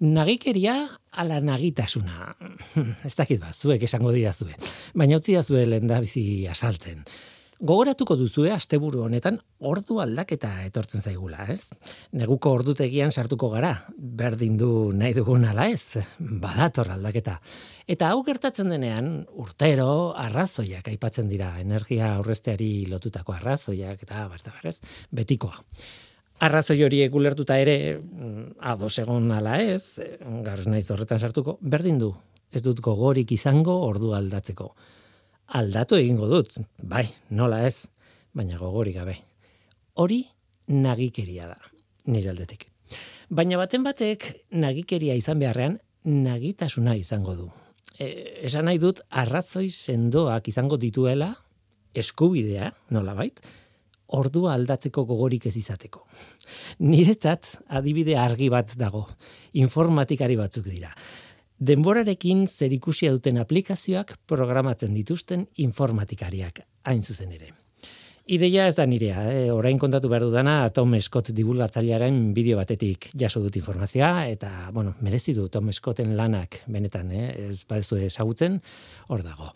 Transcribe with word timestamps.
Nagikeria 0.00 0.74
ala 1.18 1.40
nagitasuna. 1.42 2.36
Ez 3.06 3.16
dakit 3.18 3.40
ba, 3.42 3.50
zuek 3.50 3.82
esango 3.82 4.12
dira 4.14 4.30
zue. 4.32 4.54
Baina 4.94 5.18
utzi 5.18 5.34
da 5.34 5.42
zue 5.42 5.64
lehen 5.66 5.90
da 5.90 5.98
bizi 6.04 6.46
asaltzen. 6.46 7.02
Gogoratuko 7.58 8.14
duzue 8.14 8.52
asteburu 8.54 9.00
honetan 9.02 9.40
ordu 9.66 9.96
aldaketa 9.98 10.52
etortzen 10.62 11.02
zaigula, 11.02 11.48
ez? 11.50 11.72
Neguko 12.14 12.52
ordutegian 12.54 13.10
sartuko 13.10 13.48
gara, 13.50 13.72
berdin 13.98 14.54
du 14.60 14.92
nahi 14.94 15.16
dugun 15.16 15.48
ala 15.50 15.66
ez, 15.66 15.98
badator 16.18 16.92
aldaketa. 16.94 17.40
Eta 17.90 18.12
hau 18.12 18.22
gertatzen 18.22 18.70
denean, 18.70 19.24
urtero 19.34 20.12
arrazoiak 20.14 20.86
aipatzen 20.92 21.26
dira, 21.26 21.56
energia 21.58 22.14
aurresteari 22.20 22.86
lotutako 22.86 23.34
arrazoiak 23.34 24.06
eta 24.06 24.28
berta 24.30 24.54
berez, 24.60 24.78
betikoa. 25.10 25.58
Arrazoi 26.40 26.82
hori 26.84 27.02
egulertuta 27.02 27.58
ere, 27.58 27.98
mm, 27.98 28.58
ados 28.60 28.98
egon 29.02 29.30
ala 29.34 29.58
ez, 29.62 30.00
garrez 30.44 30.68
naiz 30.70 30.86
horretan 30.90 31.18
sartuko, 31.18 31.58
berdin 31.60 31.98
du, 31.98 32.12
ez 32.52 32.62
dut 32.62 32.80
gogorik 32.80 33.32
izango 33.32 33.74
ordu 33.88 34.14
aldatzeko 34.14 34.72
aldatu 35.48 35.96
egingo 35.96 36.28
dut, 36.28 36.58
bai, 36.82 37.06
nola 37.30 37.62
ez, 37.66 37.88
baina 38.36 38.58
gogori 38.60 38.92
gabe. 38.92 39.16
Hori 39.98 40.22
nagikeria 40.68 41.48
da, 41.48 41.56
nire 42.12 42.32
aldetik. 42.32 42.68
Baina 43.28 43.58
baten 43.60 43.84
batek 43.84 44.28
nagikeria 44.50 45.16
izan 45.16 45.40
beharrean 45.40 45.78
nagitasuna 46.04 46.96
izango 46.96 47.34
du. 47.36 47.48
E, 47.98 48.08
esan 48.46 48.68
nahi 48.68 48.80
dut 48.80 49.00
arrazoi 49.08 49.68
sendoak 49.70 50.48
izango 50.52 50.78
dituela 50.80 51.32
eskubidea, 51.98 52.70
nola 52.94 53.16
bait, 53.16 53.40
ordua 54.08 54.54
aldatzeko 54.54 55.04
gogorik 55.04 55.46
ez 55.46 55.56
izateko. 55.56 56.06
Niretzat 56.80 57.54
adibide 57.68 58.16
argi 58.16 58.48
bat 58.48 58.74
dago, 58.76 59.06
informatikari 59.52 60.36
batzuk 60.36 60.68
dira 60.68 60.94
denborarekin 61.58 62.46
zerikusia 62.46 63.12
duten 63.12 63.38
aplikazioak 63.42 64.16
programatzen 64.30 64.94
dituzten 64.94 65.48
informatikariak, 65.58 66.62
hain 66.86 67.02
zuzen 67.02 67.32
ere. 67.34 67.50
Ideia 68.28 68.66
ez 68.68 68.74
da 68.76 68.84
nirea, 68.84 69.22
eh? 69.32 69.46
orain 69.48 69.78
kontatu 69.80 70.10
behar 70.12 70.26
dudana 70.26 70.68
Tom 70.76 70.92
Scott 71.00 71.30
divulgatzailearen 71.32 72.34
bideo 72.36 72.58
batetik 72.58 73.08
jaso 73.16 73.40
dut 73.40 73.56
informazioa, 73.56 74.26
eta, 74.28 74.50
bueno, 74.76 74.92
merezi 75.00 75.32
du 75.32 75.46
Tom 75.48 75.72
Scotten 75.72 76.12
lanak 76.16 76.60
benetan, 76.68 77.10
eh? 77.10 77.30
ez 77.48 77.62
badezu 77.64 77.96
ezagutzen, 77.96 78.60
hor 79.08 79.24
dago. 79.24 79.48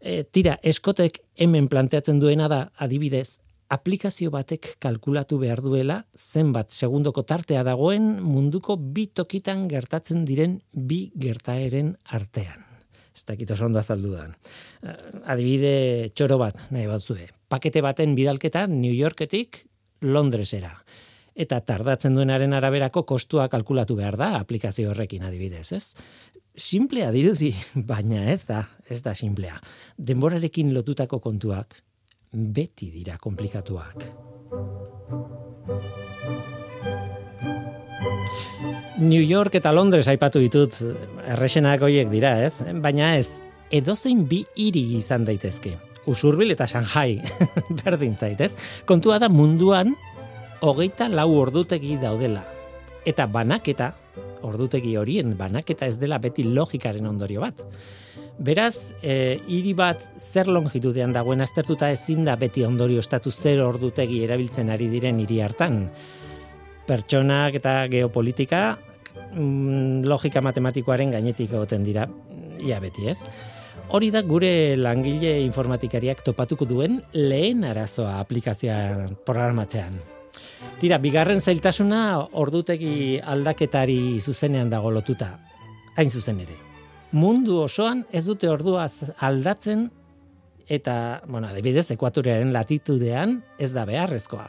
E, 0.00 0.24
tira, 0.24 0.58
Scottek 0.72 1.22
hemen 1.38 1.70
planteatzen 1.70 2.18
duena 2.18 2.50
da, 2.50 2.64
adibidez, 2.82 3.38
aplikazio 3.68 4.30
batek 4.30 4.76
kalkulatu 4.82 5.38
behar 5.40 5.60
duela 5.64 6.02
zenbat 6.14 6.70
segundoko 6.70 7.24
tartea 7.26 7.64
dagoen 7.66 8.20
munduko 8.22 8.76
bi 8.76 9.06
tokitan 9.08 9.66
gertatzen 9.68 10.24
diren 10.24 10.60
bi 10.72 11.10
gertaeren 11.18 11.96
artean. 12.04 12.62
Ez 13.16 13.24
dakit 13.24 13.50
oso 13.50 13.64
ondo 13.66 13.80
azaldu 13.80 14.12
da. 14.12 14.26
Eh, 14.82 14.96
adibide 15.32 15.74
txoro 16.14 16.36
bat, 16.38 16.58
nahi 16.70 16.86
bat 16.86 17.00
zue. 17.00 17.30
Pakete 17.48 17.80
baten 17.80 18.14
bidalketa 18.14 18.66
New 18.68 18.92
Yorketik 18.92 19.64
Londresera. 20.04 20.74
Eta 21.36 21.60
tardatzen 21.60 22.14
duenaren 22.16 22.52
araberako 22.56 23.04
kostua 23.08 23.48
kalkulatu 23.52 23.96
behar 23.96 24.16
da 24.20 24.34
aplikazio 24.38 24.90
horrekin 24.90 25.24
adibidez, 25.24 25.72
ez? 25.72 25.94
Simplea 26.56 27.10
dirudi, 27.12 27.50
baina 27.90 28.30
ez 28.32 28.44
da, 28.48 28.62
ez 28.88 29.02
da 29.04 29.14
simplea. 29.14 29.58
Denborarekin 29.96 30.72
lotutako 30.76 31.20
kontuak, 31.24 31.80
beti 32.36 32.90
dira 32.92 33.16
komplikatuak. 33.16 34.04
New 38.98 39.22
York 39.22 39.56
eta 39.56 39.72
Londres 39.72 40.06
aipatu 40.08 40.40
ditut 40.40 40.76
erresenak 41.24 41.82
hoiek 41.84 42.10
dira, 42.12 42.34
ez? 42.44 42.60
Baina 42.80 43.14
ez, 43.16 43.40
edozein 43.72 44.24
bi 44.28 44.42
hiri 44.56 44.84
izan 44.98 45.24
daitezke. 45.24 45.74
Usurbil 46.06 46.52
eta 46.52 46.68
Shanghai, 46.68 47.18
berdin 47.82 48.16
zait, 48.20 48.40
ez? 48.40 48.52
Kontua 48.88 49.18
da 49.20 49.28
munduan 49.32 49.94
hogeita 50.60 51.08
lau 51.08 51.30
ordutegi 51.40 51.96
daudela. 52.00 52.44
Eta 53.06 53.26
banaketa, 53.30 53.92
ordutegi 54.44 54.96
horien 54.96 55.36
banaketa 55.38 55.88
ez 55.88 55.96
dela 56.00 56.18
beti 56.22 56.44
logikaren 56.44 57.06
ondorio 57.08 57.44
bat. 57.44 57.64
Beraz, 58.36 58.92
e, 59.00 59.40
hiri 59.48 59.72
bat 59.72 60.02
zer 60.20 60.50
longitudean 60.52 61.14
dagoen 61.14 61.40
aztertuta 61.40 61.88
ezin 61.94 62.26
da 62.26 62.34
beti 62.36 62.66
ondorio 62.68 63.00
estatu 63.00 63.32
zer 63.32 63.62
ordutegi 63.64 64.20
erabiltzen 64.26 64.68
ari 64.68 64.90
diren 64.92 65.22
hiri 65.22 65.40
hartan. 65.40 65.86
Pertsonak 66.86 67.56
eta 67.56 67.86
geopolitika 67.88 68.60
mm, 69.32 70.04
logika 70.04 70.42
matematikoaren 70.44 71.16
gainetik 71.16 71.54
egoten 71.56 71.86
dira, 71.86 72.04
ia 72.60 72.80
beti 72.80 73.08
ez. 73.08 73.18
Hori 73.96 74.10
da 74.12 74.20
gure 74.20 74.76
langile 74.76 75.38
informatikariak 75.46 76.20
topatuko 76.26 76.68
duen 76.68 77.00
lehen 77.14 77.64
arazoa 77.64 78.18
aplikazioa 78.20 79.08
programatzean. 79.24 79.96
Tira, 80.82 81.00
bigarren 81.00 81.40
zailtasuna 81.40 82.02
ordutegi 82.36 83.16
aldaketari 83.24 84.20
zuzenean 84.20 84.68
dago 84.68 84.92
lotuta. 84.92 85.32
Hain 85.96 86.10
zuzen 86.12 86.44
ere 86.44 86.65
mundu 87.12 87.60
osoan 87.62 88.04
ez 88.12 88.24
dute 88.26 88.48
ordua 88.50 88.86
aldatzen 89.18 89.90
eta, 90.66 91.22
bueno, 91.28 91.46
adibidez, 91.48 91.90
ekuatorearen 91.94 92.52
latitudean 92.52 93.38
ez 93.58 93.70
da 93.72 93.84
beharrezkoa. 93.86 94.48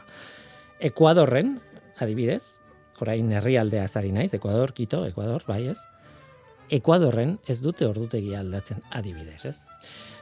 Ekuadorren, 0.90 1.58
adibidez, 2.02 2.58
orain 3.02 3.30
herrialdea 3.32 3.86
zari 3.88 4.10
naiz, 4.12 4.32
Ekuador, 4.34 4.72
Kito, 4.74 5.04
Ekuador, 5.06 5.44
bai 5.46 5.68
ez, 5.70 5.78
Ekuadorren 6.74 7.38
ez 7.48 7.60
dute 7.62 7.86
ordutegi 7.86 8.34
aldatzen, 8.36 8.82
adibidez, 8.90 9.44
ez? 9.48 9.56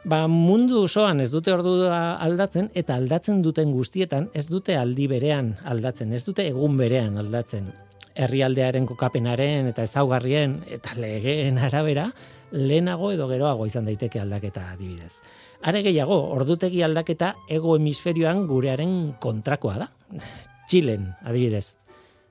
Ba, 0.06 0.26
mundu 0.30 0.84
osoan 0.84 1.20
ez 1.24 1.32
dute 1.32 1.50
ordua 1.50 2.14
aldatzen, 2.22 2.68
eta 2.78 2.94
aldatzen 2.94 3.40
duten 3.42 3.72
guztietan 3.74 4.28
ez 4.36 4.46
dute 4.46 4.76
aldi 4.78 5.08
berean 5.10 5.56
aldatzen, 5.64 6.12
ez 6.12 6.22
dute 6.28 6.46
egun 6.46 6.76
berean 6.78 7.18
aldatzen 7.18 7.72
herrialdearen 8.16 8.86
kokapenaren 8.88 9.68
eta 9.70 9.84
ezaugarrien 9.86 10.60
eta 10.78 10.96
legeen 10.98 11.58
arabera 11.58 12.10
lehenago 12.50 13.12
edo 13.12 13.28
geroago 13.28 13.66
izan 13.66 13.86
daiteke 13.88 14.20
aldaketa 14.20 14.70
adibidez. 14.72 15.20
Are 15.66 15.82
gehiago, 15.82 16.16
ordutegi 16.36 16.82
aldaketa 16.82 17.34
ego 17.48 17.76
hemisferioan 17.76 18.46
gurearen 18.46 19.16
kontrakoa 19.20 19.78
da. 19.84 19.88
Txilen, 20.68 21.12
adibidez. 21.24 21.76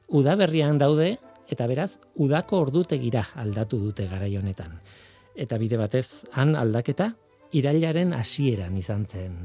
Uda 0.07 0.35
berrian 0.40 0.78
daude 0.81 1.16
eta 1.51 1.68
beraz 1.69 1.97
udako 2.16 2.63
ordutegira 2.66 3.28
aldatu 3.35 3.79
dute 3.81 4.07
garai 4.09 4.34
honetan. 4.38 4.79
Eta 5.35 5.59
bide 5.62 5.78
batez, 5.78 6.25
han 6.31 6.56
aldaketa 6.56 7.12
irailaren 7.56 8.13
hasieran 8.13 8.78
izan 8.78 9.06
zen. 9.06 9.38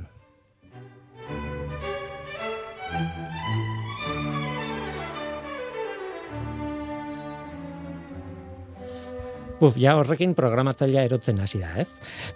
Uf, 9.61 9.75
ja 9.77 9.93
horrekin 10.01 10.31
programatzailea 10.33 11.03
erotzen 11.05 11.41
hasi 11.45 11.59
da, 11.61 11.75
ez? 11.83 11.91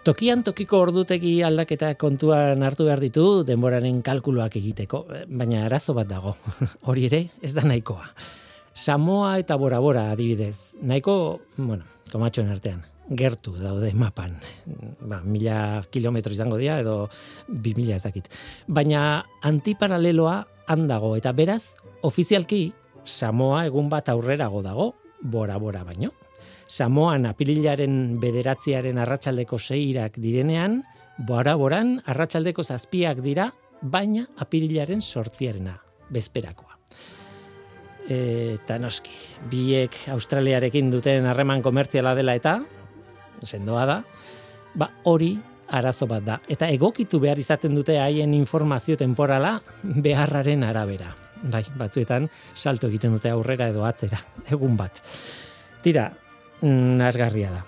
Tokian 0.05 0.43
tokiko 0.45 0.77
ordutegi 0.85 1.39
aldaketa 1.47 1.95
kontuan 1.97 2.61
hartu 2.67 2.85
behar 2.85 3.01
ditu 3.01 3.25
denboraren 3.49 4.03
kalkuluak 4.05 4.59
egiteko, 4.61 5.07
baina 5.33 5.63
arazo 5.65 5.95
bat 5.97 6.11
dago. 6.11 6.35
Hori 6.91 7.07
ere, 7.09 7.21
ez 7.41 7.55
da 7.57 7.65
nahikoa. 7.65 8.11
Samoa 8.75 9.39
eta 9.41 9.57
Bora 9.57 9.79
Bora 9.81 10.11
adibidez. 10.13 10.75
Nahiko, 10.85 11.15
bueno, 11.57 11.87
komatxoen 12.13 12.51
artean, 12.53 12.83
gertu 13.09 13.55
daude 13.57 13.95
mapan. 13.97 14.35
Ba, 15.01 15.23
mila 15.25 15.57
kilometro 15.95 16.37
izango 16.37 16.59
dira 16.61 16.77
edo 16.83 17.07
bi 17.49 17.73
mila 17.79 17.97
ezakit. 17.97 18.29
Baina 18.69 19.23
antiparaleloa 19.41 20.43
handago 20.69 21.15
eta 21.17 21.33
beraz, 21.33 21.79
ofizialki, 22.05 22.67
Samoa 23.05 23.65
egun 23.69 23.89
bat 23.89 24.13
aurrerago 24.13 24.61
dago, 24.65 24.91
Bora 25.25 25.57
Bora 25.57 25.87
baino. 25.89 26.13
Samoan 26.75 27.29
apirilaren 27.29 28.19
bederatziaren 28.19 28.99
arratsaldeko 28.99 29.61
seirak 29.61 30.17
direnean, 30.19 30.81
bora-boran 31.23 32.01
arratsaldeko 32.11 32.65
zazpiak 32.67 33.21
dira, 33.23 33.53
baina 33.81 34.25
apirilaren 34.43 35.03
sortziarena, 35.03 35.77
bezperakoa. 36.11 36.81
Eta 38.11 38.77
noski, 38.83 39.15
biek 39.51 39.95
Australiarekin 40.13 40.91
duten 40.91 41.29
harreman 41.31 41.63
komertziala 41.63 42.17
dela 42.19 42.35
eta, 42.37 42.59
sendoa 43.45 43.87
da, 43.87 43.99
ba 44.75 44.91
hori 45.05 45.37
arazo 45.79 46.09
bat 46.11 46.27
da. 46.27 46.41
Eta 46.51 46.69
egokitu 46.75 47.23
behar 47.23 47.39
izaten 47.39 47.75
dute 47.79 48.01
haien 48.03 48.35
informazio 48.35 48.99
temporala 48.99 49.61
beharraren 49.83 50.67
arabera. 50.67 51.15
Bai, 51.45 51.63
batzuetan 51.79 52.27
salto 52.55 52.91
egiten 52.91 53.15
dute 53.15 53.31
aurrera 53.31 53.71
edo 53.71 53.87
atzera, 53.87 54.19
egun 54.51 54.77
bat. 54.81 55.01
Tira, 55.85 56.09
nasgarria 56.65 57.53
da. 57.53 57.63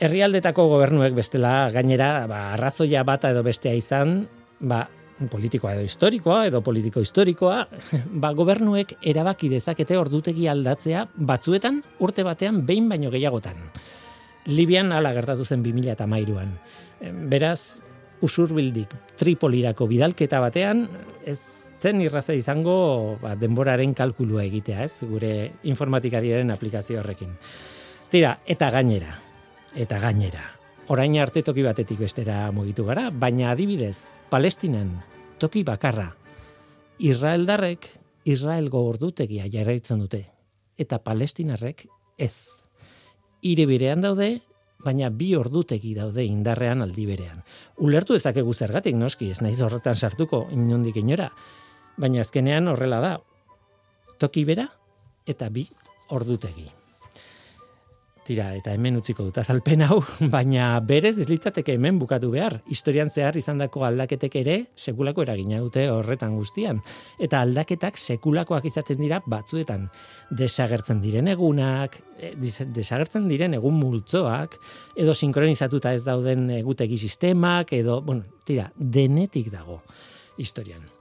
Herrialdetako 0.00 0.66
gobernuek 0.68 1.14
bestela 1.16 1.70
gainera, 1.72 2.26
ba, 2.28 2.52
arrazoia 2.54 3.02
bata 3.08 3.30
edo 3.32 3.42
bestea 3.46 3.74
izan, 3.74 4.26
ba, 4.60 4.84
politikoa 5.32 5.72
edo 5.72 5.86
historikoa 5.86 6.42
edo 6.50 6.60
politiko 6.60 7.00
historikoa, 7.00 7.62
ba, 8.22 8.32
gobernuek 8.36 8.96
erabaki 9.02 9.48
dezakete 9.52 9.96
ordutegi 9.96 10.48
aldatzea 10.52 11.06
batzuetan 11.16 11.80
urte 12.04 12.26
batean 12.26 12.64
behin 12.68 12.90
baino 12.92 13.10
gehiagotan. 13.14 13.58
Libian 14.46 14.92
ala 14.94 15.12
gertatu 15.16 15.44
zen 15.44 15.64
2000 15.64 15.96
eta 15.96 16.06
mairuan. 16.06 16.52
Beraz, 17.30 17.82
usurbildik 18.24 18.92
Tripolirako 19.18 19.88
bidalketa 19.90 20.38
batean, 20.40 20.86
ez 21.26 21.40
zen 21.80 22.00
irraza 22.00 22.36
izango 22.36 23.18
ba, 23.20 23.34
denboraren 23.36 23.94
kalkulua 23.96 24.44
egitea, 24.46 24.84
ez? 24.84 25.08
Gure 25.08 25.32
informatikariaren 25.68 26.52
aplikazio 26.54 27.00
horrekin. 27.00 27.34
Tira, 28.06 28.38
eta 28.46 28.70
gainera, 28.70 29.16
eta 29.74 29.98
gainera. 29.98 30.44
Orain 30.94 31.16
arte 31.18 31.42
toki 31.42 31.64
batetik 31.66 31.98
bestera 31.98 32.44
mugitu 32.54 32.84
gara, 32.86 33.08
baina 33.10 33.50
adibidez, 33.50 34.14
Palestinan, 34.30 34.92
toki 35.42 35.64
bakarra, 35.66 36.12
Israeldarrek, 37.02 37.88
Israelgo 38.24 38.84
ordutegia 38.86 39.50
jarraitzen 39.50 39.98
dute, 40.04 40.22
eta 40.78 41.00
Palestinarrek 41.02 41.88
ez. 42.16 42.62
Ire 43.42 43.66
birean 43.66 44.06
daude, 44.06 44.30
baina 44.86 45.10
bi 45.10 45.32
ordutegi 45.34 45.96
daude 45.98 46.22
indarrean 46.22 46.86
aldi 46.86 47.10
berean. 47.10 47.42
Ulertu 47.82 48.14
dezakegu 48.14 48.54
zergatik 48.54 48.94
noski, 48.94 49.32
ez 49.34 49.42
naiz 49.42 49.58
horretan 49.60 49.98
sartuko 49.98 50.46
inondik 50.54 51.02
inora, 51.02 51.32
baina 51.98 52.22
azkenean 52.22 52.70
horrela 52.70 53.02
da. 53.02 53.14
Toki 54.22 54.46
bera 54.46 54.70
eta 55.26 55.50
bi 55.50 55.66
ordutegi. 56.14 56.70
Tira, 58.26 58.48
eta 58.58 58.72
hemen 58.74 58.96
utziko 58.98 59.22
dut 59.28 59.36
azalpen 59.38 59.84
hau, 59.86 60.00
baina 60.34 60.72
berez 60.82 61.12
ez 61.22 61.28
litzateke 61.30 61.76
hemen 61.76 62.00
bukatu 62.00 62.32
behar. 62.32 62.56
Historian 62.74 63.06
zehar 63.06 63.38
izandako 63.38 63.84
aldaketek 63.86 64.34
ere 64.40 64.56
sekulako 64.74 65.22
eragina 65.22 65.60
dute 65.62 65.84
horretan 65.92 66.34
guztian. 66.34 66.80
Eta 67.22 67.44
aldaketak 67.46 68.00
sekulakoak 68.02 68.66
izaten 68.66 68.98
dira 68.98 69.20
batzuetan. 69.30 69.86
Desagertzen 70.42 71.04
diren 71.04 71.30
egunak, 71.30 72.00
eh, 72.18 72.32
desagertzen 72.40 73.30
diren 73.30 73.54
egun 73.60 73.78
multzoak, 73.78 74.58
edo 74.98 75.14
sinkronizatuta 75.14 75.94
ez 75.94 76.02
dauden 76.02 76.50
egutegi 76.58 76.98
sistemak, 76.98 77.72
edo, 77.78 78.00
bueno, 78.02 78.26
tira, 78.44 78.72
denetik 78.74 79.54
dago 79.54 79.82
historian. 80.36 80.95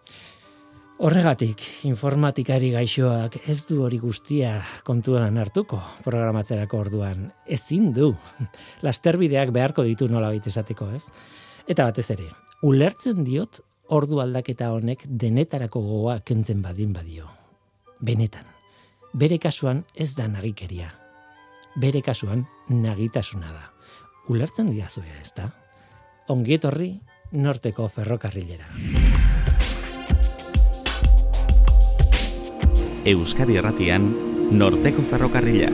Horregatik, 0.95 1.59
informatikari 1.83 2.69
gaixoak 2.71 3.33
ez 3.51 3.65
du 3.68 3.81
hori 3.83 3.97
guztia 4.00 4.62
kontuan 4.88 5.36
hartuko 5.42 5.81
programatzerako 6.06 6.77
orduan. 6.86 7.25
Ezin 7.51 7.89
du. 7.92 8.13
Lasterbideak 8.86 9.51
beharko 9.51 9.83
ditu 9.83 10.07
nola 10.07 10.30
baita 10.31 10.47
esateko, 10.47 10.88
ez? 10.95 11.03
Eta 11.68 11.89
batez 11.89 12.07
ere, 12.15 12.30
ulertzen 12.63 13.25
diot 13.27 13.59
ordu 13.92 14.21
aldaketa 14.24 14.69
honek 14.71 15.03
denetarako 15.06 15.81
gogoa 15.83 16.21
kentzen 16.24 16.62
badin 16.63 16.94
badio. 16.95 17.27
Benetan, 18.00 18.47
bere 19.12 19.36
kasuan 19.38 19.83
ez 19.95 20.13
da 20.15 20.30
nagikeria. 20.31 20.94
Bere 21.75 22.00
kasuan 22.06 22.47
nagitasuna 22.71 23.51
da. 23.51 23.68
Ulertzen 24.31 24.71
diazue, 24.71 25.12
ez 25.19 25.36
da? 25.36 25.51
Ongietorri 26.31 26.94
norteko 27.36 27.89
ferrokarrilera. 27.92 28.71
Euskadi 33.06 33.54
Erratian, 33.60 34.07
Norteko 34.50 35.04
Ferrokarrila. 35.06 35.68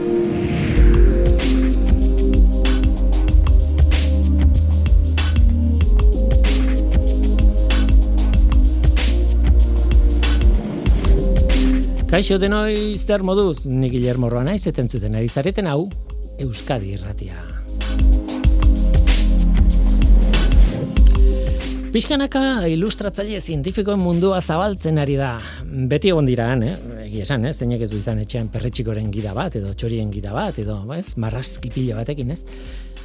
Kaixo 12.12 12.36
denoi 12.36 12.98
zer 13.00 13.24
moduz, 13.24 13.64
ni 13.64 13.88
Guillermo 13.88 14.28
Roa 14.28 14.44
naiz 14.44 14.66
eten 14.68 14.92
zuten 14.92 15.16
ari 15.16 15.32
zareten 15.32 15.70
hau 15.72 15.86
Euskadi 16.36 16.92
Erratia. 16.98 17.40
Piskanaka 21.92 22.66
ilustratzaile 22.68 23.40
zientifikoen 23.40 24.00
mundua 24.00 24.44
zabaltzen 24.44 25.00
ari 25.00 25.16
da. 25.16 25.38
Beti 25.64 26.12
egon 26.12 26.28
dira, 26.28 26.52
eh? 26.60 27.01
Egi 27.12 27.20
esan, 27.26 27.42
eh? 27.44 27.50
Zeinek 27.52 27.82
ez 27.84 27.90
du 27.92 27.98
izan 28.00 28.22
etxean 28.22 28.46
perretxikoren 28.48 29.10
gida 29.12 29.34
bat, 29.36 29.52
edo 29.58 29.74
txorien 29.76 30.08
gida 30.08 30.30
bat, 30.32 30.56
edo, 30.56 30.78
ez? 30.96 31.10
Marrazki 31.20 31.68
pila 31.68 31.98
batekin, 31.98 32.30
ez? 32.32 32.38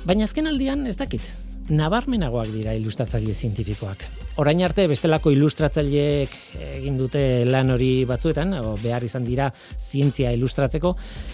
Baina 0.07 0.23
azken 0.23 0.45
aldian, 0.47 0.85
ez 0.87 0.93
dakit, 0.95 1.25
nabarmenagoak 1.67 2.47
dira 2.53 2.71
ilustratzaile 2.79 3.35
zientifikoak. 3.35 4.05
Orain 4.39 4.63
arte 4.63 4.85
bestelako 4.87 5.33
ilustratzaileek 5.35 6.37
egin 6.69 6.95
dute 6.95 7.23
lan 7.49 7.73
hori 7.73 8.05
batzuetan, 8.07 8.53
o 8.61 8.77
behar 8.79 9.03
izan 9.03 9.27
dira 9.27 9.49
zientzia 9.75 10.31
ilustratzeko, 10.37 10.93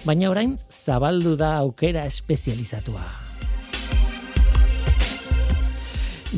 baina 0.10 0.34
orain 0.34 0.58
zabaldu 0.74 1.36
da 1.38 1.52
aukera 1.60 2.08
espezializatua. 2.10 3.06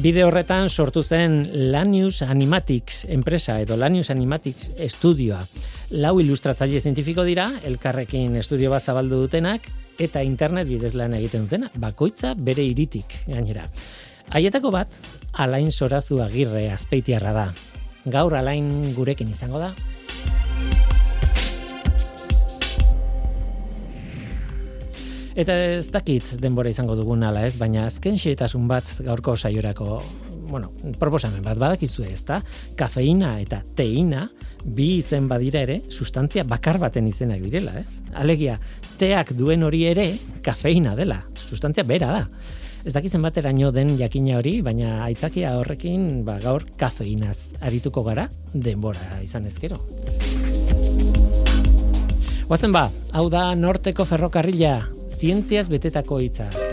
Bide 0.03 0.27
horretan 0.27 0.67
sortu 0.67 0.99
zen 0.99 1.45
Lanius 1.71 2.19
Animatics 2.27 3.05
enpresa 3.07 3.61
edo 3.63 3.79
Lanius 3.79 4.11
Animatics 4.11 4.73
estudioa. 4.75 5.39
Lau 5.93 6.15
ilustratzaile 6.17 6.79
zientifiko 6.81 7.21
dira, 7.27 7.45
elkarrekin 7.63 8.33
estudio 8.39 8.71
bat 8.73 8.81
zabaldu 8.81 9.19
dutenak, 9.21 9.67
eta 10.01 10.23
internet 10.25 10.65
bidez 10.65 10.95
lan 10.97 11.13
egiten 11.13 11.45
dutena, 11.45 11.69
bakoitza 11.77 12.33
bere 12.33 12.65
iritik 12.65 13.13
gainera. 13.27 13.67
Haietako 14.33 14.71
bat, 14.73 14.97
alain 15.37 15.69
sorazu 15.71 16.23
agirre 16.25 16.71
azpeitiarra 16.73 17.33
da. 17.37 17.45
Gaur 18.09 18.33
alain 18.33 18.95
gurekin 18.97 19.29
izango 19.29 19.61
da, 19.61 19.75
Eta 25.35 25.51
ez 25.75 25.89
dakit 25.91 26.29
denbora 26.39 26.71
izango 26.71 26.95
dugun 26.95 27.25
ala 27.27 27.41
ez, 27.43 27.57
baina 27.59 27.89
azken 27.89 28.15
xeetasun 28.15 28.69
bat 28.71 28.87
gaurko 29.03 29.33
saiorako, 29.35 29.97
bueno, 30.49 30.71
proposamen 30.99 31.43
bat 31.43 31.59
badakizu 31.59 32.05
ez 32.07 32.23
da, 32.27 32.41
kafeina 32.77 33.35
eta 33.41 33.61
teina 33.75 34.27
bi 34.65 34.95
izen 34.99 35.29
badira 35.29 35.61
ere, 35.65 35.81
sustantzia 35.89 36.45
bakar 36.47 36.79
baten 36.81 37.07
izenak 37.07 37.41
direla, 37.43 37.77
ez? 37.79 38.01
Alegia, 38.13 38.57
teak 38.99 39.33
duen 39.37 39.63
hori 39.63 39.85
ere, 39.89 40.07
kafeina 40.45 40.95
dela, 40.97 41.21
sustantzia 41.49 41.85
bera 41.87 42.11
da. 42.13 42.23
Ez 42.85 42.93
dakizen 42.93 43.23
bateraino 43.25 43.71
den 43.73 43.95
jakina 43.97 44.37
hori, 44.37 44.59
baina 44.61 44.99
aitzakia 45.07 45.55
horrekin 45.57 46.21
ba, 46.25 46.37
gaur 46.43 46.67
kafeinaz 46.77 47.57
arituko 47.65 48.03
gara 48.05 48.27
denbora 48.53 49.23
izan 49.25 49.49
ezkero. 49.49 49.81
Oazen 52.45 52.75
ba, 52.75 52.91
hau 53.17 53.25
da 53.33 53.47
norteko 53.57 54.05
ferrokarrila, 54.05 54.77
zientziaz 55.09 55.65
betetako 55.71 56.21
hitza. 56.21 56.64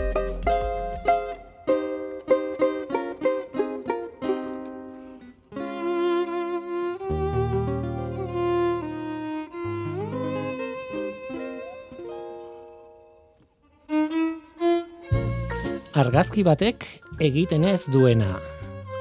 Argazki 16.13 16.43
batek 16.45 16.83
egiten 17.25 17.63
ez 17.65 17.87
duena. 17.89 18.35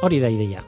Hori 0.00 0.16
da 0.22 0.30
ideia. 0.32 0.62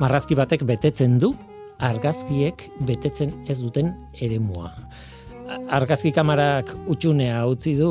Marrazki 0.00 0.34
batek 0.34 0.64
betetzen 0.66 1.20
du, 1.22 1.30
argazkiek 1.78 2.64
betetzen 2.88 3.30
ez 3.46 3.60
duten 3.60 3.92
eremua 4.18 4.72
argazki 5.46 6.12
kamarak 6.14 6.72
utxunea 6.90 7.44
utzi 7.46 7.76
du 7.78 7.90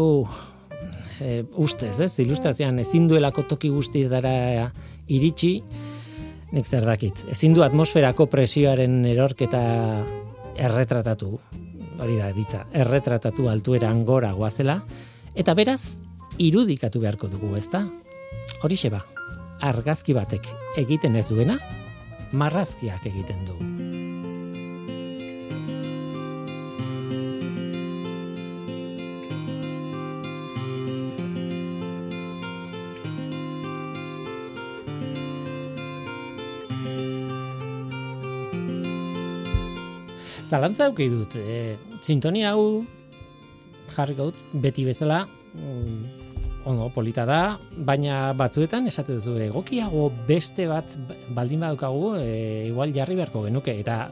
e, 1.22 1.44
ustez, 1.62 1.96
ez? 2.04 2.12
Ilustrazioan 2.20 2.80
ezin 2.84 3.08
duelako 3.08 3.46
toki 3.50 3.72
guzti 3.72 4.06
dara 4.12 4.70
iritsi, 5.08 5.54
nik 6.52 6.68
zer 6.68 6.86
dakit. 6.88 7.24
Ezin 7.32 7.56
du 7.56 7.64
atmosferako 7.66 8.28
presioaren 8.32 9.04
erorketa 9.08 9.62
erretratatu, 10.56 11.32
hori 12.00 12.20
da, 12.20 12.32
ditza, 12.36 12.66
erretratatu 12.76 13.48
altuera 13.52 13.90
angora 13.92 14.34
guazela, 14.36 14.82
eta 15.36 15.56
beraz, 15.56 15.98
irudikatu 16.38 17.00
beharko 17.00 17.28
dugu, 17.28 17.56
ezta? 17.56 17.86
Hori 18.64 18.78
ba, 18.90 19.06
argazki 19.62 20.14
batek 20.14 20.48
egiten 20.78 21.16
ez 21.16 21.28
duena, 21.28 21.58
marrazkiak 22.32 23.06
egiten 23.06 23.46
du. 23.46 23.76
zalantza 40.46 40.86
auki 40.88 41.10
dut. 41.12 41.36
E, 41.36 41.76
sintonia 42.06 42.54
hau 42.54 42.86
jarri 43.96 44.16
gaut, 44.18 44.38
beti 44.64 44.86
bezala, 44.88 45.26
mm, 45.58 46.25
ondo 46.66 46.90
polita 46.90 47.26
da, 47.30 47.40
baina 47.72 48.34
batzuetan 48.38 48.88
esate 48.90 49.20
duzu 49.20 49.38
egokiago 49.46 50.10
beste 50.28 50.66
bat 50.70 50.98
baldin 51.30 51.62
badaukagu, 51.62 52.16
e, 52.18 52.68
igual 52.70 52.94
jarri 52.96 53.18
beharko 53.20 53.46
genuke 53.46 53.78
eta 53.80 54.10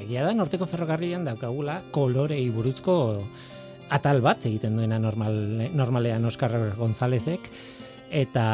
egia 0.00 0.24
da 0.24 0.34
norteko 0.34 0.66
ferrokarrilan 0.70 1.26
daukagula 1.28 1.80
kolorei 1.92 2.42
buruzko 2.50 2.96
atal 3.90 4.22
bat 4.24 4.46
egiten 4.48 4.78
duena 4.78 4.98
normal, 5.02 5.36
normalean 5.76 6.24
Oskar 6.24 6.56
Gonzálezek 6.78 7.50
eta 8.10 8.44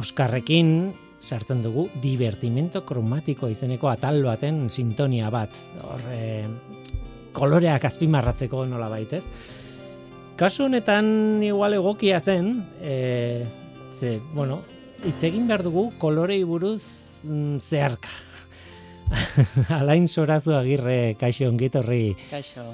Oskarrekin 0.00 0.92
sartzen 1.20 1.60
dugu 1.62 1.86
divertimento 2.00 2.84
kromatiko 2.88 3.48
izeneko 3.52 3.90
atal 3.90 4.22
baten 4.24 4.68
sintonia 4.72 5.28
bat. 5.32 5.56
Hor, 5.84 6.06
e, 6.14 6.46
koloreak 7.36 7.84
azpimarratzeko 7.90 8.64
nola 8.66 8.88
baitez. 8.92 9.24
Kasu 10.40 10.70
honetan 10.70 11.42
igual 11.44 11.74
egokia 11.76 12.16
zen, 12.16 12.62
e, 12.80 13.44
ze, 13.92 14.14
bueno, 14.32 14.62
hitz 15.04 15.18
egin 15.28 15.44
behar 15.50 15.60
dugu 15.66 15.90
kolorei 16.00 16.38
buruz 16.48 16.80
mm, 17.28 17.58
zeharka. 17.60 18.08
Alain 19.82 20.08
sorazu 20.08 20.54
agirre, 20.56 21.18
kaixo 21.20 21.44
ongitorri. 21.50 22.14
Kaixo. 22.30 22.64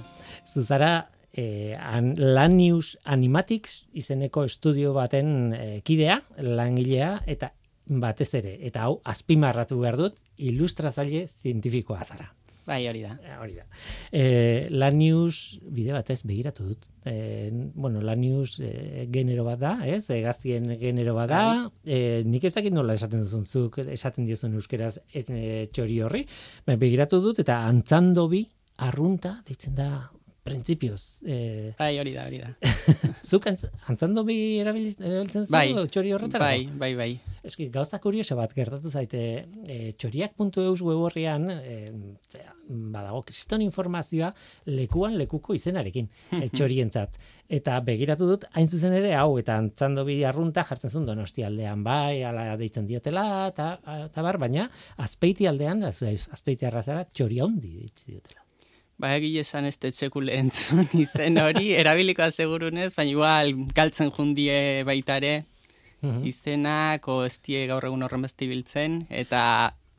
Zuzara, 0.46 1.08
e, 1.34 1.74
an, 1.74 2.14
Lanius 2.38 3.00
Animatics 3.02 3.88
izeneko 3.98 4.46
estudio 4.46 4.94
baten 4.94 5.34
e, 5.50 5.68
kidea, 5.82 6.20
langilea, 6.38 7.16
eta 7.26 7.50
batez 7.90 8.30
ere, 8.44 8.60
eta 8.70 8.86
hau 8.86 9.00
azpimarratu 9.02 9.82
behar 9.82 9.98
dut, 10.04 10.22
ilustrazaile 10.38 11.26
zientifikoa 11.26 12.04
zara. 12.06 12.30
Bai, 12.66 12.80
hori 12.90 13.04
da. 13.04 13.12
E, 13.22 13.36
hori 13.38 13.54
da. 13.54 13.64
E, 14.10 14.22
Lanius, 14.74 15.60
bide 15.70 15.94
batez, 15.94 16.18
begiratu 16.26 16.66
dut. 16.66 16.88
E, 17.06 17.52
bueno, 17.74 18.02
Lanius 18.02 18.58
e, 18.58 19.06
genero 19.14 19.44
bat 19.46 19.60
da, 19.60 19.76
ez? 19.86 20.08
Egaztien 20.10 20.72
genero 20.80 21.14
bat 21.14 21.30
da. 21.30 21.44
E, 21.86 22.24
nik 22.26 22.48
ez 22.48 22.54
dakit 22.56 22.74
nola 22.74 22.98
esaten 22.98 23.22
duzun 23.22 23.46
zuk, 23.46 23.78
esaten 23.86 24.26
diozun 24.26 24.58
euskeraz 24.58 24.96
e, 25.14 25.22
txori 25.70 26.00
horri. 26.02 26.26
Ba, 26.66 26.74
begiratu 26.80 27.22
dut, 27.22 27.38
eta 27.46 27.62
antzandobi 27.70 28.42
arrunta, 28.82 29.38
ditzen 29.46 29.78
da, 29.78 29.90
printzipioz. 30.46 31.02
Eh, 31.26 31.74
bai, 31.78 31.92
hori 32.00 32.12
da, 32.14 32.26
hori 32.28 32.40
da. 32.42 32.52
Zuk 33.30 33.48
antzando 33.50 34.24
bi 34.26 34.36
erabiltzen 34.62 35.46
zu 35.46 35.52
bai, 35.52 35.68
txori 35.90 36.14
horretara? 36.14 36.46
Bai, 36.46 36.68
bai, 36.78 36.92
bai. 36.98 37.10
Eski, 37.46 37.68
gauza 37.74 37.98
kurioso 38.02 38.36
bat 38.38 38.54
gertatu 38.54 38.90
zaite, 38.90 39.20
e, 39.66 39.92
txoriak.eus 39.98 40.80
web 40.86 41.02
horrian, 41.08 41.48
e, 41.50 41.90
badago, 42.66 43.22
kriston 43.28 43.62
informazioa 43.62 44.32
lekuan 44.70 45.18
lekuko 45.18 45.54
izenarekin, 45.54 46.08
e, 46.38 46.46
txorientzat. 46.54 47.18
Eta 47.58 47.76
begiratu 47.86 48.30
dut, 48.30 48.48
hain 48.58 48.66
zuzen 48.66 48.96
ere, 48.98 49.12
hau, 49.18 49.36
eta 49.42 49.58
antzando 49.62 50.06
bi 50.06 50.20
arrunta 50.26 50.66
jartzen 50.66 50.90
zuen 50.90 51.06
donosti 51.06 51.46
aldean, 51.46 51.84
bai, 51.86 52.24
ala 52.26 52.48
deitzen 52.58 52.88
diotela, 52.88 53.26
eta 53.52 54.26
bar, 54.26 54.40
baina 54.42 54.66
azpeiti 55.06 55.46
aldean, 55.46 55.86
azpeiti 55.86 56.66
arrazara, 56.66 57.06
txori 57.12 57.42
handi 57.42 57.78
diotela. 58.06 58.45
Ba, 58.96 59.10
egile 59.18 59.42
esan 59.44 59.66
ez 59.68 59.76
tetxekule 59.76 60.32
entzun 60.40 60.86
izen 61.04 61.36
hori, 61.42 61.74
erabiliko 61.76 62.24
asegurunez, 62.24 62.94
baina 62.96 63.12
igual 63.12 63.52
galtzen 63.76 64.12
jundie 64.14 64.84
baitare 64.88 65.42
mhm. 66.00 66.22
izenak, 66.30 67.08
o 67.12 67.24
estie 67.28 67.66
gaur 67.68 67.84
egun 67.88 68.06
horren 68.06 68.24
beste 68.24 68.48
biltzen, 68.48 69.02
eta 69.12 69.42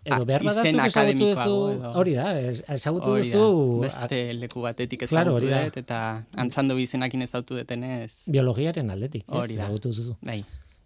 edo 0.07 0.25
behar 0.25 0.45
izen 0.49 0.81
akademikoago. 0.81 1.91
Hori 1.99 2.15
da, 2.17 2.31
ezagutu 2.73 3.17
duzu... 3.19 3.47
Beste 3.83 4.21
leku 4.39 4.63
batetik 4.65 5.05
ezagutu 5.05 5.45
claro, 5.45 5.65
dut, 5.69 5.81
eta 5.83 5.99
antzando 6.45 6.77
bizenakin 6.79 7.27
ezautu 7.27 7.59
detenez. 7.59 8.23
Biologiaren 8.25 8.89
aldetik, 8.93 9.27
ez, 9.27 9.49
ezagutu 9.59 9.93
duzu. 9.93 10.15
Bai. 10.25 10.39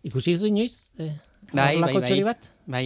Ikusi 0.07 0.35
duzu 0.35 0.49
inoiz? 0.51 0.89
Eh, 0.99 1.13
bai, 1.53 1.75
bai, 1.79 1.93
bai, 2.01 2.19
bat? 2.27 2.51
bai. 2.65 2.85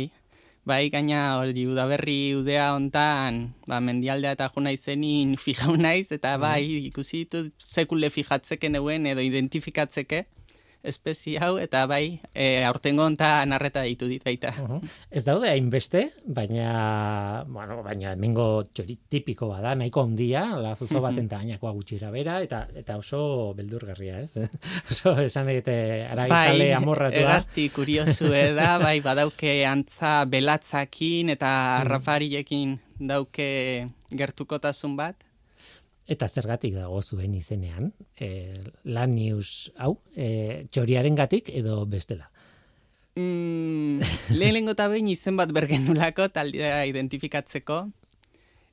Bai, 0.66 0.90
gaina 0.90 1.38
hori 1.38 1.68
udaberri 1.70 2.34
udea 2.34 2.72
hontan, 2.74 3.36
ba, 3.70 3.78
mendialdea 3.86 4.32
eta 4.34 4.48
juna 4.50 4.72
izenin 4.74 5.36
fijau 5.38 5.76
naiz, 5.78 6.08
eta 6.16 6.32
bai, 6.42 6.88
ikusi 6.88 7.20
ditut 7.22 7.52
sekule 7.62 8.10
fijatzeke 8.10 8.72
neuen 8.74 9.06
edo 9.12 9.22
identifikatzeke, 9.22 10.24
espezie 10.86 11.40
hau 11.42 11.56
eta 11.62 11.86
bai 11.90 12.20
e, 12.34 12.64
aurtengo 12.66 13.06
honta 13.06 13.30
narreta 13.50 13.84
ditu 13.86 14.08
dit 14.10 14.24
baita. 14.24 14.54
Ez 15.10 15.24
daude 15.26 15.50
hainbeste, 15.50 16.06
baina 16.26 17.44
bueno, 17.48 17.82
baina 17.86 18.14
hemengo 18.14 18.48
txori 18.72 18.98
tipiko 19.10 19.50
bada, 19.52 19.76
nahiko 19.76 20.06
handia, 20.06 20.46
la 20.62 20.76
zuzo 20.76 21.02
baten 21.04 21.30
tainakoa 21.32 21.74
gutxira 21.76 22.12
bera 22.14 22.40
eta 22.46 22.66
eta 22.76 22.98
oso 23.02 23.54
beldurgarria, 23.58 24.22
ez? 24.24 24.48
oso 24.92 25.16
esan 25.24 25.52
egite 25.54 25.76
araitale 26.08 26.70
bai, 26.70 26.72
amorratua. 26.80 27.26
Egazti 27.26 27.70
kuriosu 27.76 28.32
da, 28.56 28.76
bai 28.86 29.00
badauke 29.06 29.62
antza 29.68 30.18
belatzakin 30.30 31.36
eta 31.36 31.52
mm. 31.82 31.88
rafariekin 31.92 32.78
dauke 33.00 33.50
gertukotasun 34.16 34.96
bat. 34.98 35.18
Eta 36.06 36.28
zergatik 36.30 36.76
dago 36.78 37.02
zuen 37.02 37.34
izenean, 37.34 37.90
e, 38.22 38.62
lan 38.86 39.16
news 39.18 39.72
hau, 39.82 39.96
e, 40.14 40.68
txoriaren 40.70 41.18
gatik 41.18 41.50
edo 41.50 41.80
bestela? 41.90 42.30
Mm, 43.18 44.04
lehen 44.40 44.70
eta 44.70 44.90
behin 44.92 45.10
izen 45.10 45.40
bat 45.40 45.54
bergenulako 45.56 46.28
taldea 46.36 46.84
identifikatzeko, 46.86 47.88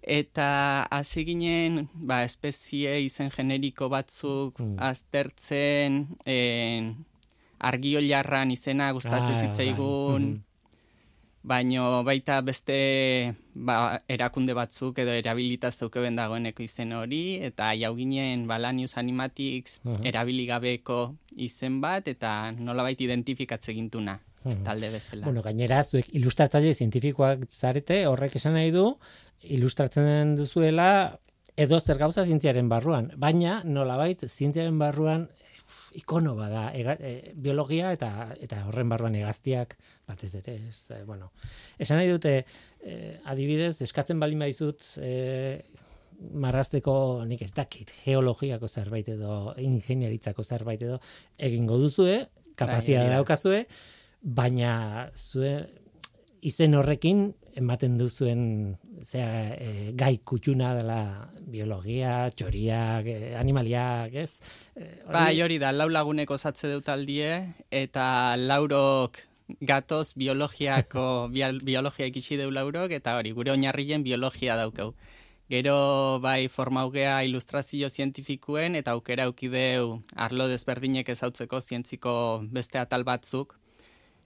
eta 0.03 0.49
hasi 0.91 1.25
ginen 1.25 1.87
ba, 1.95 2.21
espezie 2.27 2.99
izen 3.07 3.31
generiko 3.33 3.89
batzuk 3.89 4.61
mm. 4.61 4.77
aztertzen, 4.93 6.03
en, 6.27 6.93
argio 7.63 8.03
jarran 8.05 8.51
izena 8.51 8.91
gustatzen 8.93 9.39
ah, 9.39 9.43
zitzaigun, 9.47 10.33
bai. 10.35 10.52
Baino 11.43 12.05
baita 12.07 12.41
beste 12.47 13.35
ba, 13.55 14.01
erakunde 14.09 14.55
batzuk 14.55 14.99
edo 15.03 15.15
erabilitaz 15.19 15.75
zeuke 15.83 16.03
dagoeneko 16.17 16.63
izen 16.63 16.93
hori, 16.93 17.43
eta 17.43 17.73
jau 17.75 17.95
ginen 17.97 18.47
Balanius 18.47 18.97
Animatics 18.97 19.81
uh 19.85 19.93
-huh. 19.93 20.07
erabiligabeko 20.07 21.15
izen 21.37 21.81
bat, 21.81 22.09
eta 22.09 22.53
nola 22.53 22.83
baita 22.83 23.05
identifikatze 23.05 23.75
gintuna, 23.75 24.21
talde 24.65 24.91
bezala. 24.91 25.25
Bueno, 25.25 25.43
gainera, 25.43 25.83
zuek 25.83 26.09
ilustratzaile 26.15 26.75
zientifikoak 26.75 27.47
zarete, 27.51 28.07
horrek 28.07 28.37
esan 28.37 28.55
nahi 28.55 28.71
du, 28.71 28.97
ilustratzen 29.43 30.37
duzuela 30.37 31.19
edo 31.57 31.81
zer 31.81 31.99
gauza 31.99 32.25
zientziaren 32.25 32.69
barruan, 32.69 33.11
baina 33.17 33.63
nola 33.65 33.97
baita 33.97 34.29
zientziaren 34.29 34.79
barruan 34.79 35.29
ikono 35.99 36.35
bada. 36.37 36.71
E, 36.75 37.33
biologia 37.35 37.93
eta 37.93 38.33
eta 38.41 38.63
horren 38.69 38.89
barruan 38.93 39.17
egaztiak 39.19 39.77
batez 40.09 40.35
ere 40.41 40.59
ez 40.69 40.91
e, 40.91 41.03
bueno. 41.09 41.33
Esan 41.79 42.01
nahi 42.01 42.11
dute 42.11 42.35
e, 42.81 42.99
adibidez 43.25 43.81
eskatzen 43.87 44.21
balin 44.21 44.43
baizut 44.45 44.95
e, 44.99 45.63
marrasteko 46.31 47.25
nik 47.27 47.43
ez 47.43 47.53
dakit 47.57 47.91
geologiako 48.05 48.69
zerbait 48.69 49.09
edo 49.09 49.55
ingenieritzako 49.59 50.45
zerbait 50.45 50.83
edo 50.83 51.01
egingo 51.39 51.79
duzue 51.81 52.21
bai, 52.59 52.81
daukazue 53.11 53.65
baina 54.23 55.11
zue 55.17 55.55
izen 56.43 56.75
horrekin 56.79 57.33
ematen 57.59 57.99
duzuen 58.01 58.43
zea, 59.05 59.55
e, 59.55 59.93
gai 59.99 60.17
kutxuna 60.25 60.73
dela 60.79 61.01
biologia, 61.53 62.31
txoriak, 62.37 63.09
e, 63.09 63.35
animaliak, 63.39 64.15
ez? 64.15 64.39
E, 64.75 64.87
hori... 65.05 65.13
Bai, 65.13 65.35
hori 65.45 65.59
da, 65.63 65.73
lau 65.75 65.89
laguneko 65.93 66.39
zatze 66.39 66.71
dut 66.73 66.89
aldie, 66.93 67.33
eta 67.71 68.37
laurok 68.41 69.21
gatoz 69.61 70.15
biologiako, 70.17 71.29
biologia 71.69 72.09
ikisi 72.09 72.39
deu 72.41 72.51
laurok, 72.51 72.95
eta 72.99 73.17
hori, 73.19 73.35
gure 73.37 73.53
oinarrien 73.55 74.05
biologia 74.07 74.57
daukau. 74.57 74.93
Gero 75.53 76.19
bai 76.25 76.49
formaugea 76.49 77.19
ilustrazio 77.27 77.91
zientifikuen 77.91 78.79
eta 78.79 78.95
aukera 78.97 79.27
aukideu 79.29 79.99
arlo 80.17 80.47
desberdinek 80.49 81.11
ezautzeko 81.13 81.61
zientziko 81.61 82.15
beste 82.55 82.81
atal 82.81 83.05
batzuk, 83.05 83.59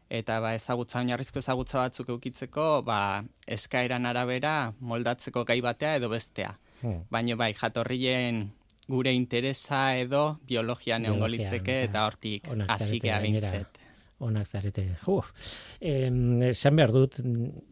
eta 0.09 0.39
ba 0.41 0.55
ezagutza 0.55 1.01
oinarrizko 1.01 1.41
ezagutza 1.43 1.79
batzuk 1.83 2.13
eukitzeko 2.15 2.83
ba 2.87 3.25
eskaeran 3.47 4.07
arabera 4.07 4.73
moldatzeko 4.81 5.45
gai 5.45 5.61
batea 5.61 5.97
edo 5.97 6.09
bestea. 6.09 6.55
Hmm. 6.83 7.03
Baina 7.11 7.37
bai 7.37 7.53
jatorrien 7.55 8.47
gure 8.89 9.13
interesa 9.13 9.97
edo 9.99 10.39
biologia 10.47 10.99
neongo 10.99 11.27
litzeke 11.29 11.83
eta 11.89 12.07
hortik 12.07 12.47
hasi 12.69 13.01
gea 13.03 13.19
bintzet. 13.21 13.83
Onak 14.19 14.49
zarete. 14.49 14.83
Uf. 15.13 15.27
Esan 15.77 16.79
behar 16.79 16.93
dut, 16.95 17.19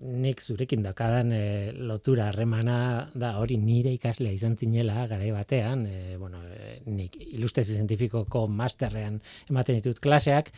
nik 0.05 0.43
zurekin 0.45 0.83
dakadan 0.85 1.31
e, 1.33 1.73
lotura 1.73 2.27
harremana 2.29 2.75
da 3.17 3.31
hori 3.41 3.57
nire 3.57 3.95
ikaslea 3.97 4.35
izan 4.37 4.59
zinela 4.61 5.07
garai 5.09 5.31
batean, 5.33 5.87
e, 5.89 6.19
bueno, 6.21 6.43
e, 6.45 6.83
nik 6.85 7.17
ilustrazio 7.31 7.79
zientifikoko 7.79 8.45
masterrean 8.61 9.23
ematen 9.49 9.81
ditut 9.81 10.03
klaseak, 10.05 10.53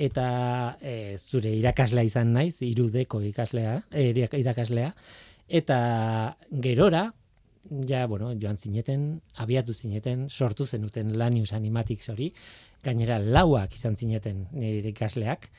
eta 0.00 0.78
e, 0.80 1.18
zure 1.18 1.52
irakaslea 1.58 2.06
izan 2.08 2.32
naiz, 2.32 2.62
irudeko 2.64 3.20
ikaslea, 3.28 3.74
e, 3.92 4.08
irakaslea, 4.16 4.94
eta 5.60 5.78
gerora, 6.50 7.10
ja, 7.86 8.06
bueno, 8.08 8.30
joan 8.40 8.56
zineten, 8.56 9.20
abiatu 9.36 9.74
zineten, 9.74 10.28
sortu 10.30 10.64
zenuten 10.64 11.12
Lanius 11.20 11.52
Animatics 11.52 12.08
hori, 12.14 12.30
gainera 12.84 13.18
lauak 13.20 13.76
izan 13.76 13.98
zineten 14.00 14.46
nire 14.56 14.88
ikasleak, 14.94 15.50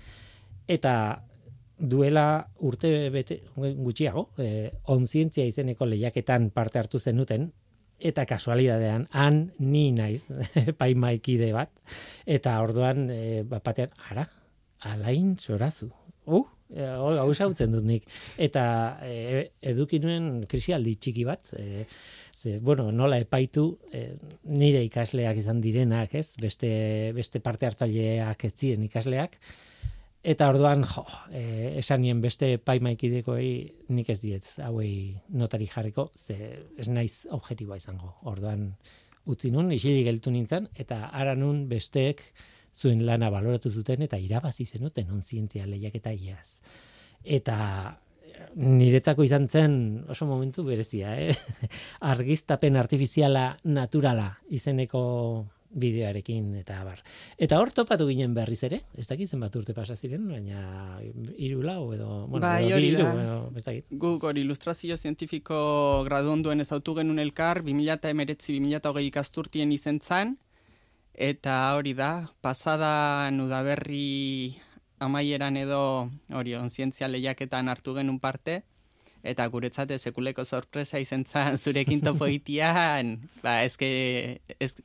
eta 0.67 0.95
duela 1.77 2.25
urte 2.65 3.09
bete, 3.13 3.41
gutxiago, 3.55 4.29
e, 4.41 4.71
onzientzia 4.89 5.45
izeneko 5.45 5.85
lehiaketan 5.85 6.49
parte 6.49 6.81
hartu 6.81 6.99
zenuten, 6.99 7.51
eta 8.01 8.25
kasualidadean, 8.29 9.07
han 9.15 9.41
ni 9.59 9.89
naiz, 9.95 10.25
paimaikide 10.81 11.51
bat, 11.55 11.71
eta 12.25 12.57
orduan, 12.63 13.09
e, 13.13 13.43
batean, 13.47 13.93
ara, 14.09 14.27
alain 14.91 15.35
zorazu, 15.37 15.91
uh, 16.25 17.19
hau 17.21 17.29
esautzen 17.31 17.73
dut 17.75 17.85
nik. 17.85 18.07
Eta 18.41 18.63
e, 19.05 19.43
eduki 19.73 19.99
nuen 20.03 20.45
krisialdi 20.49 20.95
txiki 21.01 21.25
bat, 21.27 21.51
e, 21.57 21.85
ze, 22.35 22.57
bueno, 22.59 22.89
nola 22.95 23.19
epaitu 23.21 23.65
e, 23.93 24.05
nire 24.49 24.83
ikasleak 24.87 25.41
izan 25.41 25.61
direnak, 25.63 26.15
ez? 26.15 26.33
Beste, 26.41 26.71
beste 27.17 27.41
parte 27.43 27.69
hartzaileak 27.69 28.47
ez 28.47 28.53
ziren 28.55 28.87
ikasleak. 28.87 29.37
Eta 30.21 30.51
orduan, 30.51 30.83
jo, 30.85 31.01
e, 31.33 31.77
esanien 31.79 32.19
beste 32.21 32.59
paimaikidekoei 32.61 33.53
nik 33.89 34.09
ez 34.13 34.19
diet, 34.21 34.45
hauei 34.61 35.17
notari 35.33 35.65
jarriko, 35.71 36.11
ze 36.15 36.35
ez 36.77 36.87
naiz 36.89 37.25
objetiboa 37.33 37.79
izango. 37.81 38.13
Orduan, 38.29 38.67
utzi 39.25 39.49
nun, 39.49 39.71
isilik 39.73 40.05
geltu 40.05 40.33
nintzen, 40.33 40.67
eta 40.77 41.07
ara 41.09 41.33
nun 41.35 41.65
besteek, 41.69 42.21
zuen 42.71 43.01
lana 43.05 43.29
baloratu 43.31 43.69
zuten 43.69 44.05
eta 44.05 44.17
irabazi 44.17 44.65
zenuten 44.65 45.09
on 45.11 45.21
zientzia 45.21 45.65
lehiaketa 45.67 46.13
iaz. 46.13 46.61
Eta 47.23 47.57
niretzako 48.55 49.23
izan 49.23 49.47
zen 49.49 49.73
oso 50.09 50.25
momentu 50.25 50.63
berezia, 50.65 51.15
eh? 51.19 51.35
argiztapen 52.13 52.77
artifiziala 52.79 53.57
naturala 53.63 54.29
izeneko 54.49 55.01
bideoarekin 55.71 56.51
eta 56.59 56.81
bar. 56.83 56.99
Eta 57.39 57.59
hor 57.61 57.71
topatu 57.75 58.07
ginen 58.09 58.33
berriz 58.35 58.59
ere, 58.67 58.81
ez 58.97 59.07
dakit 59.07 59.29
zenbat 59.29 59.55
urte 59.55 59.73
pasa 59.73 59.95
ziren, 59.95 60.27
baina 60.27 60.99
hiru 61.37 61.61
lau 61.63 61.93
edo, 61.95 62.25
bueno, 62.27 62.43
bai, 62.45 62.65
edo, 62.67 62.75
hori 62.75 62.89
edo, 62.95 63.37
ez 63.55 63.63
dakit. 63.63 63.85
Guk 64.03 64.25
hori 64.27 64.43
ilustrazio 64.43 64.97
zientifiko 64.97 65.59
gradu 66.07 66.33
onduen 66.35 66.63
ezautu 66.63 66.95
genuen 66.99 67.23
elkar, 67.23 67.63
2019-2020 67.67 69.05
ikasturtien 69.07 69.71
izen 69.71 70.01
zan, 70.03 70.35
eta 71.13 71.75
hori 71.77 71.95
da, 71.95 72.11
pasada 72.41 73.29
nudaberri 73.31 74.57
amaieran 75.01 75.57
edo 75.57 76.09
hori 76.35 76.55
onzientzia 76.59 77.09
lehiaketan 77.09 77.71
hartu 77.71 77.95
genuen 77.95 78.19
parte, 78.19 78.61
eta 79.23 79.45
guretzate 79.53 79.97
sekuleko 80.01 80.45
sorpresa 80.45 80.99
izen 80.99 81.25
zan 81.25 81.57
zurekin 81.57 82.01
topo 82.01 82.27
itian, 82.39 83.19
ba, 83.43 83.61
ezke, 83.63 84.41
ez, 84.59 84.75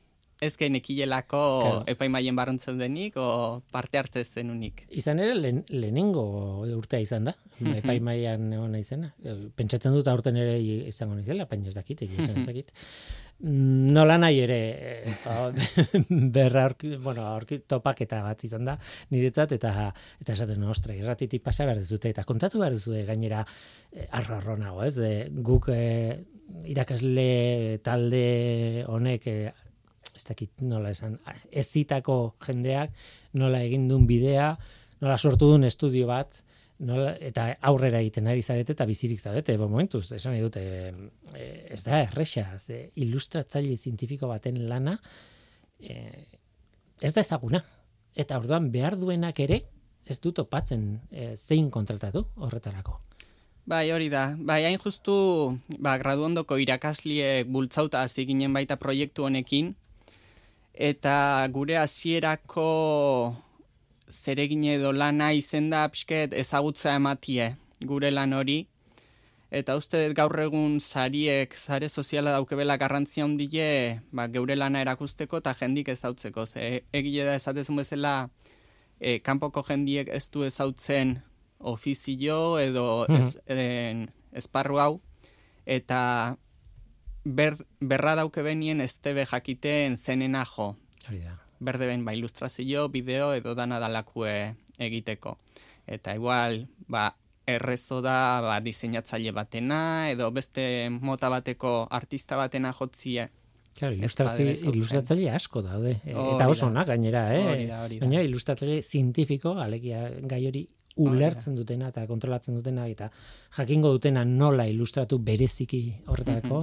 ezke 0.41 0.69
nekilelako 0.69 1.41
Claro. 1.61 1.83
epaimaien 1.87 2.35
barrontzen 2.35 2.77
denik, 2.77 3.15
o 3.17 3.61
parte 3.71 3.97
hartze 3.97 4.23
zenunik. 4.23 4.85
Izan 4.89 5.19
ere, 5.19 5.35
lehen, 5.35 5.63
lehenengo 5.69 6.25
urtea 6.77 6.99
izan 6.99 7.29
da, 7.31 7.35
epaimaian 7.81 8.51
egon 8.53 8.75
izena. 8.79 9.13
Pentsatzen 9.57 9.95
dut 9.95 10.07
aurten 10.07 10.37
ere 10.37 10.59
izango 10.61 11.15
naizela, 11.15 11.47
baina 11.49 11.69
ez 11.71 11.75
dakit, 11.77 12.03
esan 12.07 12.37
ez 12.43 12.45
dakit. 12.45 12.71
Mm, 13.39 13.91
Nola 13.97 14.17
nahi 14.17 14.39
ere, 14.45 14.59
eh, 14.91 15.15
berra 16.37 16.63
aurki, 16.65 16.95
bueno, 16.97 17.25
aurki 17.33 17.59
topaketa 17.69 18.21
bat 18.25 18.43
izan 18.47 18.65
da, 18.65 18.77
niretzat, 19.13 19.51
eta 19.57 19.91
eta 20.21 20.33
esaten, 20.33 20.63
ostra, 20.69 20.95
irratitik 20.97 21.43
pasa 21.45 21.65
behar 21.65 21.81
duzute, 21.81 22.09
eta 22.13 22.25
kontatu 22.25 22.61
behar 22.61 22.73
duzue 22.77 23.03
gainera 23.09 23.43
eh, 23.91 24.07
arro 24.11 24.37
arro 24.37 24.57
nago, 24.57 24.83
ez? 24.85 24.95
De, 24.97 25.13
guk 25.45 25.69
eh, 25.73 26.17
irakasle 26.65 27.79
talde 27.83 28.83
honek 28.87 29.27
eh, 29.27 29.53
ez 30.17 30.25
dakit 30.25 30.65
nola 30.65 30.91
esan, 30.95 31.19
ez 31.51 31.67
zitako 31.69 32.17
jendeak 32.43 32.93
nola 33.37 33.61
egin 33.65 33.87
duen 33.89 34.07
bidea, 34.09 34.51
nola 35.01 35.17
sortu 35.17 35.51
duen 35.51 35.67
estudio 35.67 36.09
bat, 36.09 36.39
nola, 36.79 37.13
eta 37.23 37.47
aurrera 37.69 38.01
egiten 38.03 38.27
ari 38.29 38.43
zarete 38.43 38.75
eta 38.75 38.87
bizirik 38.89 39.21
zaudete, 39.21 39.57
bo 39.61 39.69
momentuz, 39.71 40.05
esan 40.17 40.35
nahi 40.35 40.43
dute, 40.45 40.63
e, 41.33 41.47
ez 41.73 41.81
da 41.85 42.01
erresa, 42.03 42.47
ilustratzaile 43.05 43.77
zientifiko 43.77 44.29
baten 44.29 44.63
lana, 44.69 44.97
e, 45.79 45.97
ez 47.01 47.13
da 47.13 47.23
ezaguna. 47.23 47.63
Eta 48.17 48.37
orduan 48.41 48.71
behar 48.73 48.97
duenak 48.97 49.39
ere, 49.45 49.61
ez 50.07 50.17
du 50.23 50.31
topatzen 50.33 50.87
e, 51.11 51.35
zein 51.35 51.69
kontratatu 51.69 52.23
horretarako. 52.35 53.01
Bai, 53.67 53.89
hori 53.91 54.07
da. 54.07 54.29
Bai, 54.39 54.61
hain 54.63 54.79
justu, 54.79 55.13
ba, 55.83 55.97
graduondoko 55.99 56.55
irakasliek 56.63 57.49
bultzauta 57.51 58.05
hasi 58.05 58.23
ginen 58.29 58.53
baita 58.55 58.77
proiektu 58.79 59.27
honekin, 59.27 59.73
eta 60.77 61.47
gure 61.49 61.77
hasierako 61.81 63.35
zeregin 64.13 64.63
edo 64.77 64.93
lana 64.93 65.33
izen 65.33 65.71
da 65.73 65.87
pixket 65.89 66.33
ezagutza 66.37 66.93
ematie 66.95 67.55
gure 67.81 68.11
lan 68.13 68.33
hori, 68.33 68.67
eta 69.51 69.75
uste 69.79 70.07
dut 70.07 70.15
gaur 70.17 70.39
egun 70.43 70.79
sariek, 70.83 71.53
sare 71.57 71.89
soziala 71.89 72.33
daukebela 72.35 72.77
garrantzia 72.77 73.25
handile, 73.25 74.01
ba, 74.11 74.27
geure 74.27 74.55
lana 74.55 74.81
erakusteko 74.85 75.41
eta 75.41 75.53
jendik 75.59 75.89
ezautzeko. 75.93 76.45
Ze, 76.45 76.83
egile 76.93 77.25
da 77.27 77.35
esatezun 77.37 77.79
bezala, 77.81 78.29
e, 78.99 79.19
kanpoko 79.19 79.63
jendiek 79.67 80.09
ez 80.09 80.27
du 80.33 80.43
ezautzen 80.47 81.17
ofizio 81.59 82.57
edo 82.61 83.05
ez, 83.09 83.29
en, 83.47 84.07
esparru 84.33 84.81
hau, 84.81 84.91
eta 85.65 86.37
ber, 87.27 87.57
berra 87.79 88.15
dauke 88.15 88.43
benien 88.45 88.81
ez 88.81 88.95
tebe 89.03 89.25
jakiten 89.25 89.97
zenena 89.97 90.45
jo. 90.45 90.73
Hori 91.07 91.21
da. 91.23 91.35
Berde 91.59 91.87
ben 91.89 92.05
ba, 92.05 92.13
ilustrazio, 92.13 92.87
bideo 92.93 93.31
edo 93.33 93.55
dana 93.57 93.79
dalakue 93.81 94.55
egiteko. 94.77 95.37
Eta 95.87 96.13
igual, 96.15 96.67
ba, 96.87 97.09
errezo 97.47 98.01
da 98.05 98.41
ba, 98.43 98.59
diseinatzaile 98.61 99.33
batena, 99.33 100.11
edo 100.11 100.29
beste 100.35 100.89
mota 100.91 101.31
bateko 101.33 101.87
artista 101.89 102.37
batena 102.37 102.73
jotzie. 102.75 103.29
Claro, 103.77 103.93
ilustrazio, 103.93 104.49
ilustratzaile 104.71 105.29
asko 105.37 105.61
daude. 105.61 105.99
E, 106.03 106.13
eta 106.13 106.47
oso 106.49 106.65
onak 106.65 106.89
gainera, 106.89 107.27
eh? 107.35 107.43
Hori 107.45 107.67
da, 107.69 107.83
hori 107.85 107.99
da. 107.99 108.05
Baina 108.05 108.23
ilustratzaile 108.25 108.81
zientifiko, 108.81 109.53
alegia 109.61 110.07
gai 110.29 110.43
hori 110.49 110.65
ulertzen 110.97 111.55
dutena 111.55 111.91
eta 111.93 112.07
kontrolatzen 112.09 112.57
dutena 112.57 112.87
eta 112.89 113.11
jakingo 113.57 113.91
dutena 113.93 114.23
nola 114.25 114.65
ilustratu 114.69 115.19
bereziki 115.21 115.81
horretarako. 116.07 116.61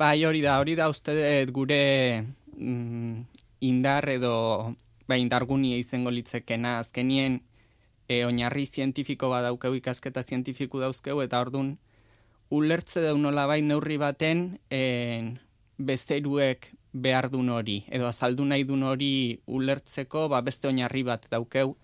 Bai, 0.00 0.24
hori 0.24 0.40
da, 0.40 0.54
hori 0.62 0.72
da 0.78 0.86
uste 0.88 1.12
dut 1.12 1.50
gure 1.52 2.24
mm, 2.56 3.16
indar 3.68 4.08
edo 4.08 4.32
ba, 5.04 5.18
indargunia 5.20 5.76
izango 5.76 6.08
litzekena. 6.08 6.78
Azkenien 6.80 7.36
e, 8.08 8.22
oinarri 8.24 8.64
zientifiko 8.64 9.28
bat 9.28 9.44
ikasketa 9.76 10.22
zientifiku 10.22 10.80
dauzkeu, 10.80 11.20
eta 11.20 11.40
ordun 11.44 11.74
ulertze 12.48 13.02
dau 13.04 13.18
nola 13.18 13.44
bai 13.46 13.60
neurri 13.60 13.98
baten 14.00 14.58
en, 14.70 15.38
besteruek 15.76 16.72
behar 16.92 17.28
dun 17.28 17.50
hori, 17.50 17.84
edo 17.92 18.08
azaldu 18.08 18.44
nahi 18.44 18.64
dun 18.64 18.82
hori 18.82 19.42
ulertzeko 19.46 20.28
ba, 20.32 20.40
beste 20.40 20.68
oinarri 20.68 21.02
bat 21.04 21.28
daukeu, 21.28 21.76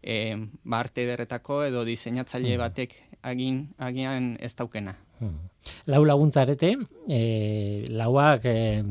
e, 0.00 0.36
ba, 0.64 0.80
arte 0.80 1.04
ederretako 1.04 1.66
edo 1.68 1.84
diseinatzaile 1.84 2.56
batek 2.56 2.96
agin, 3.20 3.66
agian 3.76 4.38
ez 4.40 4.54
daukena. 4.56 4.96
Hmm. 5.18 5.48
Lau 5.86 6.04
laguntza 6.04 6.42
arete, 6.42 6.76
e, 7.08 7.86
lauak 7.90 8.44
e, 8.44 8.84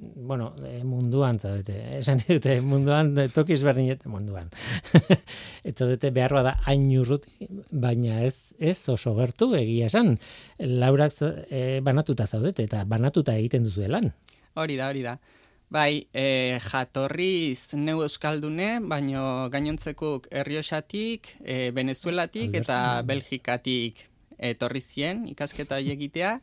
bueno, 0.00 0.54
e, 0.64 0.82
munduan 0.84 1.38
zaudete, 1.38 1.98
esan 1.98 2.20
dute 2.22 2.58
munduan 2.62 3.12
e, 3.18 3.26
tokiz 3.34 3.60
berdinet 3.66 4.06
munduan. 4.06 4.50
Ez 5.66 5.74
zaudete 5.74 6.10
behar 6.14 6.34
bada 6.38 6.54
hain 6.66 6.86
urruti, 7.00 7.48
baina 7.70 8.22
ez, 8.24 8.54
ez 8.58 8.78
oso 8.88 9.14
gertu 9.18 9.50
egia 9.58 9.88
esan. 9.90 10.16
Laurak 10.58 11.14
e, 11.50 11.80
banatuta 11.84 12.26
zaudete 12.26 12.68
eta 12.68 12.84
banatuta 12.88 13.36
egiten 13.36 13.66
duzu 13.66 13.88
lan. 13.90 14.12
Hori 14.58 14.78
da, 14.78 14.88
hori 14.88 15.04
da. 15.06 15.18
Bai, 15.68 16.06
e, 16.16 16.58
jatorriz 16.64 17.74
neu 17.76 18.00
euskaldune, 18.06 18.78
baino 18.88 19.50
gainontzekuk 19.52 20.30
Errioxatik, 20.32 21.34
e, 21.44 21.70
Venezuelatik 21.76 22.54
eta 22.56 22.78
Alberto. 22.78 23.08
Belgikatik 23.10 24.06
etorri 24.38 24.80
zien 24.80 25.26
ikasketa 25.28 25.76
hori 25.76 25.92
egitea. 25.92 26.38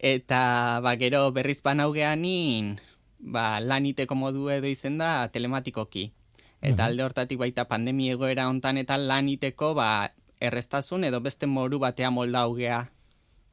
Eta 0.00 0.80
ba, 0.80 0.94
gero 0.96 1.26
berriz 1.36 1.60
banaugeanin, 1.62 2.78
ba, 3.18 3.60
lan 3.60 3.86
iteko 3.86 4.16
modu 4.16 4.48
edo 4.48 4.70
izen 4.70 4.96
da 4.98 5.28
telematikoki. 5.28 6.10
Eta 6.60 6.86
alde 6.86 7.04
hortatik 7.04 7.40
baita 7.40 7.66
pandemia 7.68 8.16
egoera 8.16 8.46
hontan 8.48 8.80
eta 8.80 8.96
lan 9.00 9.28
iteko 9.28 9.74
ba, 9.74 10.08
errestasun 10.40 11.04
edo 11.04 11.20
beste 11.20 11.46
moru 11.46 11.78
batea 11.80 12.10
molda 12.10 12.46
augea. 12.48 12.80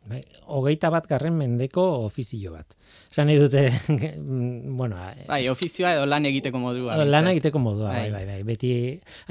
Bai, 0.08 0.24
hogeita 0.46 0.90
bat 0.90 1.08
garren 1.08 1.36
mendeko 1.36 1.84
ofizio 2.06 2.54
bat. 2.56 2.77
Nahi 3.18 3.38
dute, 3.40 3.62
bueno, 4.78 4.98
e, 5.10 5.26
Bai, 5.28 5.48
ofizioa 5.50 5.94
edo 5.96 6.06
lan 6.06 6.26
egiteko 6.30 6.60
modua. 6.62 6.98
Behintzat. 7.00 7.32
egiteko 7.32 7.60
modua, 7.60 7.90
bai, 7.94 8.12
bai, 8.12 8.26
Bai. 8.26 8.26
bai. 8.36 8.44
Beti 8.46 8.72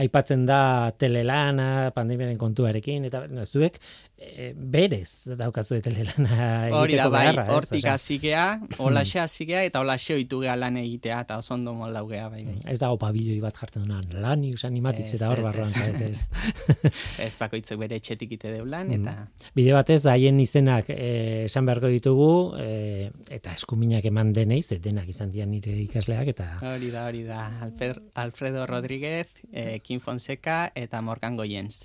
aipatzen 0.02 0.46
da 0.48 0.90
telelana, 0.98 1.92
pandemiaren 1.94 2.38
kontuarekin, 2.40 3.04
eta 3.06 3.26
no, 3.30 3.44
zuek 3.46 3.78
e, 4.18 4.48
berez 4.56 5.36
daukazu 5.38 5.78
telelana 5.84 6.70
Hori 6.74 6.96
da, 6.96 7.04
egiteko 7.04 7.10
bai, 7.14 7.20
beharra, 7.28 7.44
ez? 7.46 7.54
hortik 7.54 7.86
hazigea, 7.92 8.46
olaxe 8.82 9.20
hazigea, 9.22 9.62
eta 9.68 9.80
olaxe 9.84 10.14
oitu 10.16 10.40
gea 10.42 10.56
lan 10.58 10.80
egitea, 10.82 11.20
eta 11.28 11.38
oso 11.38 11.54
ondo 11.54 11.74
moldau 11.78 12.08
gea, 12.10 12.26
bai, 12.32 12.42
bai. 12.48 12.56
Ez 12.72 12.78
dago 12.82 12.98
pabilloi 12.98 13.38
bat 13.44 13.54
jartzen 13.60 13.84
dunan, 13.86 14.02
Lanius 14.24 14.64
Animatics 14.66 15.12
Ez, 15.14 15.20
eta 15.20 15.30
hor 15.30 15.38
ez, 15.38 15.46
barruan 15.46 15.68
ez. 15.68 15.76
zaret, 15.76 16.02
ez. 16.10 16.92
Ez 17.26 17.32
bakoitzek 17.38 17.78
bere 17.78 17.96
etxetik 18.00 18.32
ite 18.38 18.50
deulan, 18.56 18.88
Mm. 18.90 19.02
eta 19.06 19.52
Bide 19.56 19.72
batez, 19.76 20.02
haien 20.10 20.38
izenak 20.40 20.90
eh, 20.90 21.44
esan 21.46 21.66
beharko 21.68 21.88
ditugu, 21.92 22.28
eh, 22.60 23.10
eta 23.30 23.45
eskuminak 23.54 24.04
eman 24.08 24.32
denei, 24.34 24.62
ze 24.62 24.78
denak 24.82 25.08
izan 25.12 25.30
dian 25.30 25.50
nire 25.50 25.74
ikasleak, 25.82 26.30
eta 26.32 26.46
hori 26.74 26.90
da, 26.90 27.06
hori 27.06 27.22
da. 27.26 27.46
Alfer, 27.66 28.00
Alfredo 28.14 28.66
Rodríguez, 28.66 29.28
eh, 29.52 29.80
Kim 29.84 30.00
Fonseca 30.00 30.72
eta 30.74 31.02
Morgan 31.02 31.36
Goyens. 31.36 31.82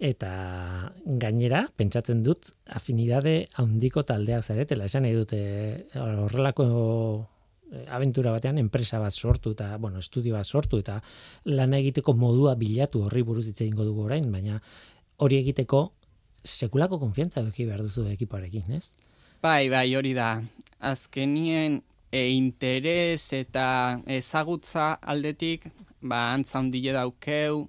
Eta 0.00 0.30
gainera, 1.04 1.66
pentsatzen 1.76 2.22
dut, 2.24 2.54
afinidade 2.66 3.34
handiko 3.60 4.02
taldeak 4.08 4.44
zaretela, 4.44 4.86
esan 4.88 5.04
nahi 5.04 5.18
dute 5.18 5.40
horrelako 6.00 6.66
eh, 7.72 7.84
abentura 7.88 8.32
batean 8.32 8.58
enpresa 8.58 8.98
bat 8.98 9.12
sortu 9.12 9.52
eta, 9.52 9.76
bueno, 9.76 10.00
estudio 10.00 10.38
bat 10.38 10.46
sortu 10.46 10.80
eta 10.80 11.02
lan 11.44 11.76
egiteko 11.76 12.16
modua 12.16 12.56
bilatu 12.56 13.04
horri 13.06 13.22
buruz 13.22 13.46
hitz 13.46 13.60
egingo 13.60 13.84
dugu 13.84 14.08
orain, 14.08 14.30
baina 14.32 14.62
hori 15.20 15.36
egiteko 15.44 15.90
sekulako 16.44 16.98
konfiantza 16.98 17.42
eduki 17.42 17.66
behar 17.68 17.82
duzu 17.84 18.06
ekipoarekin, 18.08 18.72
ez? 18.72 19.09
Bai, 19.40 19.70
bai, 19.72 19.94
hori 19.96 20.10
da. 20.12 20.42
Azkenien 20.84 21.78
e, 22.12 22.20
interes 22.28 23.32
eta 23.32 24.02
ezagutza 24.04 24.98
aldetik, 25.00 25.64
ba, 26.02 26.34
antza 26.34 26.58
handile 26.58 26.92
daukeu, 26.92 27.62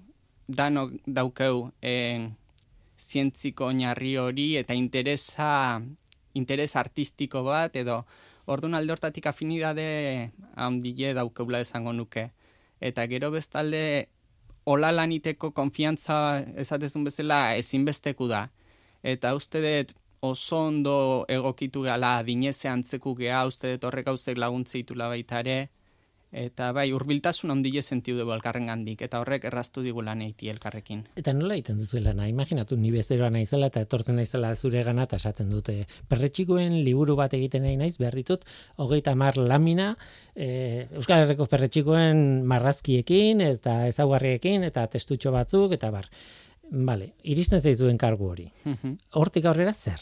danok 0.51 0.97
daukeu 1.07 1.69
e, 1.79 1.93
zientziko 2.99 3.69
oinarri 3.69 4.17
hori 4.19 4.49
eta 4.59 4.75
interesa, 4.75 5.79
interes 6.35 6.75
artistiko 6.75 7.45
bat, 7.47 7.79
edo 7.79 8.01
orduan 8.51 8.75
alde 8.75 8.91
hortatik 8.97 9.31
afinidade 9.31 9.87
handile 10.59 11.13
daukeula 11.15 11.63
esango 11.63 11.95
nuke. 11.95 12.33
Eta 12.83 13.07
gero 13.07 13.31
bestalde, 13.31 14.09
hola 14.67 14.91
laniteko 14.91 15.53
konfiantza 15.55 16.19
esatezun 16.67 17.07
bezala 17.07 17.55
ezinbesteku 17.63 18.27
da. 18.27 18.49
Eta 19.07 19.31
uste 19.39 19.63
dut 19.63 19.95
oso 20.21 20.65
ondo 20.67 21.25
egokitu 21.27 21.81
gala 21.81 22.21
dineze 22.23 22.69
antzeku 22.69 23.15
gea, 23.17 23.45
uste 23.49 23.75
dut 23.75 23.89
horrek 23.89 24.11
hauzek 24.13 24.37
laguntzeitula 24.37 25.09
baita 25.09 25.41
ere, 25.41 25.55
eta 26.31 26.69
bai, 26.71 26.85
urbiltasun 26.95 27.51
handile 27.51 27.81
sentiu 27.81 28.15
dugu 28.15 28.31
elkarren 28.31 28.69
gandik, 28.69 29.01
eta 29.03 29.19
horrek 29.19 29.47
erraztu 29.49 29.81
digu 29.83 30.03
lan 30.05 30.21
eiti 30.23 30.47
elkarrekin. 30.51 31.03
Eta 31.19 31.33
nola 31.35 31.57
egiten 31.57 31.81
duzu 31.81 31.99
lana? 32.05 32.27
Imaginatu, 32.31 32.77
ni 32.79 32.91
bezeroa 32.93 33.29
naizela 33.33 33.67
eta 33.71 33.83
etortzen 33.83 34.15
naizela 34.21 34.53
zure 34.55 34.83
gana 34.87 35.07
eta 35.09 35.19
esaten 35.19 35.49
dute. 35.51 35.75
Perretxikoen 36.07 36.77
liburu 36.85 37.17
bat 37.19 37.33
egiten 37.35 37.65
nahi 37.67 37.79
naiz, 37.81 37.97
behar 37.99 38.15
ditut, 38.15 38.45
hogeita 38.77 39.15
mar 39.19 39.37
lamina, 39.37 39.95
e, 40.35 40.87
Euskal 41.01 41.25
Herriko 41.25 41.49
perretxikoen 41.51 42.45
marrazkiekin 42.47 43.41
eta 43.49 43.81
ezaugarriekin 43.89 44.69
eta 44.69 44.87
testutxo 44.87 45.35
batzuk 45.35 45.75
eta 45.75 45.91
bar. 45.91 46.07
Vale, 46.71 47.11
iristen 47.27 47.59
zaizuen 47.59 47.97
kargu 47.99 48.29
hori. 48.31 48.47
Hortik 49.11 49.45
aurrera 49.45 49.73
zer? 49.73 49.99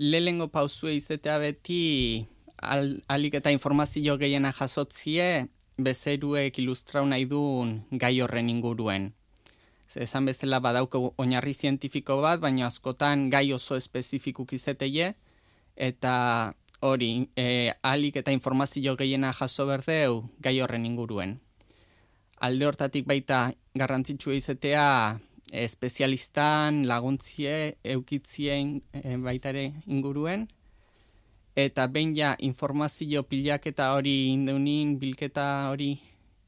Lehengo 0.00 0.48
pausue 0.48 0.94
izetea 0.96 1.36
beti 1.38 2.26
al, 2.56 3.02
alik 3.08 3.36
eta 3.36 3.52
informazio 3.52 4.16
gehiena 4.16 4.52
jasotzie 4.56 5.48
bezeruek 5.76 6.58
ilustrau 6.62 7.04
nahi 7.06 7.26
duen 7.28 7.82
gai 7.92 8.14
horren 8.20 8.48
inguruen. 8.48 9.12
Ze 9.90 10.04
esan 10.06 10.24
bezala 10.24 10.60
badauko 10.60 11.12
oinarri 11.18 11.52
zientifiko 11.52 12.20
bat, 12.22 12.40
baina 12.40 12.68
askotan 12.68 13.28
gai 13.28 13.52
oso 13.52 13.76
espezifikuk 13.76 14.52
izeteie, 14.56 15.14
eta 15.76 16.54
hori, 16.80 17.28
e, 17.36 17.72
alik 17.82 18.16
eta 18.22 18.32
informazio 18.32 18.96
gehiena 18.96 19.32
jaso 19.36 19.66
berdeu 19.66 20.22
gai 20.40 20.60
horren 20.60 20.86
inguruen. 20.86 21.40
Alde 22.40 22.64
hortatik 22.64 23.04
baita 23.04 23.50
garrantzitsua 23.76 24.34
izetea 24.38 24.84
espezialistan 25.52 26.86
laguntzie 26.88 27.76
eukitzien 27.94 28.78
e, 28.96 29.16
baita 29.20 29.50
ere 29.52 29.66
inguruen, 29.86 30.46
eta 31.58 31.86
behin 31.92 32.14
ja 32.16 32.30
informazio 32.38 33.24
pilaketa 33.28 33.90
hori 33.96 34.30
indeunin, 34.32 34.96
bilketa 35.02 35.68
hori 35.68 35.90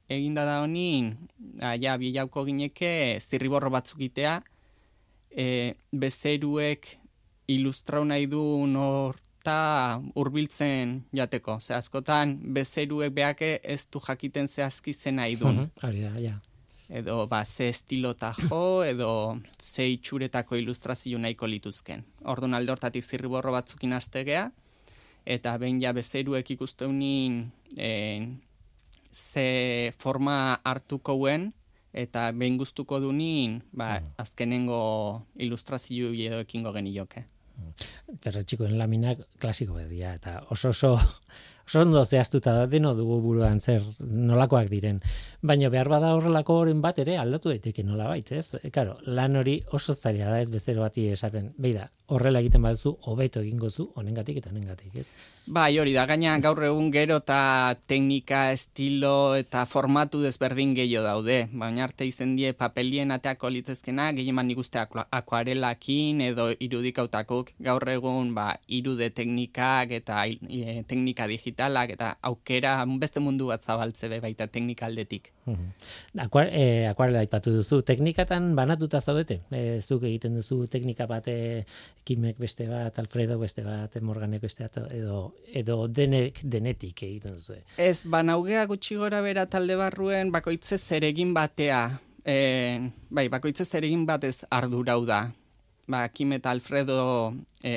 eginda 0.09 0.47
da 0.49 0.61
honin, 0.63 1.13
ja, 1.81 1.97
bilauko 1.99 2.47
gineke 2.49 3.19
zirriborro 3.21 3.71
batzuk 3.73 4.01
itea, 4.09 4.39
e, 5.29 5.75
bezeruek 5.93 6.89
ilustrau 7.53 8.05
nahi 8.05 8.27
du 8.31 8.43
norta 9.43 10.01
hurbiltzen 10.15 11.05
jateko. 11.13 11.59
Ze 11.61 11.75
askotan 11.75 12.39
bezeruek 12.55 13.13
beake 13.13 13.61
ez 13.63 13.87
du 13.91 14.01
jakiten 14.01 14.49
zehazki 14.49 14.93
zen 14.93 15.17
nahi 15.17 15.37
du. 15.37 15.47
Mhm, 15.47 15.71
Hori 15.83 16.01
da, 16.01 16.19
ja. 16.19 16.41
Edo 16.89 17.27
ba, 17.27 17.45
ze 17.45 17.69
estilota 17.69 18.35
jo, 18.51 18.83
edo 18.93 19.39
ze 19.59 19.89
itxuretako 19.89 20.57
ilustrazio 20.57 21.19
nahiko 21.19 21.47
lituzken. 21.47 22.05
Orduan 22.25 22.55
alde 22.55 22.73
hortatik 22.73 23.05
zirriborro 23.05 23.53
batzukin 23.53 23.93
astegea, 23.93 24.51
eta 25.25 25.59
behin 25.59 25.81
ja 25.81 25.93
bezeruek 25.93 26.51
ikusteunin 26.51 27.51
e, 27.77 28.29
ze 29.11 29.93
forma 29.99 30.61
hartukoen, 30.65 31.53
eta 31.93 32.31
behin 32.33 32.59
gustuko 32.59 33.01
dunin, 33.01 33.63
ba, 33.73 34.01
azkenengo 34.19 35.23
ilustrazio 35.37 36.13
edo 36.13 36.41
ekingo 36.41 36.73
genioke. 36.73 37.25
Perretxikoen 38.23 38.77
laminak 38.79 39.23
klasiko 39.41 39.75
bedia 39.75 40.15
eta 40.19 40.41
oso 40.51 40.71
oso 40.71 40.93
oso 41.67 41.81
ondo 41.81 42.05
zehaztuta 42.05 42.55
da 42.57 42.67
deno 42.67 42.95
dugu 42.99 43.21
buruan 43.23 43.61
zer 43.61 43.85
nolakoak 44.01 44.69
diren. 44.71 45.01
Baina 45.43 45.67
behar 45.75 45.89
bada 45.91 46.13
horrelako 46.15 46.55
horren 46.61 46.79
bat 46.85 47.01
ere 47.03 47.17
aldatu 47.19 47.51
daiteke 47.51 47.83
nola 47.83 48.05
bait, 48.07 48.29
ez? 48.31 48.55
E, 48.63 48.71
Claro, 48.71 48.93
lan 49.03 49.35
hori 49.35 49.57
oso 49.75 49.93
zaila 49.93 50.29
da 50.31 50.37
ez 50.41 50.51
bezero 50.55 50.85
bati 50.85 51.09
esaten. 51.11 51.49
Beida, 51.59 51.89
horrela 52.15 52.39
egiten 52.39 52.63
baduzu 52.63 52.93
hobeto 53.11 53.41
egingo 53.43 53.71
zu 53.71 53.89
honengatik 53.97 54.39
eta 54.39 54.53
honengatik, 54.53 54.95
ez? 55.03 55.09
Bai, 55.47 55.73
hori 55.83 55.97
da, 55.97 56.05
gaina 56.07 56.37
gaur 56.39 56.63
egun 56.63 56.93
gero 56.95 57.17
eta 57.19 57.75
teknika, 57.91 58.53
estilo 58.53 59.35
eta 59.35 59.65
formatu 59.67 60.21
desberdin 60.23 60.77
gehiago 60.79 61.09
daude. 61.09 61.41
Baina 61.51 61.89
arte 61.89 62.07
izen 62.07 62.37
die 62.39 62.53
papelien 62.55 63.11
ateako 63.11 63.51
litzezkena, 63.51 64.13
gehieman 64.15 64.55
ikuste 64.55 64.79
akua- 64.79 65.09
akuarelakin 65.11 66.23
edo 66.29 66.53
irudikautakuk. 66.55 67.51
Gaur 67.59 67.89
egun 67.97 68.31
ba, 68.39 68.61
irude 68.69 69.11
teknikak 69.11 69.91
eta 69.99 70.23
e, 70.31 70.85
teknika 70.87 71.27
digitalak 71.27 71.99
eta 71.99 72.15
aukera 72.23 72.79
beste 72.87 73.19
mundu 73.19 73.51
bat 73.51 73.61
zabaltze 73.67 74.07
baita 74.23 74.47
teknika 74.47 74.87
aldetik. 75.45 75.73
Akuar, 76.19 76.49
e, 76.53 76.87
akuarela 76.87 77.19
aipatu 77.19 77.51
duzu, 77.51 77.83
teknikatan 77.83 78.55
banatuta 78.55 79.01
zaudete? 79.01 79.41
E, 79.51 79.81
zuk 79.81 80.05
egiten 80.05 80.37
duzu 80.39 80.67
teknika 80.71 81.07
bat, 81.07 81.27
e, 81.29 81.65
Kimek 82.05 82.39
beste 82.39 82.69
bat, 82.69 82.99
Alfredo 82.99 83.39
beste 83.39 83.65
bat, 83.67 83.95
Morganek 84.01 84.43
beste 84.43 84.69
bat, 84.69 84.93
edo, 84.93 85.35
edo 85.49 85.89
denek, 85.89 86.41
denetik 86.45 87.03
egiten 87.03 87.39
duzu. 87.39 87.59
Ez, 87.77 88.05
banaugea 88.07 88.67
gutxi 88.67 88.97
gora 88.97 89.21
bera 89.23 89.47
talde 89.47 89.77
barruen 89.77 90.31
bakoitze 90.33 90.79
zeregin 90.79 91.35
batea. 91.35 91.99
E, 92.25 92.91
bai, 93.11 93.29
bakoitze 93.29 93.65
zeregin 93.65 94.07
batez 94.07 94.45
ardurau 94.51 95.05
da. 95.07 95.25
Ba, 95.91 96.07
Kim 96.15 96.33
eta 96.37 96.53
Alfredo 96.55 97.35
e, 97.65 97.75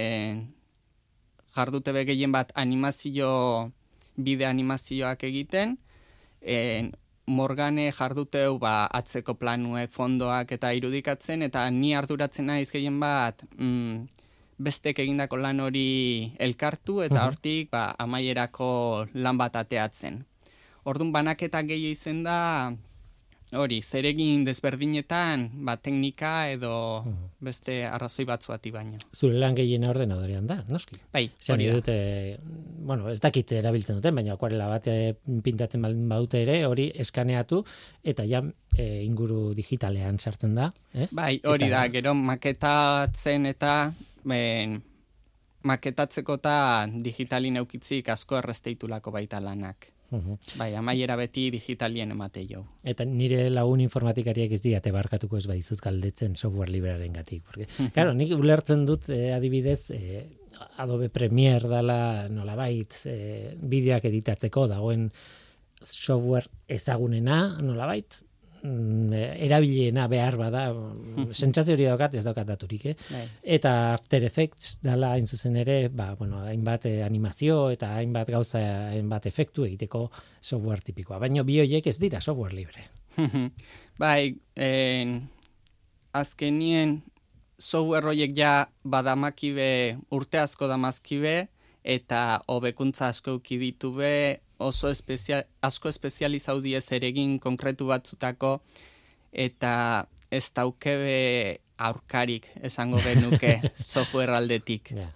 jardute 1.56 1.96
gehien 2.06 2.32
bat 2.32 2.52
animazio, 2.54 3.72
bide 4.16 4.46
animazioak 4.46 5.24
egiten. 5.24 5.80
E, 6.42 6.92
Morgane 7.28 7.92
jarduteu 7.92 8.60
ba, 8.60 8.86
atzeko 8.94 9.34
planuek, 9.34 9.90
fondoak 9.92 10.52
eta 10.52 10.72
irudikatzen, 10.78 11.42
eta 11.42 11.70
ni 11.74 11.96
arduratzen 11.98 12.46
naiz 12.46 12.70
gehien 12.72 13.00
bat 13.02 13.42
mm, 13.58 14.06
bestek 14.62 15.00
egindako 15.00 15.38
lan 15.42 15.60
hori 15.60 16.32
elkartu, 16.40 17.02
eta 17.02 17.16
Mhm. 17.16 17.26
hortik 17.26 17.72
ba, 17.72 17.96
amaierako 17.98 19.08
lan 19.14 19.38
bat 19.38 19.56
ateatzen. 19.56 20.24
Orduan 20.86 21.12
banaketa 21.12 21.64
gehiago 21.64 21.92
izen 21.92 22.24
da, 22.24 22.72
hori, 23.58 23.82
zeregin 23.82 24.44
desberdinetan, 24.46 25.50
ba, 25.66 25.76
teknika 25.78 26.50
edo 26.52 27.04
beste 27.40 27.82
arrazoi 27.88 28.26
batzuati 28.26 28.72
baino. 28.72 28.98
Zure 29.16 29.38
lan 29.40 29.56
gehiena 29.58 29.90
ordenadorean 29.90 30.48
da, 30.48 30.60
noski. 30.70 30.98
Bai, 31.14 31.30
Zer 31.42 31.56
hori 31.56 31.68
da. 31.70 31.74
dute, 31.80 31.96
bueno, 32.86 33.10
ez 33.12 33.20
dakit 33.24 33.52
erabiltzen 33.60 34.00
duten, 34.00 34.16
baina 34.16 34.34
akuarela 34.36 34.68
bat 34.72 34.90
pintatzen 35.44 35.82
baldin 35.86 36.10
badute 36.10 36.42
ere, 36.46 36.60
hori 36.68 36.90
eskaneatu, 37.06 37.64
eta 38.04 38.26
ja 38.28 38.42
e, 38.78 39.04
inguru 39.06 39.54
digitalean 39.58 40.20
sartzen 40.20 40.56
da, 40.56 40.72
ez? 40.94 41.12
Bai, 41.16 41.40
hori 41.44 41.70
Eta- 41.70 41.80
da, 41.80 41.88
gero 41.96 42.14
maketatzen 42.18 43.46
eta 43.52 43.76
ben, 44.24 44.80
maketatzeko 45.66 46.36
eta 46.42 46.56
digitalin 47.02 47.58
eukitzik 47.64 48.10
asko 48.14 48.38
erresteitulako 48.38 49.12
baita 49.12 49.40
lanak. 49.42 49.92
Bai, 50.60 50.74
amaiera 50.76 51.16
beti 51.20 51.50
digitalien 51.54 52.12
emate 52.16 52.46
jo. 52.50 52.64
Eta 52.84 53.06
nire 53.06 53.50
lagun 53.50 53.84
informatikariak 53.86 54.56
ez 54.58 54.62
diate 54.64 54.94
barkatuko 54.96 55.38
ez 55.38 55.46
baizut 55.50 55.82
galdetzen 55.84 56.36
software 56.36 56.72
librearen 56.72 57.14
gatik. 57.14 57.44
Porque, 57.44 57.68
claro, 57.96 58.14
nik 58.14 58.34
ulertzen 58.38 58.86
dut 58.88 59.10
eh, 59.10 59.32
adibidez, 59.36 59.90
eh, 59.96 60.24
Adobe 60.80 61.10
Premiere 61.12 61.68
dala 61.68 62.28
nolabait 62.32 63.02
eh, 63.12 63.56
bideoak 63.60 64.06
editatzeko 64.08 64.70
dagoen 64.72 65.10
software 65.82 66.48
ezagunena 66.72 67.58
nolabait, 67.62 68.22
erabiliena 68.64 70.08
behar 70.12 70.38
bada, 70.40 70.64
sentsazio 71.42 71.76
hori 71.76 71.88
daukat, 71.90 72.16
ez 72.16 72.24
daukat 72.26 72.48
daturik, 72.48 72.86
eh? 72.92 72.96
Bai. 73.10 73.24
Eta 73.58 73.74
After 73.94 74.24
Effects 74.28 74.78
dala 74.86 75.14
hain 75.16 75.28
zuzen 75.28 75.56
ere, 75.62 75.90
ba, 75.90 76.14
bueno, 76.20 76.42
hainbat 76.46 76.88
eh, 76.90 77.02
animazio 77.06 77.70
eta 77.74 77.94
hainbat 78.00 78.32
gauza, 78.34 78.62
hainbat 78.92 79.28
efektu 79.32 79.66
egiteko 79.68 80.08
software 80.42 80.86
tipikoa. 80.86 81.20
Baina 81.20 81.44
bi 81.44 81.60
horiek 81.64 81.88
ez 81.88 81.98
dira 82.02 82.22
software 82.22 82.56
libre. 82.56 82.88
bai, 84.04 84.36
en, 84.56 85.20
azkenien 86.16 87.02
software 87.60 88.12
horiek 88.12 88.34
ja 88.36 88.68
badamakibe 88.84 89.98
urte 90.16 90.40
asko 90.42 90.68
damazkibe 90.68 91.48
eta 91.86 92.42
hobekuntza 92.50 93.12
asko 93.14 93.38
uki 93.38 93.60
ditu 93.62 93.94
be 94.00 94.42
oso 94.58 94.90
espezial, 94.90 95.46
asko 95.62 95.90
espezializau 95.90 96.60
diez 96.62 96.86
eregin 96.96 97.40
konkretu 97.40 97.88
batzutako 97.92 98.60
eta 99.32 100.08
ez 100.32 100.48
daukebe 100.56 101.60
aurkarik 101.78 102.48
esango 102.64 103.02
genuke 103.04 103.60
software 103.76 104.36
aldetik. 104.36 104.94
Ja. 104.96 105.10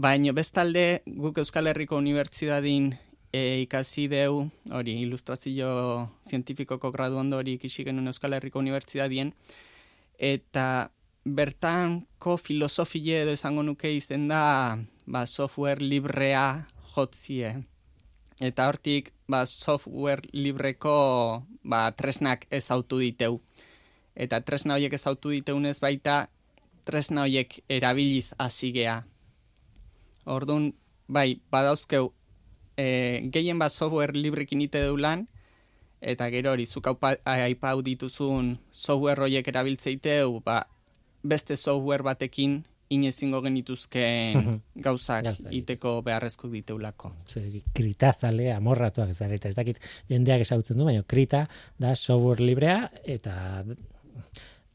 Baina 0.00 0.32
bestalde 0.32 1.02
guk 1.06 1.38
Euskal 1.38 1.68
Herriko 1.70 1.98
Unibertsitatin 2.00 2.94
e, 3.32 3.62
ikasi 3.66 4.06
deu, 4.10 4.46
hori 4.72 4.96
ilustrazio 5.02 5.72
zientifikoko 6.26 6.90
gradu 6.90 7.20
ondo 7.20 7.38
hori 7.38 7.58
ikisi 7.58 7.84
genuen 7.84 8.10
Euskal 8.10 8.34
Herriko 8.34 8.58
Unibertsitatien, 8.58 9.34
eta 10.18 10.90
bertanko 11.24 12.36
filosofie 12.40 13.22
edo 13.22 13.34
esango 13.36 13.62
nuke 13.62 13.92
izen 13.92 14.26
da 14.28 14.78
ba, 15.06 15.26
software 15.26 15.84
librea 15.84 16.66
jotzie. 16.94 17.58
Eta 18.40 18.70
hortik 18.70 19.12
ba, 19.28 19.44
software 19.44 20.24
libreko 20.32 21.44
ba, 21.62 21.92
tresnak 21.92 22.46
ezautu 22.50 22.98
diteu. 23.04 23.42
Eta 24.16 24.40
tresna 24.40 24.78
horiek 24.78 24.96
ezautu 24.96 25.34
diteunez 25.34 25.76
baita 25.80 26.30
tresna 26.88 27.26
horiek 27.28 27.60
erabiliz 27.68 28.32
hasigea. 28.40 29.02
Orduan, 30.24 30.72
bai, 31.08 31.40
badauzkeu, 31.52 32.12
e, 32.80 33.28
gehien 33.32 33.60
bat 33.60 33.72
software 33.72 34.16
librekin 34.16 34.64
ite 34.64 34.82
deulan, 34.88 35.26
eta 36.00 36.30
gero 36.32 36.54
hori, 36.54 36.66
zuk 36.66 36.88
aipau 36.88 37.82
dituzun 37.84 38.56
software 38.70 39.20
horiek 39.20 39.48
erabiltzeiteu, 39.48 40.40
ba, 40.44 40.64
beste 41.22 41.56
software 41.56 42.02
batekin 42.02 42.62
inezingo 42.90 43.40
genituzken 43.44 44.60
gauzak 44.86 45.28
iteko 45.54 46.00
beharrezko 46.06 46.50
diteulako. 46.50 47.12
Ze, 47.28 47.62
krita 47.74 48.12
zale 48.12 48.50
amorratuak 48.52 49.12
zarete. 49.14 49.50
Ez 49.50 49.58
dakit 49.58 49.78
jendeak 50.10 50.42
esautzen 50.46 50.78
du, 50.78 50.86
baina 50.88 51.06
krita 51.06 51.44
da 51.78 51.94
software 51.94 52.44
librea 52.44 52.90
eta 53.04 53.36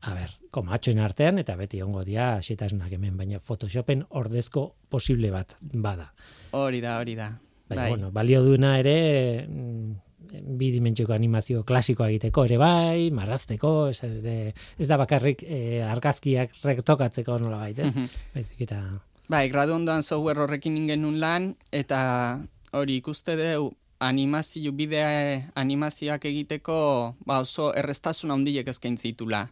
a 0.06 0.14
ber, 0.14 0.32
komatxoen 0.54 1.02
artean 1.02 1.42
eta 1.42 1.58
beti 1.60 1.82
ongo 1.84 2.06
dia 2.08 2.36
xetasunak 2.46 2.94
hemen, 2.96 3.18
baina 3.18 3.42
Photoshopen 3.42 4.06
ordezko 4.22 4.68
posible 4.90 5.32
bat 5.34 5.58
bada. 5.74 6.12
Hori 6.56 6.82
da, 6.82 7.00
hori 7.02 7.18
da. 7.20 7.32
Baina, 7.66 7.82
Bai. 7.82 7.90
bueno, 7.90 8.12
balio 8.14 8.44
duena 8.46 8.76
ere 8.78 9.48
mm, 9.48 10.05
bi 10.32 10.72
dimentsioko 10.74 11.14
animazio 11.14 11.64
klasikoa 11.64 12.10
egiteko 12.14 12.46
ere 12.46 12.58
bai, 12.62 13.10
marrazteko, 13.16 13.74
ez, 13.92 14.00
de, 14.24 14.54
ez 14.78 14.88
da 14.88 14.98
bakarrik 15.02 15.44
eh, 15.44 15.82
argazkiak 15.86 16.56
rektokatzeko 16.64 17.40
nola 17.40 17.68
ez? 17.70 17.94
Baizik 18.34 18.66
eta... 18.68 18.82
Bai, 19.28 19.48
gradu 19.50 19.74
ondoan 19.74 20.04
software 20.06 20.44
horrekin 20.44 20.78
ingen 20.78 21.08
lan, 21.20 21.56
eta 21.74 22.44
hori 22.78 23.00
ikuste 23.02 23.36
deu 23.40 23.72
animazio, 24.00 24.72
bidea 24.72 25.52
animazioak 25.56 26.26
egiteko 26.30 27.16
ba 27.26 27.40
oso 27.42 27.72
errestasun 27.74 28.32
handiek 28.32 28.68
eskaintzi 28.68 29.14
ditula. 29.14 29.48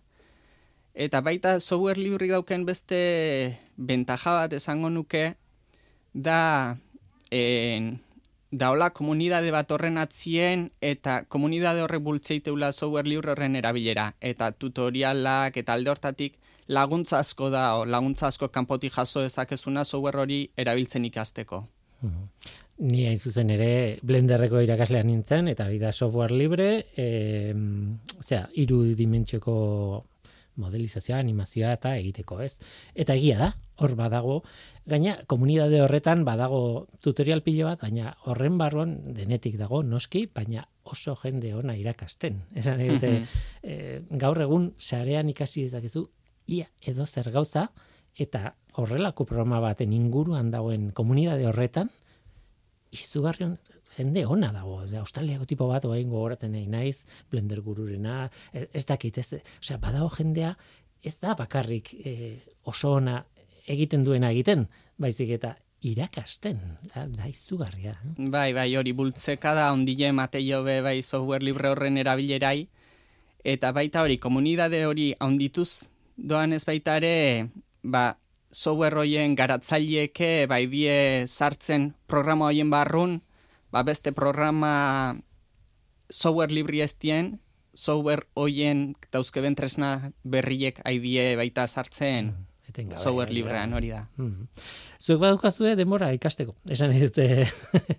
Eta 0.93 1.21
baita 1.25 1.59
software 1.59 1.97
librik 1.97 2.31
dauken 2.31 2.65
beste 2.65 3.57
bentaja 3.77 4.35
bat 4.43 4.53
esango 4.53 4.91
nuke 4.93 5.33
da 6.13 6.77
en, 7.31 7.97
daola 8.53 8.91
komunidade 8.93 9.49
bat 9.51 9.71
horren 9.73 9.97
atzien 9.97 10.67
eta 10.81 11.23
komunidade 11.25 11.81
horrek 11.81 12.03
bultzeiteula 12.05 12.71
software 12.71 13.09
libre 13.09 13.33
horren 13.33 13.57
erabilera. 13.57 14.11
Eta 14.21 14.51
tutorialak 14.51 15.57
eta 15.57 15.73
alde 15.73 15.89
hortatik 15.93 16.37
laguntza 16.67 17.19
asko 17.19 17.49
da, 17.49 17.65
o, 17.79 17.85
laguntza 17.85 18.29
asko 18.29 18.51
kanpotik 18.53 18.93
jaso 18.93 19.25
dezakezuna 19.25 19.83
software 19.83 20.21
hori 20.21 20.39
erabiltzen 20.57 21.05
ikasteko. 21.09 21.63
Ni 22.83 23.05
hain 23.07 23.19
zuzen 23.19 23.49
ere 23.53 23.99
Blenderreko 24.05 24.61
irakaslean 24.61 25.07
nintzen, 25.07 25.47
eta 25.47 25.67
hori 25.69 25.79
da 25.81 25.91
software 25.91 26.35
libre, 26.37 26.69
e, 26.97 27.53
zera, 28.21 28.47
iru 28.59 28.83
dimentsioko 28.97 29.53
modelizazioa, 30.61 31.17
animazioa 31.17 31.73
eta 31.77 31.95
egiteko, 31.97 32.39
ez? 32.45 32.57
Eta 32.93 33.15
egia 33.17 33.39
da, 33.39 33.51
hor 33.81 33.95
badago, 33.97 34.41
gaina 34.85 35.15
komunidade 35.27 35.81
horretan 35.81 36.23
badago 36.27 36.87
tutorial 37.03 37.41
pilo 37.43 37.67
bat, 37.69 37.81
baina 37.81 38.13
horren 38.27 38.57
barruan 38.59 38.97
denetik 39.15 39.57
dago 39.59 39.81
noski, 39.83 40.25
baina 40.27 40.65
oso 40.83 41.15
jende 41.21 41.53
ona 41.55 41.75
irakasten. 41.79 42.41
Esan 42.55 42.81
egite, 42.83 43.13
e, 43.63 44.01
gaur 44.19 44.41
egun 44.43 44.73
sarean 44.77 45.29
ikasi 45.31 45.67
dezakezu 45.69 46.07
ia 46.51 46.67
edo 46.81 47.05
zer 47.05 47.31
gauza, 47.31 47.69
eta 48.19 48.53
horrelako 48.77 49.25
programa 49.25 49.61
baten 49.63 49.93
inguruan 49.93 50.51
dagoen 50.51 50.91
komunidade 50.91 51.47
horretan, 51.47 51.89
izugarri 52.93 53.47
on, 53.47 53.57
jende 53.95 54.25
ona 54.25 54.51
dago, 54.51 54.81
Osea, 54.83 55.01
Australiako 55.05 55.45
tipo 55.45 55.67
bat 55.69 55.85
orain 55.85 56.09
gogoratzen 56.09 56.51
nahi 56.51 56.67
naiz, 56.67 57.05
Blender 57.31 57.61
gururena, 57.61 58.27
ez, 58.51 58.85
dakit, 58.89 59.19
ez, 59.21 59.41
osea, 59.61 59.77
badago 59.81 60.09
jendea 60.17 60.55
ez 61.03 61.17
da 61.19 61.35
bakarrik 61.35 61.93
eh, 62.05 62.39
oso 62.63 62.93
ona 62.97 63.19
egiten 63.67 64.03
duena 64.03 64.31
egiten, 64.31 64.67
baizik 64.97 65.33
eta 65.37 65.55
irakasten, 65.83 66.59
da, 66.93 67.05
da 67.07 67.27
izugarria. 67.27 67.97
eh? 67.99 68.29
Bai, 68.31 68.53
bai, 68.55 68.69
hori 68.79 68.93
bultzeka 68.95 69.53
da 69.53 69.71
ondile 69.73 70.11
mateio 70.11 70.63
be 70.63 70.81
bai 70.81 71.01
software 71.03 71.43
libre 71.43 71.69
horren 71.69 71.97
erabilerai, 71.97 72.67
eta 73.43 73.71
baita 73.75 74.03
hori, 74.03 74.17
komunidade 74.17 74.85
hori 74.87 75.13
handituz 75.19 75.89
doan 76.15 76.53
ez 76.53 76.63
baita 76.63 76.97
ere, 77.01 77.49
ba, 77.83 78.17
software 78.53 79.01
hoien 79.01 79.35
garatzaileeke 79.35 80.45
bai 80.47 80.67
die 80.71 81.25
sartzen 81.27 81.93
programa 82.07 82.51
hoien 82.51 82.69
barrun, 82.69 83.21
ba 83.73 83.83
beste 83.83 84.13
programa 84.13 85.15
software 86.09 86.53
libri 86.53 86.83
ez 86.85 86.93
dien, 86.93 87.39
software 87.73 88.29
hoien 88.37 88.93
dauzkeben 89.11 89.55
tresna 89.57 90.13
berriek 90.23 90.79
haidie 90.85 91.33
baita 91.35 91.65
sartzen 91.67 92.35
Etengabe, 92.73 92.97
software 92.97 93.29
gainera. 93.29 93.37
librean 93.37 93.73
hori 93.77 93.89
da. 93.93 94.07
Mhm. 94.17 94.47
Zuek 95.03 95.19
badukazue 95.21 95.75
denbora 95.77 96.09
ikasteko. 96.15 96.55
Esan 96.73 96.91
dute 96.97 97.45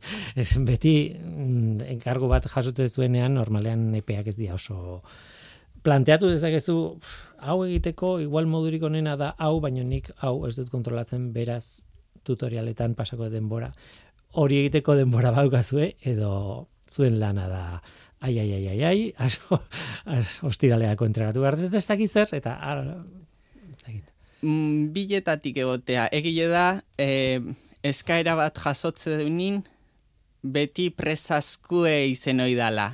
beti 0.69 0.95
mm, 1.15 1.81
enkargo 1.95 2.27
bat 2.29 2.49
jasotzen 2.51 2.91
zuenean 2.91 3.35
normalean 3.39 3.95
epeak 3.95 4.27
ez 4.33 4.37
dira 4.37 4.55
oso 4.59 5.03
planteatu 5.85 6.31
dezakezu 6.33 6.99
"Pff, 6.99 7.25
hau 7.45 7.59
egiteko 7.67 8.19
igual 8.25 8.47
modurik 8.49 8.83
onena 8.83 9.17
da 9.21 9.35
hau 9.39 9.61
baino 9.61 9.83
nik 9.85 10.11
hau 10.25 10.47
ez 10.49 10.57
dut 10.57 10.71
kontrolatzen 10.73 11.33
beraz 11.35 11.83
tutorialetan 12.25 12.95
pasako 12.97 13.29
denbora 13.29 13.69
hori 14.33 14.63
egiteko 14.63 14.95
denbora 14.97 15.31
baukazue 15.37 15.91
edo 16.01 16.69
zuen 16.91 17.21
lana 17.21 17.49
da 17.49 17.83
ai 18.21 18.39
ai 18.41 18.51
ai 18.57 18.69
ai 18.69 19.13
ai 19.19 19.31
ostiraleako 20.51 21.05
entregatu 21.05 21.41
behar 21.45 21.59
dut 21.61 21.75
ez 21.75 21.87
dakit 21.87 22.11
zer 22.11 22.33
eta 22.33 22.57
ar. 22.73 22.81
Biletatik 24.45 25.57
egotea. 25.57 26.09
Egile 26.13 26.49
da, 26.53 26.67
e, 27.01 27.41
eskaera 27.83 28.35
bat 28.37 28.59
jasotze 28.61 29.17
dunin, 29.23 29.63
beti 30.45 30.91
presaskue 30.93 31.95
izen 32.11 32.43
hoi 32.45 32.53
dala. 32.59 32.91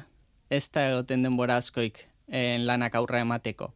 Ez 0.50 0.68
da 0.70 0.86
egoten 0.92 1.26
denbora 1.26 1.58
askoik 1.58 2.04
en 2.30 2.66
lanak 2.66 2.94
aurra 2.94 3.22
emateko. 3.24 3.72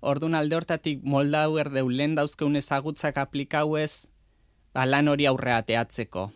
Ordun 0.00 0.34
alde 0.34 0.56
hortatik 0.56 1.02
moldau 1.04 1.58
erdeu 1.60 1.88
lehen 1.92 2.14
dauzkeun 2.16 2.56
ezagutzak 2.56 3.18
aplikauez, 3.20 4.06
ba, 4.72 4.86
lan 4.88 5.08
hori 5.12 5.26
aurrea 5.28 5.60
ateatzeko. 5.60 6.30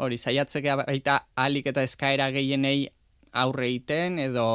Hori, 0.00 0.16
saiatzeke 0.20 0.76
baita 0.82 1.22
alik 1.36 1.72
eta 1.72 1.84
eskaera 1.84 2.28
gehienei 2.32 2.88
aurre 3.32 3.68
egiten 3.68 4.18
edo 4.20 4.46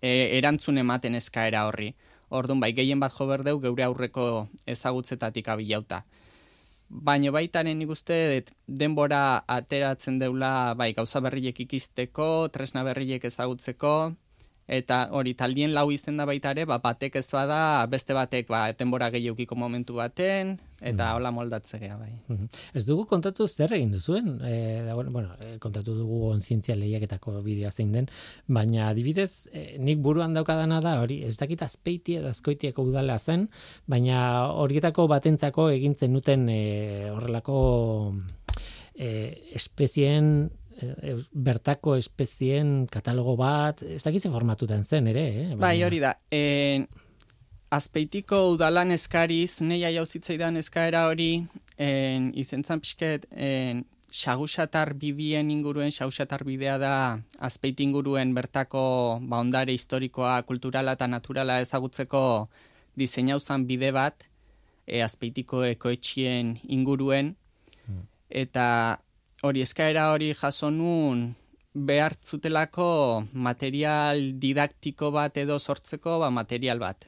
e, 0.00 0.36
erantzun 0.36 0.78
ematen 0.84 1.16
eskaera 1.16 1.64
horri. 1.68 1.94
Orduan 2.28 2.60
bai 2.60 2.72
gehien 2.76 3.00
bat 3.00 3.12
jo 3.16 3.26
berdeu 3.26 3.58
geure 3.60 3.84
aurreko 3.84 4.48
ezagutzetatik 4.66 5.48
abilauta. 5.48 6.04
baino 6.88 7.32
baitaren 7.32 7.78
nik 7.78 7.90
uste 7.92 8.44
denbora 8.66 9.44
ateratzen 9.46 10.18
deula 10.18 10.74
bai 10.74 10.92
gauza 10.94 11.20
berriek 11.20 11.60
ikisteko, 11.60 12.48
tresna 12.48 12.82
berriek 12.84 13.24
ezagutzeko, 13.24 14.14
eta 14.68 15.08
hori 15.16 15.32
taldien 15.34 15.72
lau 15.72 15.88
izen 15.90 16.18
da 16.20 16.26
baita 16.28 16.52
ere, 16.52 16.66
ba, 16.68 16.76
batek 16.84 17.16
ez 17.22 17.26
bada, 17.32 17.86
beste 17.88 18.12
batek 18.12 18.50
ba, 18.52 18.66
etenbora 18.68 19.08
gehiukiko 19.14 19.56
momentu 19.56 19.96
baten, 19.96 20.58
eta 20.78 21.06
mm. 21.06 21.14
hola 21.16 21.30
moldatze 21.32 21.80
geha 21.80 21.96
bai. 21.96 22.12
Mhm. 22.28 22.50
Ez 22.76 22.84
dugu 22.86 23.06
kontatu 23.08 23.48
zer 23.48 23.72
egin 23.78 23.94
duzuen, 23.96 24.28
e, 24.44 24.84
da, 24.84 24.94
bueno, 24.98 25.32
e, 25.40 25.56
kontatu 25.62 25.96
dugu 25.96 26.20
onzientzia 26.28 26.76
lehiaketako 26.76 27.40
bidea 27.46 27.72
zein 27.72 27.96
den, 27.96 28.10
baina 28.46 28.90
adibidez, 28.90 29.48
e, 29.52 29.64
nik 29.80 30.04
buruan 30.04 30.36
daukadana 30.36 30.82
da, 30.84 30.98
hori 31.00 31.22
ez 31.24 31.38
dakit 31.40 31.64
azpeiti 31.64 32.18
edo 32.20 32.28
azkoitieko 32.28 32.84
udala 32.92 33.18
zen, 33.18 33.48
baina 33.88 34.52
horietako 34.52 35.08
batentzako 35.08 35.70
egintzen 35.72 36.12
duten 36.12 36.48
e, 36.52 36.60
horrelako 37.14 37.58
e, 38.94 39.10
espezien 39.56 40.50
E, 40.78 41.16
bertako 41.32 41.96
espezien 41.98 42.86
katalogo 42.92 43.34
bat, 43.40 43.82
ez 43.82 44.02
dakitzen 44.04 44.32
formatutan 44.34 44.84
zen 44.84 45.10
ere, 45.10 45.26
eh? 45.42 45.46
Bai, 45.58 45.76
hori 45.82 45.98
da. 46.02 46.14
E, 46.30 46.86
azpeitiko 47.74 48.44
udalan 48.54 48.94
eskariz, 48.94 49.60
neia 49.60 49.90
jauzitzaidan 49.96 50.56
eskaera 50.60 51.06
hori, 51.10 51.32
en, 51.76 52.30
izentzan 52.38 52.82
pixket, 52.84 53.26
en, 53.34 53.84
xagusatar 54.08 54.94
bidien 54.96 55.50
inguruen, 55.52 55.92
xagusatar 55.92 56.44
bidea 56.48 56.78
da 56.80 56.94
azpeit 57.44 57.80
inguruen 57.84 58.32
bertako 58.34 59.18
ba, 59.20 59.42
ondare 59.42 59.74
historikoa, 59.76 60.40
kulturala 60.48 60.94
eta 60.96 61.06
naturala 61.06 61.58
ezagutzeko 61.60 62.22
diseinauzan 62.96 63.66
bide 63.68 63.92
bat, 63.92 64.24
e, 64.86 65.02
azpeitiko 65.04 65.64
ekoetxien 65.68 66.56
inguruen, 66.64 67.34
hmm. 67.84 68.06
eta 68.30 68.68
hori 69.42 69.62
eskaera 69.62 70.10
hori 70.12 70.32
jaso 70.34 70.70
nun 70.70 71.28
behartzutelako 71.74 72.88
material 73.32 74.32
didaktiko 74.42 75.12
bat 75.14 75.36
edo 75.36 75.58
sortzeko 75.58 76.18
ba, 76.18 76.30
material 76.30 76.80
bat. 76.82 77.06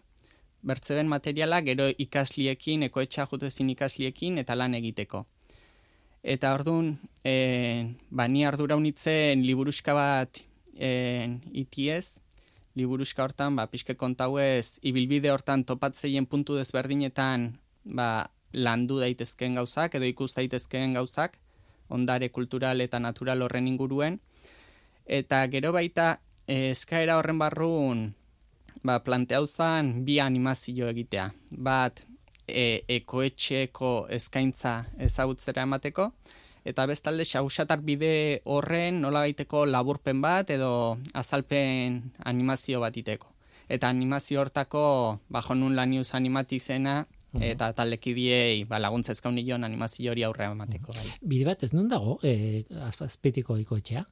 Bertzeben 0.63 1.09
materiala 1.09 1.63
gero 1.67 1.89
ikasliekin, 1.89 2.85
ekoetxa 2.87 3.27
jutezin 3.31 3.71
ikasliekin 3.75 4.39
eta 4.39 4.55
lan 4.55 4.77
egiteko. 4.79 5.25
Eta 6.23 6.53
orduan, 6.55 6.99
e, 7.25 7.97
ba, 8.11 8.29
ni 8.29 8.45
ardura 8.45 8.77
unitzen 8.77 9.43
liburuska 9.43 9.97
bat 9.97 10.43
e, 10.77 11.41
itiez, 11.51 12.21
liburuska 12.77 13.25
hortan, 13.25 13.57
ba, 13.57 13.67
pixke 13.73 13.97
kontau 13.97 14.37
ez, 14.39 14.79
ibilbide 14.87 15.33
hortan 15.33 15.65
topatzeien 15.65 16.29
puntu 16.29 16.61
desberdinetan 16.61 17.55
ba, 17.85 18.29
landu 18.53 19.01
daitezkeen 19.01 19.57
gauzak 19.57 19.97
edo 19.97 20.07
ikus 20.07 20.35
daitezkeen 20.37 20.95
gauzak, 20.95 21.40
ondare 21.91 22.31
kultural 22.31 22.81
eta 22.81 22.99
natural 22.99 23.43
horren 23.43 23.69
inguruen. 23.69 24.21
Eta 25.07 25.43
gero 25.53 25.73
baita 25.77 26.21
eh, 26.47 26.71
eskaera 26.71 27.19
horren 27.19 27.39
barrun 27.39 28.09
ba, 28.83 29.01
planteau 29.05 29.47
zan 29.47 30.05
bi 30.05 30.19
animazio 30.21 30.89
egitea. 30.89 31.31
Bat 31.51 32.05
e, 32.47 32.83
ekoetxeko 33.01 34.09
eskaintza 34.17 34.75
ezagutzera 34.99 35.65
emateko, 35.69 36.11
eta 36.65 36.87
bestalde 36.87 37.25
xausatar 37.25 37.83
bide 37.85 38.41
horren 38.45 39.01
nola 39.05 39.25
baiteko 39.27 39.65
laburpen 39.67 40.21
bat 40.21 40.51
edo 40.51 40.99
azalpen 41.15 42.03
animazio 42.25 42.81
bat 42.81 42.97
iteko. 42.97 43.31
Eta 43.71 43.89
animazio 43.89 44.41
hortako, 44.41 45.21
bajo 45.29 45.55
nun 45.55 45.77
lanius 45.79 46.15
animatizena, 46.15 47.05
eta 47.39 47.73
taldekidiei 47.77 48.65
ba, 48.69 48.81
laguntza 48.83 49.13
ezkaun 49.13 49.37
nion 49.39 49.65
animazio 49.65 50.11
hori 50.11 50.25
aurre 50.27 50.49
emateko. 50.51 50.95
Bai. 50.97 51.13
Bide 51.23 51.47
bat 51.47 51.63
ez 51.63 51.73
nun 51.75 51.89
dago, 51.89 52.19
e, 52.23 52.65
azpetiko 52.89 53.59
ikoetxea? 53.61 54.05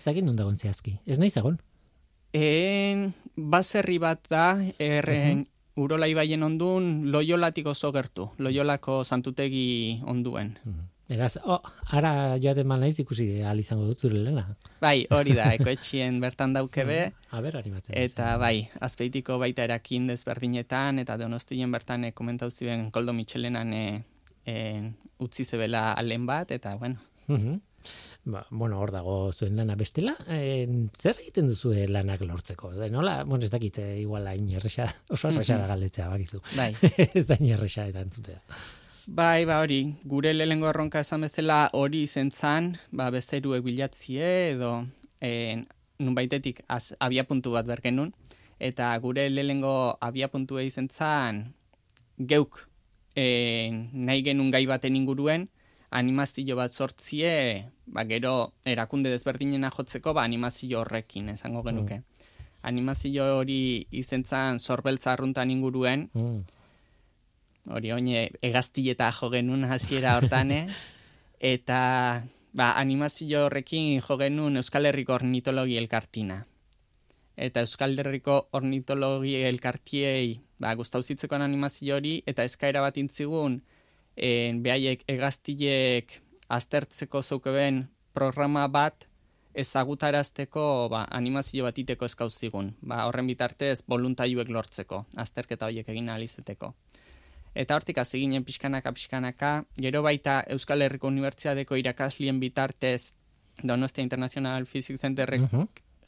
Zagin 0.00 0.26
nun 0.26 0.36
dagoen 0.36 0.56
zehazki? 0.56 0.98
Ez 1.06 1.18
nahi 1.18 1.30
zagon? 1.30 1.58
En, 2.36 3.12
baserri 3.36 3.98
bat 4.02 4.24
da, 4.30 4.48
erren, 4.78 5.44
uh 5.44 5.52
Urola 5.76 6.06
ibaien 6.08 6.40
ondun, 6.40 7.10
loiolatik 7.12 7.66
oso 7.68 7.90
gertu, 7.92 8.30
loiolako 8.40 9.02
santutegi 9.04 10.00
onduen. 10.08 10.54
Eraz, 11.06 11.36
oh, 11.46 11.60
ara 11.94 12.34
joaten 12.42 12.66
mal 12.66 12.80
naiz 12.82 12.96
ikusi 12.98 13.28
ahal 13.44 13.60
izango 13.62 13.84
dut 13.86 14.00
zure 14.02 14.18
lehena. 14.18 14.56
Bai, 14.82 15.06
hori 15.14 15.36
da, 15.38 15.52
ekoetxien 15.58 16.18
bertan 16.22 16.56
daukebe. 16.56 16.98
A 17.30 17.42
ber, 17.44 17.58
animatzen. 17.60 17.94
Eta 17.94 18.32
bai, 18.42 18.66
azpeitiko 18.82 19.38
baita 19.38 19.62
erakin 19.68 20.08
desberdinetan, 20.10 20.98
eta 21.04 21.14
donostien 21.20 21.70
bertan 21.70 22.08
e, 22.08 22.10
komentau 22.16 22.50
ziren 22.50 22.88
Koldo 22.90 23.14
Michelenan 23.14 23.70
e, 23.72 23.84
e, 24.50 24.56
utzi 25.22 25.46
zebela 25.46 25.92
alen 25.92 26.26
bat, 26.26 26.50
eta 26.50 26.74
bueno. 26.80 26.98
Ba, 28.26 28.42
bueno, 28.50 28.80
hor 28.82 28.90
dago 28.90 29.14
zuen 29.30 29.54
lana 29.60 29.76
bestela, 29.78 30.16
e, 30.26 30.66
zer 30.90 31.20
egiten 31.22 31.46
duzu 31.46 31.70
lanak 31.86 32.24
lortzeko? 32.26 32.72
Da, 32.74 32.88
nola, 32.90 33.20
bueno, 33.22 33.46
ez 33.46 33.52
dakite, 33.52 33.84
igual 34.00 34.26
hain 34.26 34.50
erresa, 34.58 34.88
oso 35.14 35.30
erresa 35.30 35.60
da 35.62 35.70
galdetzea, 35.70 36.08
bakizu. 36.10 36.42
Bai. 36.58 36.72
ez 37.14 37.28
da 37.28 37.38
hain 37.38 37.54
erresa 37.54 37.86
erantzutea. 37.92 38.42
Bai, 39.06 39.46
ba 39.46 39.60
hori, 39.62 39.94
gure 40.02 40.32
lehengo 40.34 40.66
erronka 40.66 40.98
esan 41.04 41.22
bezala 41.22 41.68
hori 41.78 42.00
izentzan, 42.02 42.72
ba 42.90 43.06
bezeruek 43.14 43.62
bilatzie 43.62 44.30
edo 44.50 44.70
e, 45.22 45.62
nun 46.02 46.16
baitetik 46.18 46.64
az, 46.66 46.90
abia 46.98 47.22
puntu 47.22 47.52
bat 47.54 47.68
bergenun, 47.70 48.10
eta 48.58 48.88
gure 48.98 49.28
lehengo 49.30 49.94
abia 50.02 50.26
puntu 50.26 50.58
izentzan 50.58 51.54
geuk 52.18 52.66
e, 53.14 53.70
nahi 53.94 54.26
genun 54.26 54.50
gai 54.50 54.64
baten 54.66 54.98
inguruen, 54.98 55.46
animazio 55.94 56.58
bat 56.58 56.74
sortzie, 56.74 57.70
ba 57.86 58.02
gero 58.10 58.54
erakunde 58.66 59.14
desberdinena 59.14 59.70
jotzeko, 59.70 60.18
ba 60.18 60.26
animazio 60.26 60.82
horrekin 60.82 61.30
esango 61.36 61.62
genuke. 61.62 62.02
Mm. 62.02 62.34
Animazio 62.66 63.30
hori 63.38 63.86
izentzan 63.94 64.58
sorbeltza 64.58 65.12
arruntan 65.14 65.54
inguruen, 65.54 66.08
mm 66.10 66.55
hori 67.70 67.92
oine 67.92 68.30
egaztieta 68.42 69.10
jo 69.12 69.30
genuen 69.30 69.64
hasiera 69.64 70.16
hortane, 70.18 70.66
eta 71.54 71.80
ba, 72.56 72.72
animazio 72.80 73.46
horrekin 73.46 74.00
jo 74.00 74.18
genuen 74.20 74.56
Euskal 74.62 74.86
Herriko 74.86 75.16
Ornitologi 75.18 75.76
Elkartina. 75.76 76.44
Eta 77.36 77.60
Euskal 77.60 77.98
Herriko 77.98 78.46
Ornitologi 78.56 79.34
Elkartiei 79.44 80.38
ba, 80.58 80.74
guztauzitzeko 80.74 81.36
animazio 81.36 81.98
hori, 81.98 82.20
eta 82.26 82.46
eskaera 82.48 82.80
bat 82.80 82.96
intzigun, 82.96 83.60
en, 84.16 84.62
behaiek 84.64 85.04
egaztiek 85.12 86.16
aztertzeko 86.48 87.22
zaukeben 87.22 87.86
programa 88.16 88.64
bat, 88.72 89.08
ezagutarazteko 89.56 90.88
ba, 90.92 91.04
animazio 91.10 91.64
bat 91.64 91.78
iteko 91.80 92.08
eskauzigun. 92.08 92.74
Ba, 92.80 93.04
horren 93.08 93.28
bitartez, 93.28 93.82
voluntaiuek 93.88 94.48
lortzeko, 94.52 95.04
azterketa 95.20 95.68
horiek 95.68 95.88
egin 95.92 96.08
alizeteko 96.12 96.72
eta 97.56 97.76
hortik 97.76 97.98
hasi 97.98 98.20
ginen 98.20 98.44
pixkanaka 98.44 98.92
pixkanaka, 98.92 99.52
gero 99.80 100.02
baita 100.04 100.42
Euskal 100.52 100.84
Herriko 100.84 101.08
Unibertsitateko 101.08 101.78
irakaslien 101.80 102.40
bitartez 102.40 103.14
Donostia 103.62 104.04
International 104.04 104.66
Physics 104.66 105.00
Centerrek 105.00 105.48
uh 105.52 105.66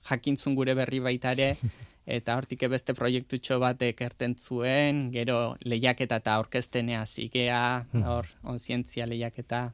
jakintzun 0.08 0.54
gure 0.56 0.74
berri 0.78 1.00
baita 1.04 1.32
ere, 1.36 1.50
eta 2.18 2.36
hortik 2.38 2.64
beste 2.70 2.94
proiektutxo 2.96 3.58
batek 3.60 4.00
erten 4.06 4.36
zuen, 4.38 5.08
gero 5.12 5.56
lehiaketa 5.64 6.20
eta 6.22 6.38
orkestenea 6.40 7.04
zigea, 7.06 7.62
hor, 8.06 8.30
onzientzia 8.44 9.06
lehiaketa, 9.10 9.64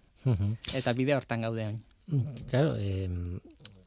eta 0.75 0.95
bide 0.97 1.15
hortan 1.15 1.47
gaude 1.47 1.69
hon. 1.69 1.79
Claro, 2.51 2.75
eh, 2.81 3.09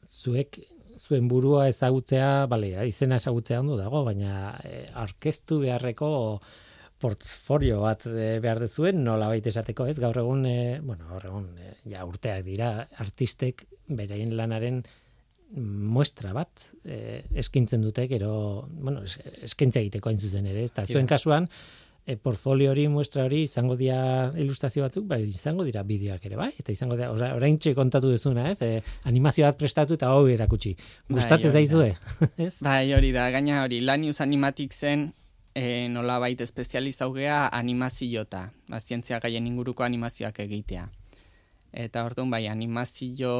zuek 0.07 0.59
zuen 0.97 1.27
burua 1.29 1.67
ezagutzea, 1.69 2.47
bale, 2.49 2.71
izena 2.89 3.19
ezagutzea 3.21 3.59
ondo 3.61 3.75
dago, 3.77 4.03
baina 4.07 4.55
eh, 4.63 4.85
orkestu 5.03 5.59
beharreko 5.65 6.09
portfolio 6.99 7.81
bat 7.83 8.05
e, 8.09 8.37
behar 8.43 8.61
dezuen, 8.63 9.03
nola 9.05 9.29
baita 9.31 9.51
esateko 9.51 9.87
ez, 9.89 9.97
gaur 10.01 10.17
egun, 10.17 10.45
e, 10.49 10.79
bueno, 10.83 11.07
gaur 11.11 11.27
egun, 11.29 11.49
e, 11.61 11.73
ja, 11.91 12.05
urteak 12.09 12.45
dira, 12.45 12.71
artistek 13.03 13.65
berein 13.87 14.35
lanaren 14.37 14.81
muestra 15.55 16.33
bat 16.35 16.65
e, 16.83 17.23
eskintzen 17.39 17.83
dute, 17.85 18.07
gero, 18.11 18.67
bueno, 18.71 19.03
es, 19.07 19.19
eskintza 19.47 19.79
egiteko 19.83 20.11
hain 20.11 20.19
zuzen 20.19 20.47
ere, 20.49 20.65
ez 20.67 20.73
da, 20.75 20.87
zuen 20.89 21.07
kasuan, 21.07 21.47
e, 22.07 22.17
portfolio 22.17 22.71
hori, 22.71 22.87
muestra 22.91 23.27
hori, 23.27 23.43
izango 23.45 23.77
dira 23.79 24.31
ilustrazio 24.39 24.83
batzuk, 24.87 25.05
bai, 25.07 25.21
izango 25.27 25.67
dira 25.67 25.83
bideoak 25.87 26.25
ere, 26.25 26.39
bai, 26.39 26.49
eta 26.57 26.73
izango 26.73 26.97
dira, 26.99 27.11
orain 27.35 27.59
txe 27.61 27.75
kontatu 27.77 28.11
duzuna, 28.11 28.49
ez, 28.51 28.59
e, 28.65 28.81
animazio 29.11 29.45
bat 29.47 29.59
prestatu 29.59 29.99
eta 29.99 30.09
hau 30.11 30.25
erakutsi. 30.31 30.73
Bai, 30.79 31.19
Gustatzen 31.19 31.53
zaizue, 31.53 31.93
ez? 32.47 32.55
Bai, 32.65 32.81
hori 32.97 33.13
da, 33.15 33.29
gaina 33.35 33.61
hori, 33.63 33.83
Lanius 33.85 34.19
Animatic 34.25 34.73
zen, 34.73 35.11
e, 35.57 35.87
nola 35.89 36.19
baita 36.21 36.45
espezializaugea 36.45 37.47
animaziota, 37.57 38.51
ba, 38.69 38.79
zientzia 38.79 39.17
gaien 39.23 39.47
inguruko 39.49 39.83
animazioak 39.83 40.43
egitea. 40.45 40.85
Eta 41.73 42.05
orduan 42.05 42.29
bai, 42.31 42.45
animazio 42.47 43.33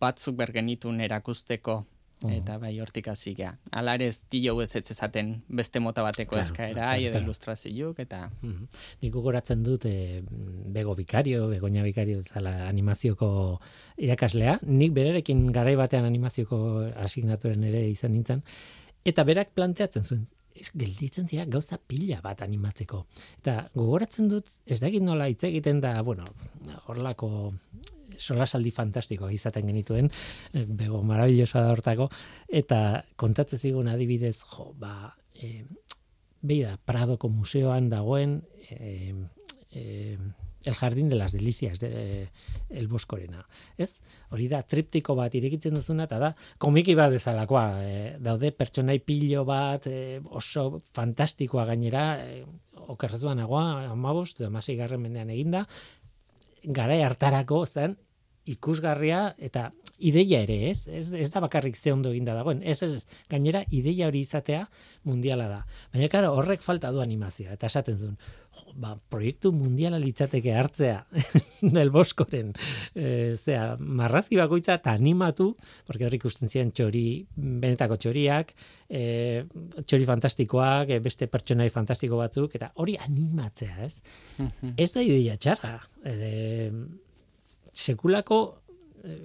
batzuk 0.00 0.38
bergenitun 0.38 1.02
erakusteko 1.04 1.82
Eta 2.30 2.56
bai, 2.56 2.72
hortik 2.80 3.08
hasi 3.10 3.34
gea. 3.36 3.50
Ala 3.76 3.94
ere 3.98 4.06
ez 4.08 4.22
tilo 4.32 4.54
ez 4.62 4.70
ez 4.78 4.84
ezaten 4.94 5.42
beste 5.48 5.80
mota 5.80 6.02
bateko 6.06 6.36
Claro, 6.36 6.46
eskaera, 6.46 6.86
claro, 6.86 7.08
edo 7.10 7.20
ilustrazioak, 7.20 7.98
eta 7.98 8.30
Mhm. 8.40 8.68
Nik 9.02 9.12
gogoratzen 9.12 9.62
dut 9.62 9.84
e, 9.84 10.22
Bego 10.66 10.94
Bikario, 10.94 11.48
Begoña 11.48 11.82
Bikario 11.82 12.22
zala 12.22 12.68
animazioko 12.68 13.60
irakaslea. 13.98 14.58
Nik 14.62 14.92
berarekin 14.92 15.52
garai 15.52 15.76
batean 15.76 16.04
animazioko 16.04 16.90
asignaturen 16.96 17.64
ere 17.64 17.88
izan 17.90 18.12
nintzen. 18.12 18.42
Eta 19.04 19.24
berak 19.24 19.50
planteatzen 19.52 20.04
zuen, 20.04 20.24
ez, 20.54 20.70
gelditzen 20.74 21.26
dira 21.30 21.44
gauza 21.50 21.78
pila 21.78 22.20
bat 22.24 22.42
animatzeko. 22.46 23.04
Eta 23.42 23.56
gogoratzen 23.74 24.30
dut, 24.30 24.58
ez 24.66 24.80
da 24.80 24.90
nola 25.00 25.28
hitz 25.28 25.42
egiten 25.44 25.80
da, 25.80 26.00
bueno, 26.02 26.26
horlako 26.86 27.52
solasaldi 28.18 28.70
fantastiko 28.70 29.28
izaten 29.30 29.66
genituen, 29.66 30.10
eh, 30.52 30.64
bego 30.64 31.02
marabillosoa 31.02 31.64
da 31.66 31.72
hortako, 31.72 32.08
eta 32.48 33.04
kontatzen 33.16 33.58
zigun 33.58 33.88
adibidez, 33.88 34.44
jo, 34.54 34.70
ba, 34.78 35.14
e, 35.34 35.64
beida, 36.44 36.76
Pradoko 36.84 37.28
museoan 37.32 37.88
dagoen 37.90 38.42
eh, 38.70 39.14
eh, 39.72 40.18
El 40.64 40.74
Jardín 40.74 41.08
de 41.08 41.16
las 41.16 41.32
Delicias, 41.32 41.78
de, 41.80 42.28
el 42.70 42.88
Boscorena. 42.88 43.46
Ez? 43.76 44.00
Hori 44.30 44.48
da, 44.48 44.62
triptiko 44.62 45.14
bat 45.18 45.34
irekitzen 45.34 45.76
duzuna, 45.76 46.08
eta 46.08 46.20
da, 46.22 46.30
komiki 46.58 46.94
bat 46.98 47.12
bezalakoa. 47.12 47.66
E, 47.84 47.98
daude 48.24 48.52
pertsonai 48.56 48.98
pilo 49.04 49.44
bat, 49.48 49.86
e, 49.86 50.20
oso 50.30 50.80
fantastikoa 50.96 51.66
gainera, 51.68 52.06
e, 52.24 52.44
okerrezuan 52.88 53.40
agoa, 53.44 53.90
amabost, 53.92 54.40
edo 54.40 54.48
amasei 54.48 54.76
garren 54.80 55.04
mendean 55.04 55.30
eginda, 55.32 55.66
garai 56.64 57.02
hartarako 57.04 57.64
zen 57.66 57.98
ikusgarria 58.44 59.34
eta 59.40 59.70
ideia 60.04 60.42
ere, 60.44 60.56
ez? 60.70 60.84
Ez, 60.88 61.06
ez 61.16 61.28
da 61.32 61.40
bakarrik 61.44 61.76
ze 61.76 61.92
ondo 61.92 62.10
eginda 62.12 62.34
dagoen. 62.36 62.60
Ez, 62.62 62.82
ez, 62.82 63.04
gainera 63.30 63.64
ideia 63.70 64.08
hori 64.10 64.20
izatea 64.24 64.66
mundiala 65.08 65.48
da. 65.48 65.60
Baina, 65.94 66.10
claro, 66.12 66.34
horrek 66.36 66.64
falta 66.64 66.90
du 66.92 67.00
animazioa. 67.00 67.54
Eta 67.56 67.70
esaten 67.70 67.98
zuen, 67.98 68.18
ba, 68.80 68.94
proiektu 69.10 69.52
mundiala 69.54 69.98
litzateke 70.02 70.54
hartzea 70.54 71.04
del 71.76 71.92
boskoren, 71.94 72.52
e, 72.94 73.36
zea, 73.36 73.76
marrazki 73.78 74.38
bakoitza 74.40 74.78
eta 74.80 74.94
animatu, 74.96 75.52
porque 75.86 76.08
hor 76.08 76.16
ikusten 76.16 76.50
ziren 76.50 76.72
txori, 76.74 77.06
benetako 77.36 77.98
txoriak, 78.00 78.52
e, 78.88 79.04
txori 79.84 80.10
fantastikoak, 80.10 80.92
e, 80.96 81.00
beste 81.04 81.30
pertsonai 81.30 81.70
fantastiko 81.74 82.20
batzuk, 82.20 82.58
eta 82.58 82.72
hori 82.82 82.98
animatzea, 83.00 83.78
ez? 83.86 83.98
Ez 84.76 84.92
da 84.94 85.02
ideia 85.04 85.38
txarra. 85.40 85.78
E, 86.04 86.70
sekulako 87.74 88.40
eh, 89.04 89.18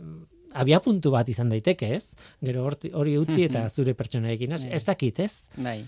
abia 0.59 0.81
puntu 0.83 1.13
bat 1.13 1.29
izan 1.29 1.51
daiteke, 1.53 1.93
ez? 1.95 2.15
Gero 2.43 2.65
hori 2.67 3.15
utzi 3.21 3.45
eta 3.45 3.67
zure 3.69 3.93
pertsonarekin, 3.93 4.57
ez? 4.57 4.63
Ez 4.65 4.83
dakit, 4.85 5.21
ez? 5.21 5.47
bai. 5.55 5.83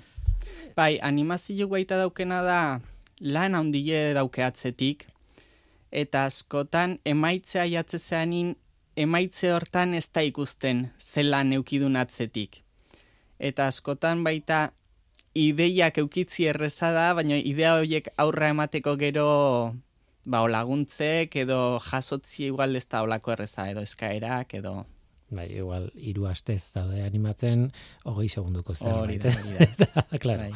Bai, 0.77 0.95
animazio 1.03 1.67
baita 1.69 1.97
daukena 1.99 2.41
da 2.45 2.61
lan 3.21 3.55
handile 3.55 4.11
dauke 4.17 4.43
atzetik, 4.43 5.05
eta 5.91 6.25
askotan 6.25 6.97
emaitzea 7.05 7.65
jatzezeanin 7.69 8.55
emaitze 8.97 9.51
hortan 9.53 9.93
ez 9.93 10.07
da 10.13 10.23
ikusten 10.25 10.89
zelan 10.99 11.53
eukidun 11.53 11.95
atzetik. 11.95 12.61
Eta 13.39 13.67
askotan 13.71 14.23
baita 14.23 14.71
ideiak 15.35 15.97
eukitzi 15.97 16.47
erreza 16.51 16.91
da, 16.91 17.13
baina 17.15 17.37
idea 17.37 17.75
horiek 17.79 18.09
aurra 18.17 18.51
emateko 18.51 18.95
gero 18.99 19.27
ba, 20.25 20.41
o 20.41 20.47
laguntzek 20.47 21.35
edo 21.43 21.79
jasotzi 21.87 22.47
igual 22.49 22.75
ez 22.75 22.87
da 22.87 23.01
olako 23.05 23.31
erreza 23.35 23.69
edo 23.71 23.81
eskaerak 23.81 24.53
edo 24.59 24.85
Bai, 25.31 25.47
igual, 25.55 25.91
hiru 25.95 26.25
astez 26.27 26.73
daude 26.75 27.01
animatzen, 27.05 27.69
hogei 28.03 28.27
segunduko 28.29 28.73
ez? 28.73 28.81
hori 28.83 29.17
da. 29.17 29.31
Claro, 30.19 30.39
Bai. 30.49 30.51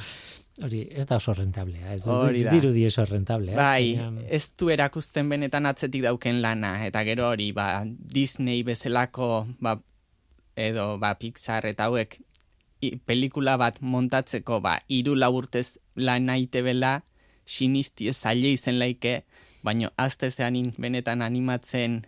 hori 0.65 0.81
ez 0.91 1.05
da 1.07 1.15
oso 1.21 1.33
rentablea, 1.33 1.93
ez, 1.93 2.01
Hori 2.07 2.41
ez 2.41 2.45
da. 2.49 2.51
dirudi 2.57 2.85
oso 2.89 3.05
rentablea. 3.07 3.55
Bai, 3.55 3.95
baina- 3.95 4.27
ez 4.27 4.49
du 4.59 4.69
erakusten 4.69 5.29
benetan 5.31 5.65
atzetik 5.65 6.03
dauken 6.03 6.41
lana, 6.43 6.73
eta 6.87 7.03
gero 7.07 7.29
hori, 7.29 7.51
ba, 7.55 7.85
Disney 7.87 8.63
bezalako, 8.67 9.47
ba, 9.63 9.77
edo, 10.55 10.97
ba, 10.99 11.13
Pixar 11.19 11.65
eta 11.71 11.87
hauek, 11.87 12.19
i, 12.83 12.97
pelikula 12.97 13.55
bat 13.57 13.79
montatzeko, 13.81 14.59
ba, 14.61 14.81
iru 14.91 15.15
laburtez 15.15 15.77
lan 15.95 16.27
naite 16.27 16.61
bela, 16.67 16.97
sinisti 17.45 18.09
ez 18.11 18.17
zaile 18.17 18.51
izen 18.51 18.79
laike, 18.79 19.21
baino 19.63 19.89
azte 19.97 20.29
zeanin 20.31 20.73
benetan 20.77 21.21
animatzen 21.21 22.01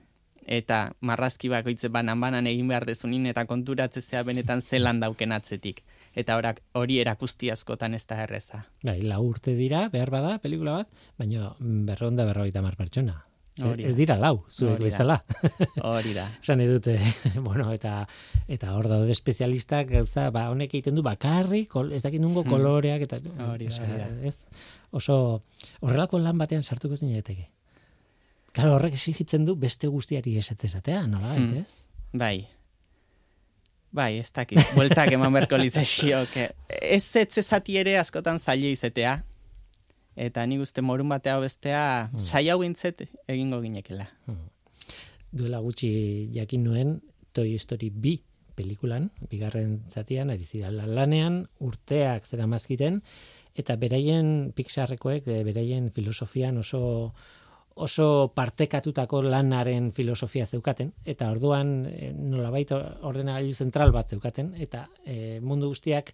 eta 0.48 0.94
marrazki 1.04 1.50
bakoitze 1.52 1.90
banan-banan 1.92 2.48
egin 2.48 2.68
behar 2.72 2.86
dezunin 2.88 3.26
eta 3.28 3.44
konturatzezea 3.46 4.24
benetan 4.24 4.62
zelan 4.62 5.02
dauken 5.04 5.36
atzetik. 5.36 5.84
Eta 6.16 6.38
orak, 6.40 6.64
hori 6.74 7.02
erakusti 7.04 7.52
askotan 7.52 7.94
ez 7.94 8.06
da 8.08 8.24
erreza. 8.24 8.64
Bai, 8.84 9.02
lau 9.04 9.22
urte 9.28 9.54
dira, 9.60 9.90
behar 9.94 10.10
bada, 10.10 10.38
pelikula 10.40 10.80
bat, 10.82 10.96
baina 11.20 11.52
berronda 11.60 12.26
berrogeita 12.26 12.64
mar 12.64 12.76
pertsona. 12.80 13.24
Ez 13.58 13.96
dira 13.98 14.20
lau, 14.22 14.44
zuek 14.54 14.78
bezala. 14.86 15.16
Hori 15.82 16.12
da. 16.14 16.28
Esan 16.44 16.62
edute, 16.62 16.94
bueno, 17.48 17.72
eta 17.74 18.04
eta 18.48 18.76
hor 18.78 18.88
daude 18.88 19.12
espezialistak 19.12 19.90
gauza, 19.96 20.30
ba, 20.32 20.48
honek 20.54 20.76
egiten 20.78 20.96
du 20.96 21.02
bakarri, 21.06 21.66
kol, 21.66 21.90
ez 21.92 22.04
dakit 22.06 22.22
nungo 22.22 22.44
koloreak, 22.46 23.02
eta 23.10 23.18
Hmm. 23.18 23.50
Hori 23.52 23.66
da, 23.66 23.74
osea, 23.74 23.86
hori 23.90 23.98
da. 24.22 24.28
ez, 24.30 24.46
oso, 24.94 25.42
horrelako 25.82 26.20
lan 26.22 26.38
batean 26.38 26.64
sartuko 26.64 26.96
zineteke. 26.96 27.50
Claro, 28.58 28.76
horrek 28.76 28.96
exigitzen 28.98 29.46
du 29.46 29.54
beste 29.56 29.88
guztiari 29.94 30.34
esetz 30.42 30.64
esatea, 30.66 31.04
nola, 31.08 31.36
Hmm. 31.38 31.58
ez? 31.62 31.86
Bai. 32.14 32.48
Bai, 33.92 34.18
ez 34.20 34.32
dakit. 34.34 34.60
Bueltak 34.76 35.12
eman 35.16 35.34
berko 35.34 35.58
litzaizkiok. 35.62 36.36
Ez 36.82 37.16
ez 37.16 37.38
ezati 37.38 37.78
ere 37.80 37.98
askotan 38.02 38.40
zaila 38.40 38.68
izetea. 38.74 39.14
Eta 40.18 40.46
nik 40.50 40.62
uste 40.66 40.82
morun 40.82 41.10
batea 41.10 41.38
bestea 41.40 42.10
Hmm. 42.12 42.20
saia 42.20 42.58
gintzet 42.58 43.06
egingo 43.30 43.62
ginekela. 43.62 44.10
Duela 45.32 45.60
gutxi 45.62 46.30
jakin 46.34 46.64
nuen 46.64 47.02
Toy 47.34 47.58
Story 47.60 47.90
bi 47.94 48.24
pelikulan, 48.58 49.12
bigarren 49.30 49.84
zatian, 49.90 50.32
ari 50.34 50.44
zira 50.44 50.72
lan- 50.72 50.96
lanean, 50.96 51.36
urteak 51.62 52.26
zera 52.26 52.48
mazkiten, 52.48 53.04
eta 53.54 53.76
beraien 53.76 54.52
Pixarrekoek, 54.56 55.28
eh, 55.28 55.44
beraien 55.44 55.92
filosofian 55.94 56.58
oso 56.58 57.14
oso 57.78 58.32
partekatutako 58.36 59.22
lanaren 59.22 59.92
filosofia 59.94 60.46
zeukaten, 60.46 60.94
eta 61.06 61.30
orduan 61.32 61.86
eh, 61.90 62.14
nolabait 62.14 62.72
ordenagailu 62.74 63.54
zentral 63.54 63.94
bat 63.96 64.10
zeukaten, 64.10 64.56
eta 64.58 64.88
eh, 65.06 65.38
mundu 65.42 65.70
guztiak 65.74 66.14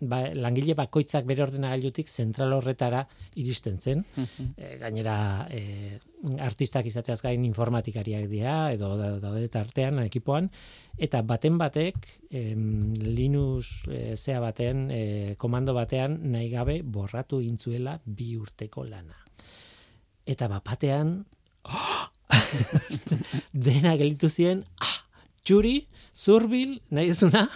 ba, 0.00 0.20
langile 0.34 0.74
bakoitzak 0.78 1.26
bere 1.28 1.44
ordenagailutik 1.44 2.08
zentral 2.08 2.52
horretara 2.56 3.02
iristen 3.40 3.78
zen. 3.80 4.04
E, 4.56 4.76
gainera 4.80 5.46
e, 5.50 5.98
artistak 6.40 6.86
izateaz 6.86 7.20
gain 7.22 7.44
informatikariak 7.44 8.28
dira 8.30 8.72
edo 8.72 8.94
da- 8.96 9.18
daude 9.20 9.48
tartean 9.52 10.00
ekipoan 10.04 10.50
eta 10.98 11.22
baten 11.22 11.58
batek 11.58 11.96
em, 12.30 12.92
Linux 12.94 13.86
e, 13.88 14.16
zea 14.16 14.40
batean 14.40 14.88
e, 14.90 15.34
komando 15.38 15.74
batean 15.76 16.18
nahi 16.32 16.50
gabe 16.50 16.80
borratu 16.82 17.40
intzuela 17.40 18.00
bi 18.04 18.36
urteko 18.36 18.84
lana. 18.84 19.16
Eta 20.30 20.46
bapatean 20.50 21.24
dena 23.66 23.96
gelitu 23.98 24.30
ziren 24.30 24.62
ah, 24.84 24.98
txuri, 25.44 25.80
zurbil, 26.14 26.78
nahi 26.94 27.10
duzuna, 27.10 27.46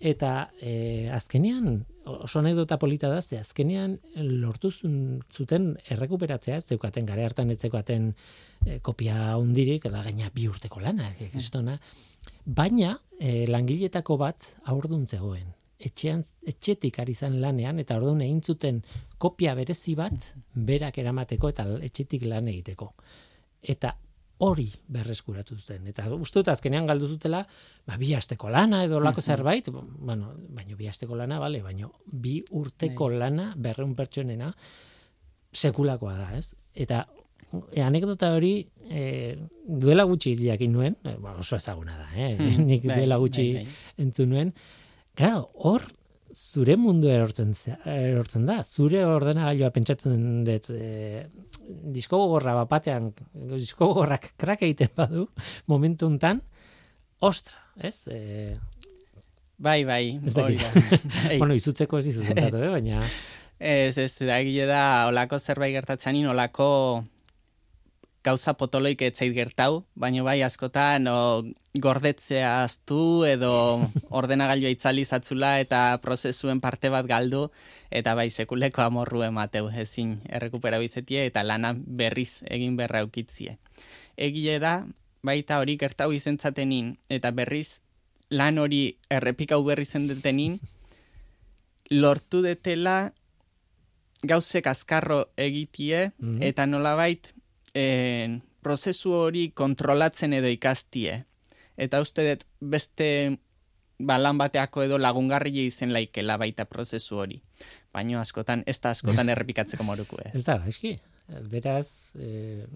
eta 0.00 0.48
e, 0.60 1.08
azkenean 1.12 1.84
oso 2.06 2.38
anekdota 2.38 2.78
polita 2.78 3.08
da, 3.10 3.20
ze 3.22 3.40
azkenean 3.40 3.96
lortu 4.14 4.70
zuten 4.70 5.72
errekuperatzea, 5.90 6.60
zeukaten 6.62 7.06
gare 7.08 7.24
hartan 7.26 7.50
ez 7.50 7.58
zeukaten 7.58 8.12
e, 8.64 8.78
kopia 8.78 9.34
hundirik, 9.36 9.88
eta 9.90 10.04
gaina 10.06 10.30
bi 10.34 10.46
urteko 10.48 10.80
lana, 10.84 11.10
kristona, 11.32 11.78
baina 12.46 12.96
e, 13.18 13.46
langiletako 13.50 14.18
bat 14.22 14.52
aurdun 14.70 15.06
zegoen. 15.06 15.50
Etxean, 15.76 16.24
etxetik 16.48 16.98
ari 17.02 17.14
zen 17.14 17.40
lanean, 17.40 17.78
eta 17.78 17.98
orduan 17.98 18.22
egin 18.24 18.40
zuten 18.42 18.80
kopia 19.18 19.54
berezi 19.54 19.94
bat, 19.94 20.32
berak 20.54 20.98
eramateko 20.98 21.52
eta 21.52 21.66
etxetik 21.84 22.24
lan 22.30 22.48
egiteko. 22.48 22.94
Eta 23.62 23.92
hori 24.44 24.66
berreskuratu 24.92 25.56
zuten. 25.56 25.86
Eta 25.88 26.06
uste 26.14 26.40
dut 26.40 26.50
azkenean 26.52 26.88
galdu 26.88 27.08
zutela, 27.08 27.42
ba, 27.86 27.96
bi 28.00 28.12
asteko 28.16 28.50
lana 28.52 28.82
edo 28.84 29.00
lako 29.00 29.22
zerbait, 29.22 29.70
bueno, 29.72 30.32
baino 30.56 30.76
bi 30.76 30.88
asteko 30.88 31.16
lana, 31.16 31.38
bale, 31.40 31.62
baino 31.64 31.92
bi 32.06 32.38
urteko 32.50 33.08
lana 33.14 33.52
berreun 33.56 33.94
pertsonena 33.96 34.50
sekulakoa 35.56 36.16
da, 36.18 36.30
ez? 36.36 36.50
Eta 36.74 37.06
e, 37.72 37.80
anekdota 37.80 38.34
hori 38.36 38.58
e, 38.90 39.36
duela 39.64 40.04
gutxi 40.04 40.34
jakin 40.42 40.74
nuen, 40.76 40.98
e, 41.04 41.16
ba, 41.22 41.36
oso 41.40 41.56
ezaguna 41.56 41.96
da, 41.96 42.10
eh? 42.12 42.34
nik 42.68 42.84
Bai, 42.84 42.98
duela 42.98 43.20
gutxi 43.22 43.46
bai, 43.54 43.64
bai. 43.64 44.04
entzun 44.04 44.34
nuen. 44.34 44.52
Claro, 45.16 45.46
hor 45.54 45.86
zure 46.36 46.74
mundu 46.76 47.08
erortzen, 47.08 47.54
ze- 47.56 47.78
erortzen 47.88 48.44
da. 48.48 48.58
Zure 48.68 49.00
ordenagailua 49.08 49.70
pentsatzen 49.72 50.44
dut 50.44 50.68
e, 50.74 51.26
disko 51.96 52.18
gogorra 52.20 52.52
bapatean, 52.58 53.10
disko 53.56 53.88
gogorrak 53.94 54.34
krak 54.36 54.62
egiten 54.68 54.90
badu, 54.96 55.26
momentu 55.72 56.06
hontan, 56.10 56.42
ostra, 57.24 57.56
ez? 57.80 58.02
E, 58.12 58.56
Bai, 59.56 59.86
bai, 59.88 60.18
Ez 60.20 60.34
hori 60.36 60.58
da. 60.60 60.68
Bai. 61.30 61.38
bueno, 61.40 61.54
izutzeko 61.56 61.96
ez 62.02 62.10
izuz 62.10 62.26
kontatu, 62.28 62.58
eh? 62.60 62.68
baina... 62.74 62.98
Ez, 63.56 63.96
ez, 63.96 64.10
da 64.28 64.34
egile 64.42 64.66
da, 64.68 64.82
olako 65.08 65.38
zerbait 65.40 65.72
gertatzeanin, 65.72 66.26
olako 66.28 66.66
gauza 68.26 68.56
potoloik 68.58 69.02
etzait 69.06 69.30
gertau, 69.36 69.84
baina 69.94 70.24
bai 70.26 70.40
askotan 70.42 71.06
o, 71.06 71.44
gordetzea 71.78 72.64
aztu 72.64 73.22
edo 73.28 73.52
ordenagailua 74.20 74.72
itzali 74.74 75.04
zatzula 75.06 75.60
eta 75.62 75.98
prozesuen 76.02 76.58
parte 76.64 76.90
bat 76.90 77.06
galdu 77.06 77.46
eta 77.94 78.16
bai 78.18 78.26
sekuleko 78.34 78.82
amorru 78.82 79.22
emateu 79.28 79.68
ezin 79.70 80.16
errekupera 80.28 80.80
bizetie 80.82 81.26
eta 81.30 81.44
lana 81.46 81.74
berriz 81.76 82.42
egin 82.50 82.76
berra 82.76 83.04
eukitzie. 83.06 83.58
Egile 84.16 84.58
da, 84.58 84.74
baita 85.22 85.60
hori 85.62 85.76
gertau 85.78 86.10
izentzatenin 86.16 86.96
eta 87.08 87.30
berriz 87.30 87.80
lan 88.30 88.58
hori 88.58 88.96
errepikau 89.10 89.62
berri 89.64 89.84
zendetenin 89.86 90.58
lortu 91.90 92.42
detela 92.42 93.12
gauzek 94.26 94.66
azkarro 94.66 95.26
egitie 95.36 96.10
Mhm. 96.18 96.42
eta 96.42 96.66
nolabait 96.66 97.35
en, 97.76 98.40
prozesu 98.64 99.12
hori 99.14 99.50
kontrolatzen 99.54 100.34
edo 100.36 100.50
ikastie. 100.50 101.20
Eta 101.76 102.00
uste 102.00 102.24
dut 102.24 102.46
beste 102.60 103.08
ba, 103.98 104.16
lan 104.20 104.38
bateako 104.40 104.84
edo 104.86 104.98
lagungarria 105.00 105.66
izen 105.68 105.92
laikela 105.94 106.38
baita 106.40 106.66
prozesu 106.68 107.20
hori. 107.22 107.40
Baina 107.94 108.20
askotan, 108.20 108.64
ez 108.66 108.78
da 108.80 108.92
askotan 108.96 109.28
errepikatzeko 109.34 109.84
moruko 109.86 110.18
ez. 110.24 110.34
Ez 110.40 110.44
da, 110.48 110.60
eski. 110.68 110.96
Beraz, 111.50 112.14
eh, 112.22 112.66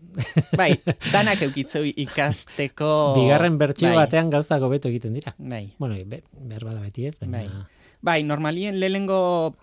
Bai, 0.59 0.73
danak 1.15 1.43
eukitzeu 1.47 1.85
ikasteko... 1.87 2.89
bigarren 3.15 3.61
bertsio 3.61 3.87
bai, 3.93 4.01
batean 4.01 4.33
gauzak 4.33 4.65
hobeto 4.67 4.91
egiten 4.91 5.15
dira. 5.15 5.37
Bai. 5.39 5.69
Bueno, 5.79 5.95
be, 6.11 6.25
behar 6.35 6.67
bada 6.67 6.81
beti 6.83 7.07
ez, 7.07 7.15
baina... 7.21 7.45
Bai. 7.45 7.79
Bai, 8.01 8.23
normalien 8.25 8.81
lehengo 8.81 9.55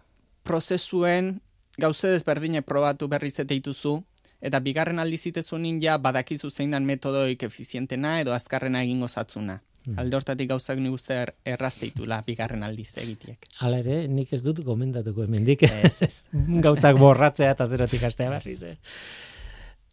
prozesuen 0.47 1.41
gauze 1.81 2.13
desberdine 2.13 2.61
probatu 2.63 3.09
berriz 3.11 3.33
eta 3.35 3.49
dituzu, 3.51 3.97
eta 4.41 4.59
bigarren 4.59 4.99
aldiz 4.99 5.25
itezunin 5.29 5.79
ja 5.81 5.97
badakizu 5.97 6.49
zein 6.49 6.71
dan 6.71 6.85
metodoik 6.85 7.43
efizientena 7.43 8.19
edo 8.21 8.33
azkarrena 8.33 8.83
egingo 8.83 9.07
zatzuna. 9.07 9.61
Hmm. 9.87 9.99
Alde 10.01 10.17
hortatik 10.17 10.49
gauzak 10.49 10.81
nik 10.83 10.91
uste 10.91 11.15
er, 11.15 11.33
errazteitula 11.47 12.19
bigarren 12.27 12.63
aldiz 12.67 12.89
egitiek. 12.99 13.45
Hala 13.63 13.79
ere, 13.79 14.01
nik 14.11 14.33
ez 14.35 14.41
dut 14.43 14.59
gomendatuko 14.65 15.23
hemendik. 15.23 15.63
Ez, 15.63 16.01
ez. 16.03 16.15
gauzak 16.65 16.99
borratzea 16.99 17.53
eta 17.55 17.67
zerotik 17.67 18.03
hastea 18.03 18.29
berriz. 18.33 18.61
eh. 18.63 18.75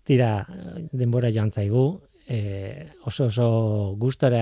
Tira, 0.05 0.32
denbora 0.92 1.30
joan 1.32 1.53
zaigu, 1.55 2.01
e, 2.26 2.88
oso 3.04 3.26
oso 3.28 3.46
gustora 4.00 4.40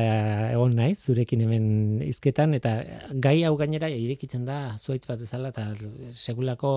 egon 0.52 0.76
naiz 0.78 0.98
zurekin 1.02 1.42
hemen 1.44 1.66
hizketan 2.06 2.54
eta 2.58 2.76
gai 3.12 3.42
hau 3.46 3.56
gainera 3.58 3.90
irekitzen 3.90 4.44
da 4.46 4.76
zuaitz 4.78 5.04
bat 5.08 5.20
bezala 5.20 5.50
eta 5.50 5.68
segulako 6.10 6.72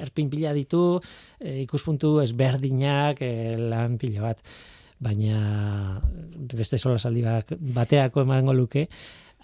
erpin 0.00 0.30
pila 0.32 0.54
ditu 0.56 1.00
e, 1.38 1.60
ikuspuntu 1.64 2.18
ezberdinak 2.24 3.22
e, 3.22 3.56
lan 3.56 3.98
pila 3.98 4.30
bat. 4.30 4.44
Baina 5.00 6.00
beste 6.52 6.76
sola 6.78 6.98
saldi 6.98 7.24
bateako 7.24 8.24
emango 8.26 8.52
luke 8.52 8.88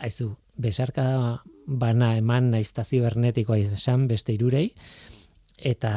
aizu 0.04 0.34
besarka 0.56 1.42
bana 1.66 2.16
eman 2.16 2.50
naizta 2.52 2.84
zibernetikoa 2.84 3.58
izan 3.58 4.06
beste 4.08 4.34
irurei 4.36 4.68
eta 5.56 5.90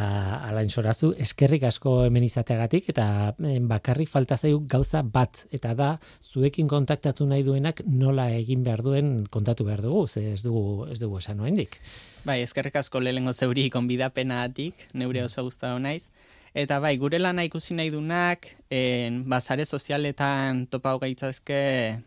alain 0.48 0.70
sorazu 0.70 1.12
eskerrik 1.20 1.66
asko 1.68 2.06
hemen 2.06 2.24
izateagatik 2.24 2.88
eta 2.94 3.36
eh, 3.44 3.60
bakarrik 3.60 4.08
falta 4.08 4.38
zaigu 4.38 4.62
gauza 4.72 5.02
bat 5.04 5.44
eta 5.52 5.74
da 5.76 5.90
zuekin 6.24 6.68
kontaktatu 6.68 7.28
nahi 7.28 7.44
duenak 7.44 7.82
nola 7.86 8.30
egin 8.32 8.64
behar 8.64 8.82
duen 8.84 9.28
kontatu 9.28 9.66
behar 9.66 9.82
dugu 9.82 10.08
ze 10.08 10.34
ez 10.34 10.44
dugu 10.44 10.88
ez 10.88 11.00
dugu 11.00 11.18
esan 11.20 11.40
oraindik. 11.40 11.80
Bai, 12.26 12.42
eskerrik 12.42 12.76
asko 12.76 13.00
lehengo 13.00 13.34
zeuri 13.34 13.70
konbidapenatik, 13.70 14.88
neure 14.94 15.24
oso 15.24 15.44
gustatu 15.44 15.80
naiz. 15.80 16.10
Eta 16.54 16.80
bai, 16.80 16.98
gure 16.98 17.20
lana 17.20 17.44
ikusi 17.46 17.76
nahi 17.78 17.92
dunak, 17.94 18.48
en, 18.70 19.24
bazare 19.30 19.66
sozialetan 19.66 20.66
topau 20.68 20.98
gaitzazke 21.00 21.60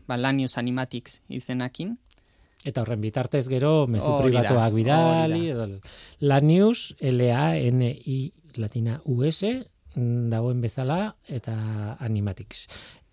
ba, 0.09 0.17
Lanius 0.17 0.59
Animatics 0.59 1.21
izenakin. 1.29 1.97
Eta 2.65 2.83
horren 2.83 3.01
bitartez 3.01 3.49
gero 3.51 3.87
mezu 3.91 4.13
pribatuak 4.21 4.73
bidali 4.73 5.49
da. 5.49 5.65
edo 5.65 5.81
la 6.21 6.41
news 6.41 6.95
L 7.01 7.21
A 7.35 7.57
N 7.59 7.83
I 7.91 8.33
latina 8.55 9.01
U 9.05 9.25
S 9.25 9.43
mm, 9.95 10.29
dagoen 10.31 10.61
bezala 10.61 11.17
eta 11.27 11.97
animatics. 11.99 12.69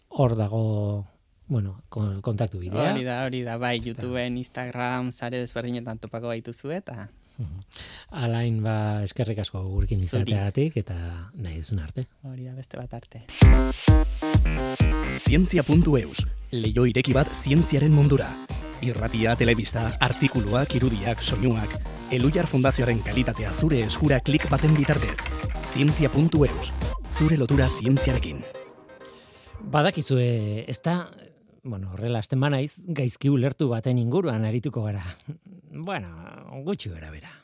Hor 0.09 0.35
dago 0.35 1.07
bueno, 1.47 1.81
kon- 1.89 2.21
kontaktu 2.21 2.59
bidea. 2.59 2.91
Hori 2.93 3.03
da, 3.03 3.23
hori 3.25 3.41
da, 3.41 3.57
bai, 3.57 3.79
YouTubeen, 3.81 4.37
Instagram, 4.37 5.09
zare 5.11 5.39
desberdinetan 5.41 5.97
topako 5.97 6.27
baituzu 6.29 6.69
eta 6.71 7.09
Alain 8.11 8.61
ba 8.61 9.01
eskerrik 9.01 9.39
asko 9.39 9.61
gurekin 9.63 9.97
Zuri. 10.03 10.25
izateagatik 10.27 10.75
eta 10.77 11.31
nahi 11.33 11.57
duzun 11.63 11.79
arte. 11.79 12.05
hori 12.27 12.43
da 12.45 12.53
beste 12.53 12.77
bat 12.77 12.93
arte. 12.93 13.23
Zientzia.eus, 15.19 16.25
leio 16.51 16.85
ireki 16.85 17.13
bat 17.13 17.31
zientziaren 17.33 17.95
mundura. 17.95 18.27
Irratia, 18.81 19.35
telebista, 19.35 19.89
artikuluak, 19.99 20.71
irudiak, 20.77 21.19
soinuak. 21.21 21.73
Elujar 22.15 22.47
Fundazioaren 22.47 23.01
kalitatea 23.03 23.51
zure 23.51 23.81
eskura 23.83 24.19
klik 24.23 24.47
baten 24.49 24.71
bitartez. 24.77 25.17
Zientzia.eus, 25.67 26.71
zure 27.11 27.37
lotura 27.37 27.67
zientziarekin. 27.67 28.39
Badakizue, 29.59 30.63
ez 30.71 30.79
da, 30.85 31.11
bueno, 31.63 31.91
horrela 31.93 32.23
azten 32.23 32.39
banaiz, 32.39 32.79
gaizki 32.87 33.29
ulertu 33.29 33.67
baten 33.69 33.99
inguruan 33.99 34.47
arituko 34.47 34.87
gara. 34.87 35.03
Bueno, 35.69 36.15
gutxi 36.63 36.89
gara 36.95 37.11
bera. 37.11 37.35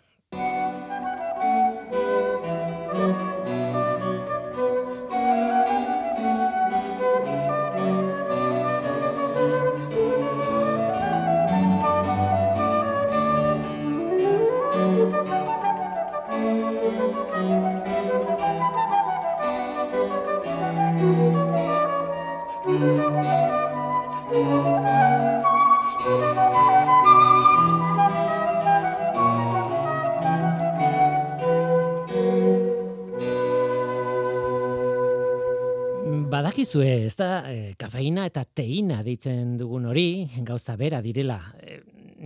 Badakizue, 36.06 37.08
ez 37.08 37.16
da, 37.18 37.28
e, 37.50 37.74
kafeina 37.82 38.28
eta 38.30 38.44
teina 38.46 39.00
deitzen 39.02 39.56
dugun 39.58 39.88
hori, 39.90 40.28
gauza 40.46 40.76
bera 40.78 41.00
direla. 41.02 41.40
E, 41.58 41.80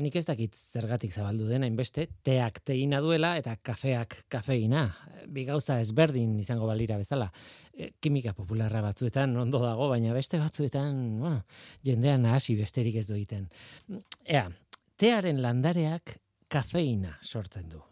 nik 0.04 0.18
ez 0.20 0.26
dakit 0.28 0.58
zergatik 0.58 1.16
zabaldu 1.16 1.48
den, 1.48 1.64
hainbeste, 1.64 2.10
teak 2.28 2.60
teina 2.68 3.00
duela 3.00 3.38
eta 3.40 3.56
kafeak 3.64 4.26
kafeina. 4.28 4.84
Bi 5.32 5.46
gauza 5.48 5.80
ezberdin 5.80 6.36
izango 6.44 6.68
balira 6.68 7.00
bezala. 7.00 7.30
E, 7.72 7.94
kimika 8.04 8.36
popularra 8.36 8.84
batzuetan 8.84 9.38
ondo 9.40 9.64
dago, 9.64 9.88
baina 9.94 10.12
beste 10.18 10.42
batzuetan, 10.44 10.98
bueno, 11.24 11.44
jendean 11.88 12.28
hasi 12.28 12.58
besterik 12.60 13.00
ez 13.00 13.08
du 13.08 13.16
egiten. 13.16 13.48
Ea, 14.28 14.50
tearen 15.00 15.40
landareak 15.46 16.18
kafeina 16.52 17.16
sortzen 17.24 17.72
du. 17.72 17.89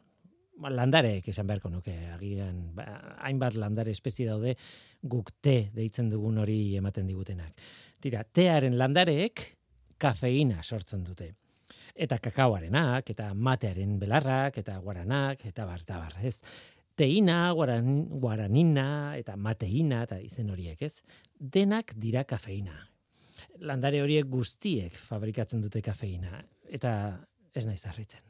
Ba, 0.57 0.71
landareek 0.73 1.27
esan 1.29 1.45
beharko 1.49 1.69
nuke 1.69 1.93
agian 2.15 2.61
ba, 2.75 2.85
hainbat 3.27 3.57
landare 3.61 3.93
espezie 3.93 4.25
daude 4.25 4.55
guk 5.03 5.29
te 5.41 5.69
deitzen 5.75 6.09
dugun 6.09 6.39
hori 6.41 6.75
ematen 6.79 7.05
digutenak. 7.09 7.53
Tira, 8.01 8.23
tearen 8.23 8.77
landareek 8.79 9.43
kafeina 10.01 10.63
sortzen 10.63 11.03
dute. 11.05 11.31
Eta 11.97 12.17
kakaoarenak, 12.21 13.09
eta 13.13 13.31
matearen 13.33 13.97
belarrak, 14.01 14.59
eta 14.61 14.77
guaranak, 14.81 15.45
eta 15.49 15.65
bar, 15.65 15.81
eta 15.85 16.01
bar, 16.01 16.17
ez? 16.25 16.37
Teina, 16.97 17.39
guaran, 17.53 17.89
guaranina, 18.21 18.89
eta 19.17 19.35
mateina, 19.37 20.03
eta 20.05 20.19
izen 20.21 20.49
horiek, 20.53 20.81
ez? 20.81 21.01
Denak 21.37 21.93
dira 21.97 22.23
kafeina. 22.25 22.77
Landare 23.61 24.01
horiek 24.01 24.29
guztiek 24.29 24.97
fabrikatzen 25.09 25.61
dute 25.61 25.81
kafeina. 25.85 26.41
Eta 26.69 26.93
ez 27.53 27.65
naiz 27.65 27.83
harritzen. 27.85 28.26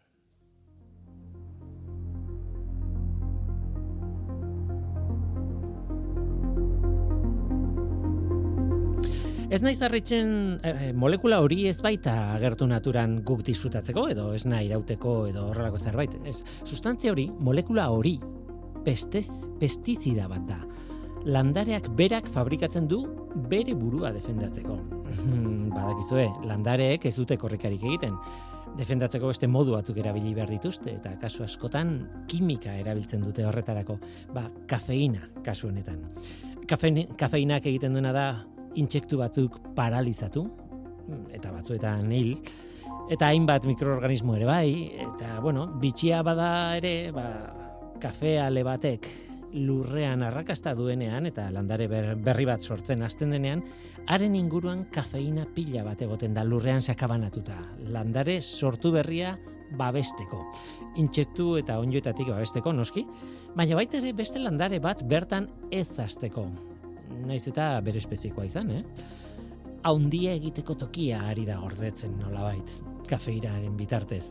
Ez 9.47 9.61
naiz 9.63 9.77
harritzen 9.79 10.31
eh, 10.67 10.89
molekula 10.91 11.37
hori 11.39 11.69
ez 11.69 11.77
baita 11.79 12.33
agertu 12.33 12.65
naturan 12.67 13.21
guk 13.23 13.45
disfrutatzeko 13.47 14.01
edo 14.11 14.25
ez 14.35 14.41
nahi 14.43 14.65
irauteko 14.67 15.13
edo 15.29 15.45
horrelako 15.53 15.79
zerbait. 15.79 16.17
Ez, 16.27 16.41
sustantzia 16.67 17.13
hori, 17.13 17.29
molekula 17.31 17.85
hori, 17.95 18.17
pestez, 18.83 19.29
pestizida 19.61 20.25
bat 20.27 20.43
da. 20.49 20.57
Landareak 21.31 21.87
berak 21.95 22.27
fabrikatzen 22.33 22.89
du 22.91 22.99
bere 23.47 23.71
burua 23.75 24.11
defendatzeko. 24.17 24.75
Badakizue, 25.77 26.27
landareek 26.49 27.07
ez 27.07 27.15
dute 27.15 27.39
korrikarik 27.39 27.87
egiten. 27.87 28.19
defendatzeko 28.77 29.31
beste 29.31 29.47
modu 29.47 29.71
batzuk 29.73 29.97
erabili 29.97 30.33
behar 30.35 30.51
dituzte 30.51 30.91
eta 30.91 31.15
kasu 31.17 31.41
askotan 31.43 31.95
kimika 32.27 32.75
erabiltzen 32.77 33.23
dute 33.23 33.45
horretarako, 33.47 33.95
ba, 34.35 34.43
kafeina 34.67 35.31
kasu 35.43 35.71
honetan. 35.71 36.03
kafeinak 36.67 37.65
egiten 37.65 37.93
duena 37.93 38.11
da 38.11 38.27
intsektu 38.75 39.17
batzuk 39.17 39.59
paralizatu 39.75 40.47
eta 41.33 41.51
batzuetan 41.51 42.11
hil 42.11 42.35
eta 43.09 43.29
hainbat 43.29 43.65
mikroorganismo 43.65 44.35
ere 44.35 44.45
bai 44.45 44.69
eta 45.07 45.39
bueno, 45.39 45.67
bitxia 45.79 46.21
bada 46.23 46.49
ere, 46.77 47.11
ba, 47.15 47.27
kafeale 48.01 48.63
batek 48.67 49.07
lurrean 49.53 50.23
arrakasta 50.27 50.73
duenean 50.75 51.25
eta 51.29 51.47
landare 51.51 51.87
berri 51.87 52.45
bat 52.45 52.61
sortzen 52.61 53.03
hasten 53.03 53.31
denean, 53.31 53.63
haren 54.07 54.35
inguruan 54.35 54.85
kafeina 54.93 55.45
pila 55.55 55.85
bat 55.87 56.01
egoten 56.03 56.35
da 56.35 56.43
lurrean 56.43 56.81
sakabanatuta. 56.81 57.57
Landare 57.93 58.39
sortu 58.41 58.91
berria 58.91 59.37
babesteko. 59.77 60.43
Intsektu 61.01 61.55
eta 61.61 61.79
onjoetatik 61.79 62.29
babesteko 62.31 62.73
noski, 62.73 63.05
baina 63.55 63.79
baita 63.79 64.01
ere 64.01 64.13
beste 64.13 64.39
landare 64.39 64.79
bat 64.83 65.03
bertan 65.07 65.49
ez 65.71 65.89
azteko. 65.99 66.47
Naiz 67.27 67.45
eta 67.47 67.69
bere 67.85 68.01
espezikoa 68.01 68.45
izan, 68.47 68.71
eh? 68.71 68.83
Haundia 69.87 70.33
egiteko 70.35 70.75
tokia 70.75 71.21
ari 71.29 71.45
da 71.47 71.57
gordetzen 71.61 72.17
nolabait, 72.19 72.77
kafeiraren 73.07 73.75
bitartez 73.79 74.25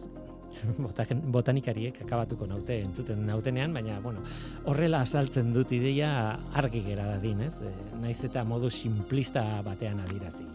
botanikariek 1.36 2.00
akabatuko 2.04 2.46
naute 2.48 2.78
entzuten 2.84 3.24
nautenean, 3.28 3.74
baina 3.74 3.98
bueno, 4.00 4.22
horrela 4.64 5.02
asaltzen 5.04 5.52
dut 5.54 5.72
ideia 5.76 6.10
argi 6.56 6.82
gera 6.86 7.06
dadin, 7.14 7.42
ez? 7.46 7.54
E, 7.60 7.72
naiz 8.02 8.18
eta 8.28 8.44
modu 8.44 8.70
simplista 8.70 9.44
batean 9.66 10.00
adirazi. 10.04 10.46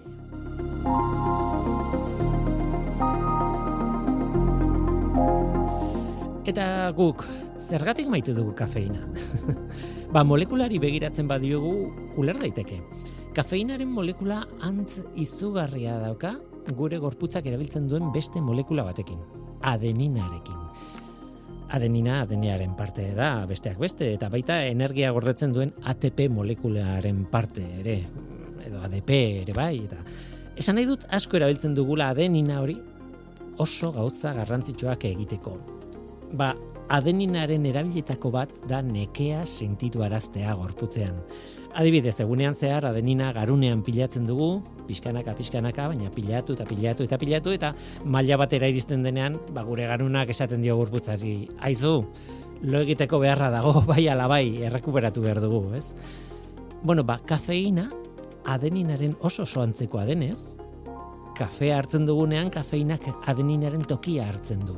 Eta 6.52 6.66
guk, 6.98 7.24
zergatik 7.70 8.10
maitu 8.12 8.36
dugu 8.36 8.56
kafeina? 8.58 9.06
ba, 10.12 10.24
molekulari 10.28 10.80
begiratzen 10.80 11.28
badiogu, 11.28 11.76
uler 12.20 12.40
daiteke. 12.40 12.82
Kafeinaren 13.36 13.92
molekula 13.92 14.42
antz 14.60 15.00
izugarria 15.16 15.96
dauka, 16.02 16.36
gure 16.76 17.00
gorputzak 17.00 17.48
erabiltzen 17.48 17.88
duen 17.90 18.12
beste 18.12 18.42
molekula 18.44 18.84
batekin 18.84 19.22
adeninarekin. 19.62 20.58
Adenina 21.72 22.22
adenearen 22.26 22.74
parte 22.76 23.06
da, 23.16 23.46
besteak 23.48 23.78
beste, 23.80 24.10
eta 24.18 24.28
baita 24.30 24.60
energia 24.68 25.12
gordetzen 25.16 25.54
duen 25.56 25.72
ATP 25.88 26.26
molekularen 26.34 27.24
parte 27.32 27.64
ere, 27.80 28.02
edo 28.66 28.82
ADP 28.84 29.14
ere 29.46 29.56
bai, 29.56 29.78
eta 29.86 30.02
esan 30.60 30.76
nahi 30.76 30.90
dut 30.90 31.06
asko 31.16 31.40
erabiltzen 31.40 31.78
dugula 31.78 32.10
adenina 32.12 32.60
hori 32.60 32.76
oso 33.64 33.94
gauza 33.96 34.34
garrantzitsuak 34.36 35.08
egiteko. 35.08 35.56
Ba, 36.36 36.52
adeninaren 36.92 37.66
erabiletako 37.70 38.34
bat 38.34 38.52
da 38.68 38.82
nekea 38.84 39.46
sentitu 39.46 40.04
araztea 40.04 40.54
gorputzean. 40.60 41.16
Adibidez, 41.72 42.18
egunean 42.20 42.56
zehar 42.56 42.84
adenina 42.90 43.30
garunean 43.32 43.80
pilatzen 43.88 44.26
dugu, 44.28 44.50
pixkanaka, 44.90 45.32
pixkanaka, 45.38 45.86
baina 45.94 46.12
pilatu 46.12 46.58
eta 46.58 46.68
pilatu 46.68 47.08
eta 47.08 47.20
pilatu, 47.22 47.54
eta 47.56 47.72
maila 48.04 48.42
batera 48.42 48.68
iristen 48.68 49.08
denean, 49.08 49.40
ba, 49.56 49.64
gure 49.64 49.88
garunak 49.88 50.34
esaten 50.36 50.66
dio 50.66 50.76
gurputzari, 50.82 51.36
aizu, 51.64 51.94
lo 52.68 52.84
egiteko 52.84 53.22
beharra 53.24 53.48
dago, 53.56 53.78
bai 53.92 54.04
ala 54.12 54.28
bai, 54.28 54.44
errekuperatu 54.68 55.24
behar 55.24 55.40
dugu, 55.40 55.64
ez? 55.80 55.86
Bueno, 56.84 57.08
ba, 57.08 57.22
kafeina, 57.24 57.88
adeninaren 58.52 59.16
oso 59.22 59.46
soantzekoa 59.48 60.04
denez, 60.12 60.58
kafea 61.40 61.78
hartzen 61.80 62.04
dugunean, 62.06 62.52
kafeinak 62.52 63.08
adeninaren 63.32 63.88
tokia 63.88 64.28
hartzen 64.28 64.68
du 64.68 64.76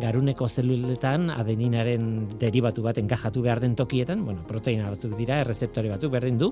garuneko 0.00 0.48
zeluletan 0.48 1.30
adeninaren 1.32 2.26
deribatu 2.40 2.84
bat 2.84 2.98
enkajatu 3.00 3.42
behar 3.44 3.60
den 3.60 3.76
tokietan, 3.76 4.24
bueno, 4.24 4.44
proteina 4.48 4.90
batzuk 4.92 5.16
dira, 5.16 5.40
errezeptore 5.44 5.90
batzuk 5.92 6.12
berdin 6.12 6.38
du, 6.40 6.50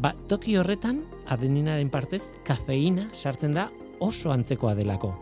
ba, 0.00 0.14
toki 0.30 0.56
horretan 0.56 1.02
adeninaren 1.28 1.90
partez 1.92 2.22
kafeina 2.46 3.08
sartzen 3.12 3.56
da 3.56 3.68
oso 4.00 4.32
antzekoa 4.32 4.74
delako. 4.78 5.12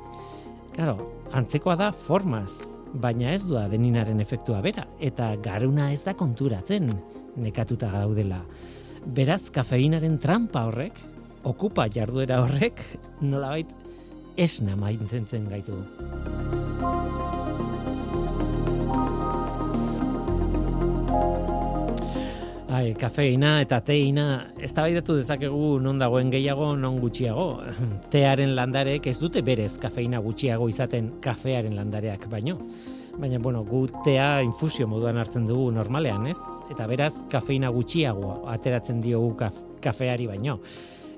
Claro, 0.76 0.96
antzekoa 1.34 1.76
da 1.80 1.90
formaz, 1.92 2.60
baina 2.94 3.32
ez 3.34 3.42
du 3.46 3.56
adeninaren 3.58 4.20
efektua 4.22 4.60
bera, 4.64 4.86
eta 5.00 5.32
garuna 5.42 5.90
ez 5.92 6.02
da 6.04 6.14
konturatzen 6.14 6.92
nekatuta 7.40 7.90
gaudela. 7.92 8.42
Beraz, 9.16 9.48
kafeinaren 9.54 10.18
trampa 10.22 10.66
horrek, 10.68 10.98
okupa 11.46 11.88
jarduera 11.92 12.42
horrek, 12.44 12.82
nolabait 13.22 13.70
esna 14.36 14.76
maintentzen 14.76 15.48
gaitu. 15.50 15.80
Ai, 22.76 22.90
kafeina 22.92 23.54
eta 23.62 23.78
teina, 23.80 24.52
ez 24.60 24.72
dezakegu 24.74 25.78
non 25.80 25.98
dagoen 25.98 26.28
gehiago, 26.30 26.74
non 26.76 26.98
gutxiago. 27.00 27.62
Tearen 28.12 28.52
landarek 28.54 29.06
ez 29.06 29.16
dute 29.18 29.40
berez 29.40 29.78
kafeina 29.80 30.18
gutxiago 30.20 30.68
izaten 30.68 31.14
kafearen 31.24 31.74
landareak 31.74 32.28
baino. 32.28 32.58
Baina, 33.16 33.38
bueno, 33.38 33.64
gu 33.64 33.86
tea 34.04 34.42
infusio 34.42 34.86
moduan 34.86 35.16
hartzen 35.16 35.46
dugu 35.46 35.70
normalean, 35.72 36.26
ez? 36.26 36.36
Eta 36.70 36.86
beraz, 36.86 37.14
kafeina 37.32 37.70
gutxiago 37.72 38.42
ateratzen 38.52 39.00
diogu 39.00 39.32
kafeari 39.80 40.26
baino. 40.26 40.58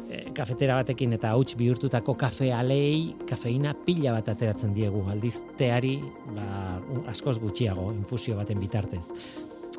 E, 0.06 0.30
kafetera 0.30 0.78
batekin 0.78 1.18
eta 1.18 1.34
hauts 1.34 1.58
bihurtutako 1.58 2.14
kafe 2.14 2.52
alei, 2.54 3.16
kafeina 3.26 3.74
pila 3.74 4.14
bat 4.20 4.30
ateratzen 4.30 4.78
diegu. 4.78 5.02
Aldiz, 5.10 5.40
teari, 5.58 5.98
ba, 6.38 6.78
askoz 7.10 7.40
gutxiago, 7.42 7.90
infusio 7.98 8.38
baten 8.38 8.62
bitartez. 8.62 9.08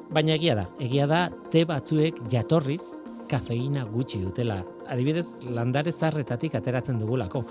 Baina 0.10 0.34
egia 0.34 0.56
da, 0.58 0.64
egia 0.82 1.06
da 1.06 1.20
te 1.54 1.62
batzuek 1.70 2.24
jatorriz 2.32 2.82
kafeina 3.30 3.84
gutxi 3.86 4.18
dutela. 4.24 4.64
Adibidez, 4.90 5.28
landare 5.54 5.92
zarretatik 5.94 6.56
ateratzen 6.58 6.98
dugulako. 6.98 7.44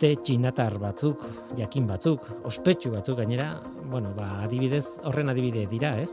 Te 0.00 0.14
txinatar 0.16 0.78
batzuk, 0.80 1.20
jakin 1.58 1.84
batzuk, 1.90 2.24
ospetsu 2.48 2.90
batzuk 2.94 3.18
gainera, 3.20 3.50
bueno, 3.92 4.14
ba, 4.16 4.30
adibidez, 4.46 4.96
horren 5.04 5.28
adibide 5.28 5.66
dira, 5.68 5.92
ez? 6.00 6.08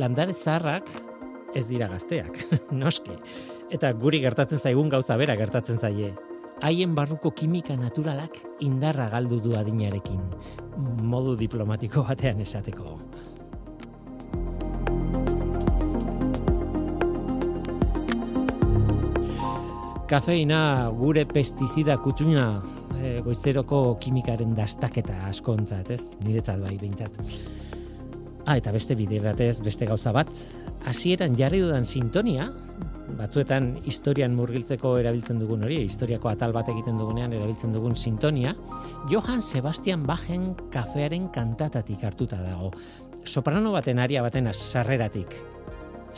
Landare 0.00 0.32
zarrak 0.32 0.88
ez 1.54 1.66
dira 1.68 1.90
gazteak, 1.92 2.40
noski. 2.82 3.18
Eta 3.72 3.92
guri 3.92 4.22
gertatzen 4.24 4.58
zaigun 4.64 4.88
gauza 4.92 5.18
bera 5.20 5.36
gertatzen 5.36 5.76
zaie. 5.76 6.14
Haien 6.64 6.96
barruko 6.96 7.34
kimika 7.36 7.76
naturalak 7.76 8.38
indarra 8.64 9.10
galdu 9.12 9.42
du 9.44 9.52
adinarekin. 9.60 10.24
Modu 11.04 11.36
diplomatiko 11.36 12.06
batean 12.08 12.40
esateko. 12.40 12.96
Kafeina 20.12 20.90
gure 20.92 21.22
pestizida 21.24 21.94
kutxuna 21.96 22.46
e, 22.98 23.20
goizeroko 23.24 23.94
kimikaren 24.02 24.50
dastaketa 24.52 25.14
askontzat, 25.30 25.88
ez? 25.94 26.02
Niretzat 26.26 26.60
bai, 26.60 26.74
behintzat. 26.76 27.16
Ah, 28.44 28.58
eta 28.58 28.74
beste 28.74 28.96
bide 28.98 29.22
batez, 29.24 29.62
beste 29.64 29.88
gauza 29.88 30.12
bat, 30.12 30.28
hasieran 30.90 31.38
jarri 31.38 31.62
dudan 31.62 31.88
sintonia, 31.88 32.50
batzuetan 33.16 33.70
historian 33.88 34.34
murgiltzeko 34.36 34.98
erabiltzen 35.00 35.40
dugun 35.40 35.64
hori, 35.64 35.80
historiako 35.86 36.32
atal 36.32 36.52
bat 36.52 36.68
egiten 36.74 37.00
dugunean 37.00 37.32
erabiltzen 37.32 37.72
dugun 37.72 37.96
sintonia, 37.96 38.52
Johann 39.08 39.40
Sebastian 39.40 40.04
Bachen 40.04 40.50
kafearen 40.74 41.30
kantatatik 41.32 42.04
hartuta 42.04 42.42
dago. 42.44 42.68
Soprano 43.24 43.72
baten 43.72 44.02
aria 44.02 44.20
baten 44.26 44.50
sarreratik, 44.52 45.38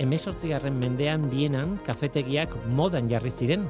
emezortzigarren 0.03 0.77
mendean 0.79 1.29
bienan 1.31 1.77
kafetegiak 1.87 2.55
modan 2.75 3.09
jarri 3.11 3.31
ziren, 3.31 3.69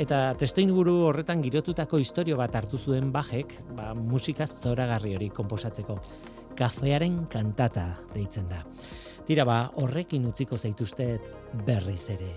eta 0.00 0.34
testoinguru 0.40 0.96
horretan 1.10 1.42
girotutako 1.44 2.00
historio 2.02 2.38
bat 2.40 2.54
hartu 2.56 2.78
zuen 2.78 3.12
bajek, 3.12 3.54
ba, 3.76 3.92
musika 3.94 4.46
zoragarri 4.46 5.14
hori 5.18 5.30
komposatzeko. 5.34 5.98
Kafearen 6.58 7.24
kantata 7.32 7.86
deitzen 8.14 8.48
da. 8.50 8.64
Tira 9.26 9.44
ba, 9.46 9.62
horrekin 9.82 10.26
utziko 10.26 10.58
zaituztet 10.58 11.30
berriz 11.66 12.04
ere. 12.16 12.34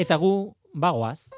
Eta 0.00 0.16
gu, 0.16 0.56
bagoaz. 0.72 1.28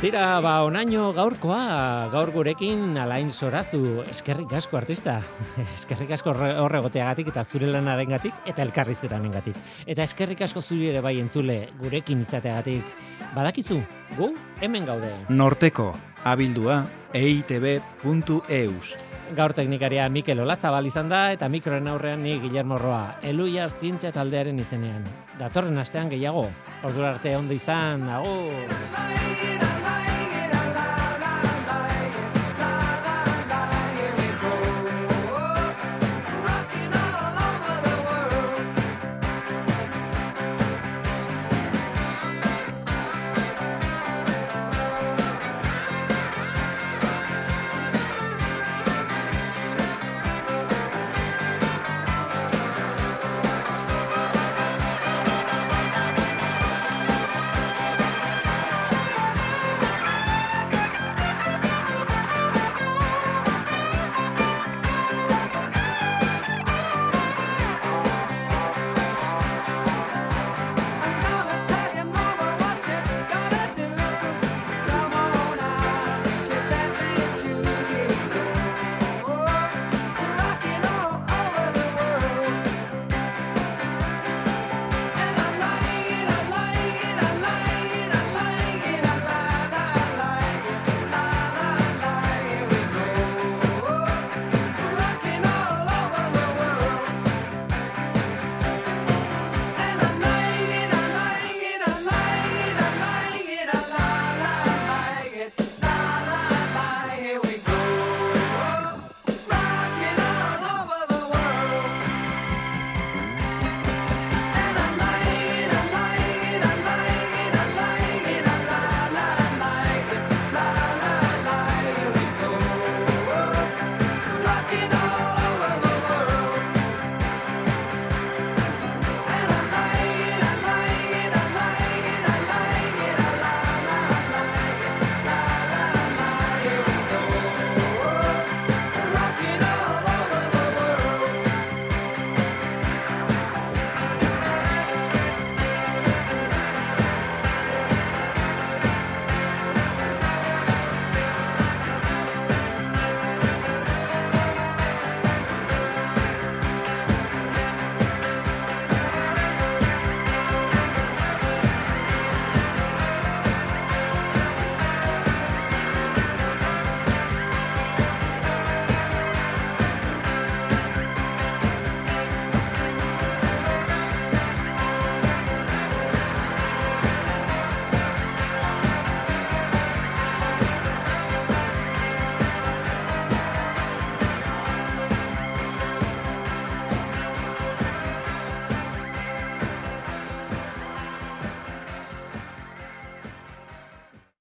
Tira, 0.00 0.40
ba, 0.40 0.62
onaino 0.64 1.10
gaurkoa, 1.12 2.08
gaur 2.08 2.30
gurekin 2.32 2.94
alain 2.96 3.28
zorazu, 3.30 4.00
eskerrik 4.08 4.54
asko 4.56 4.78
artista, 4.78 5.18
eskerrik 5.76 6.14
asko 6.16 6.32
horre- 6.32 6.54
horregoteagatik 6.62 7.28
eta 7.28 7.44
zure 7.44 7.68
lanarengatik 7.68 8.48
eta 8.48 8.64
elkarrizketanengatik. 8.64 9.58
Eta 9.84 10.06
eskerrik 10.08 10.40
asko 10.46 10.62
zuri 10.64 10.88
ere 10.88 11.02
bai 11.04 11.18
entzule 11.20 11.58
gurekin 11.82 12.24
izateagatik. 12.24 12.96
Badakizu, 13.34 13.76
gu 14.16 14.30
hemen 14.64 14.88
gaude. 14.88 15.12
Norteko, 15.28 15.90
abildua, 16.24 16.80
eitb.eus. 17.12 18.94
Gaur 19.36 19.52
teknikaria 19.54 20.08
Mikel 20.08 20.40
Olazabal 20.42 20.88
izan 20.88 21.12
da 21.12 21.26
eta 21.36 21.46
mikroen 21.52 21.92
aurrean 21.92 22.24
ni 22.24 22.38
Guillermo 22.40 22.80
Roa, 22.80 23.18
Eluiar 23.22 23.70
Zientzia 23.70 24.10
taldearen 24.16 24.58
izenean. 24.64 25.04
Datorren 25.38 25.76
astean 25.78 26.08
gehiago. 26.10 26.48
Ordura 26.88 27.12
arte 27.12 27.36
ondo 27.36 27.52
izan, 27.54 28.08
agur! 28.08 29.69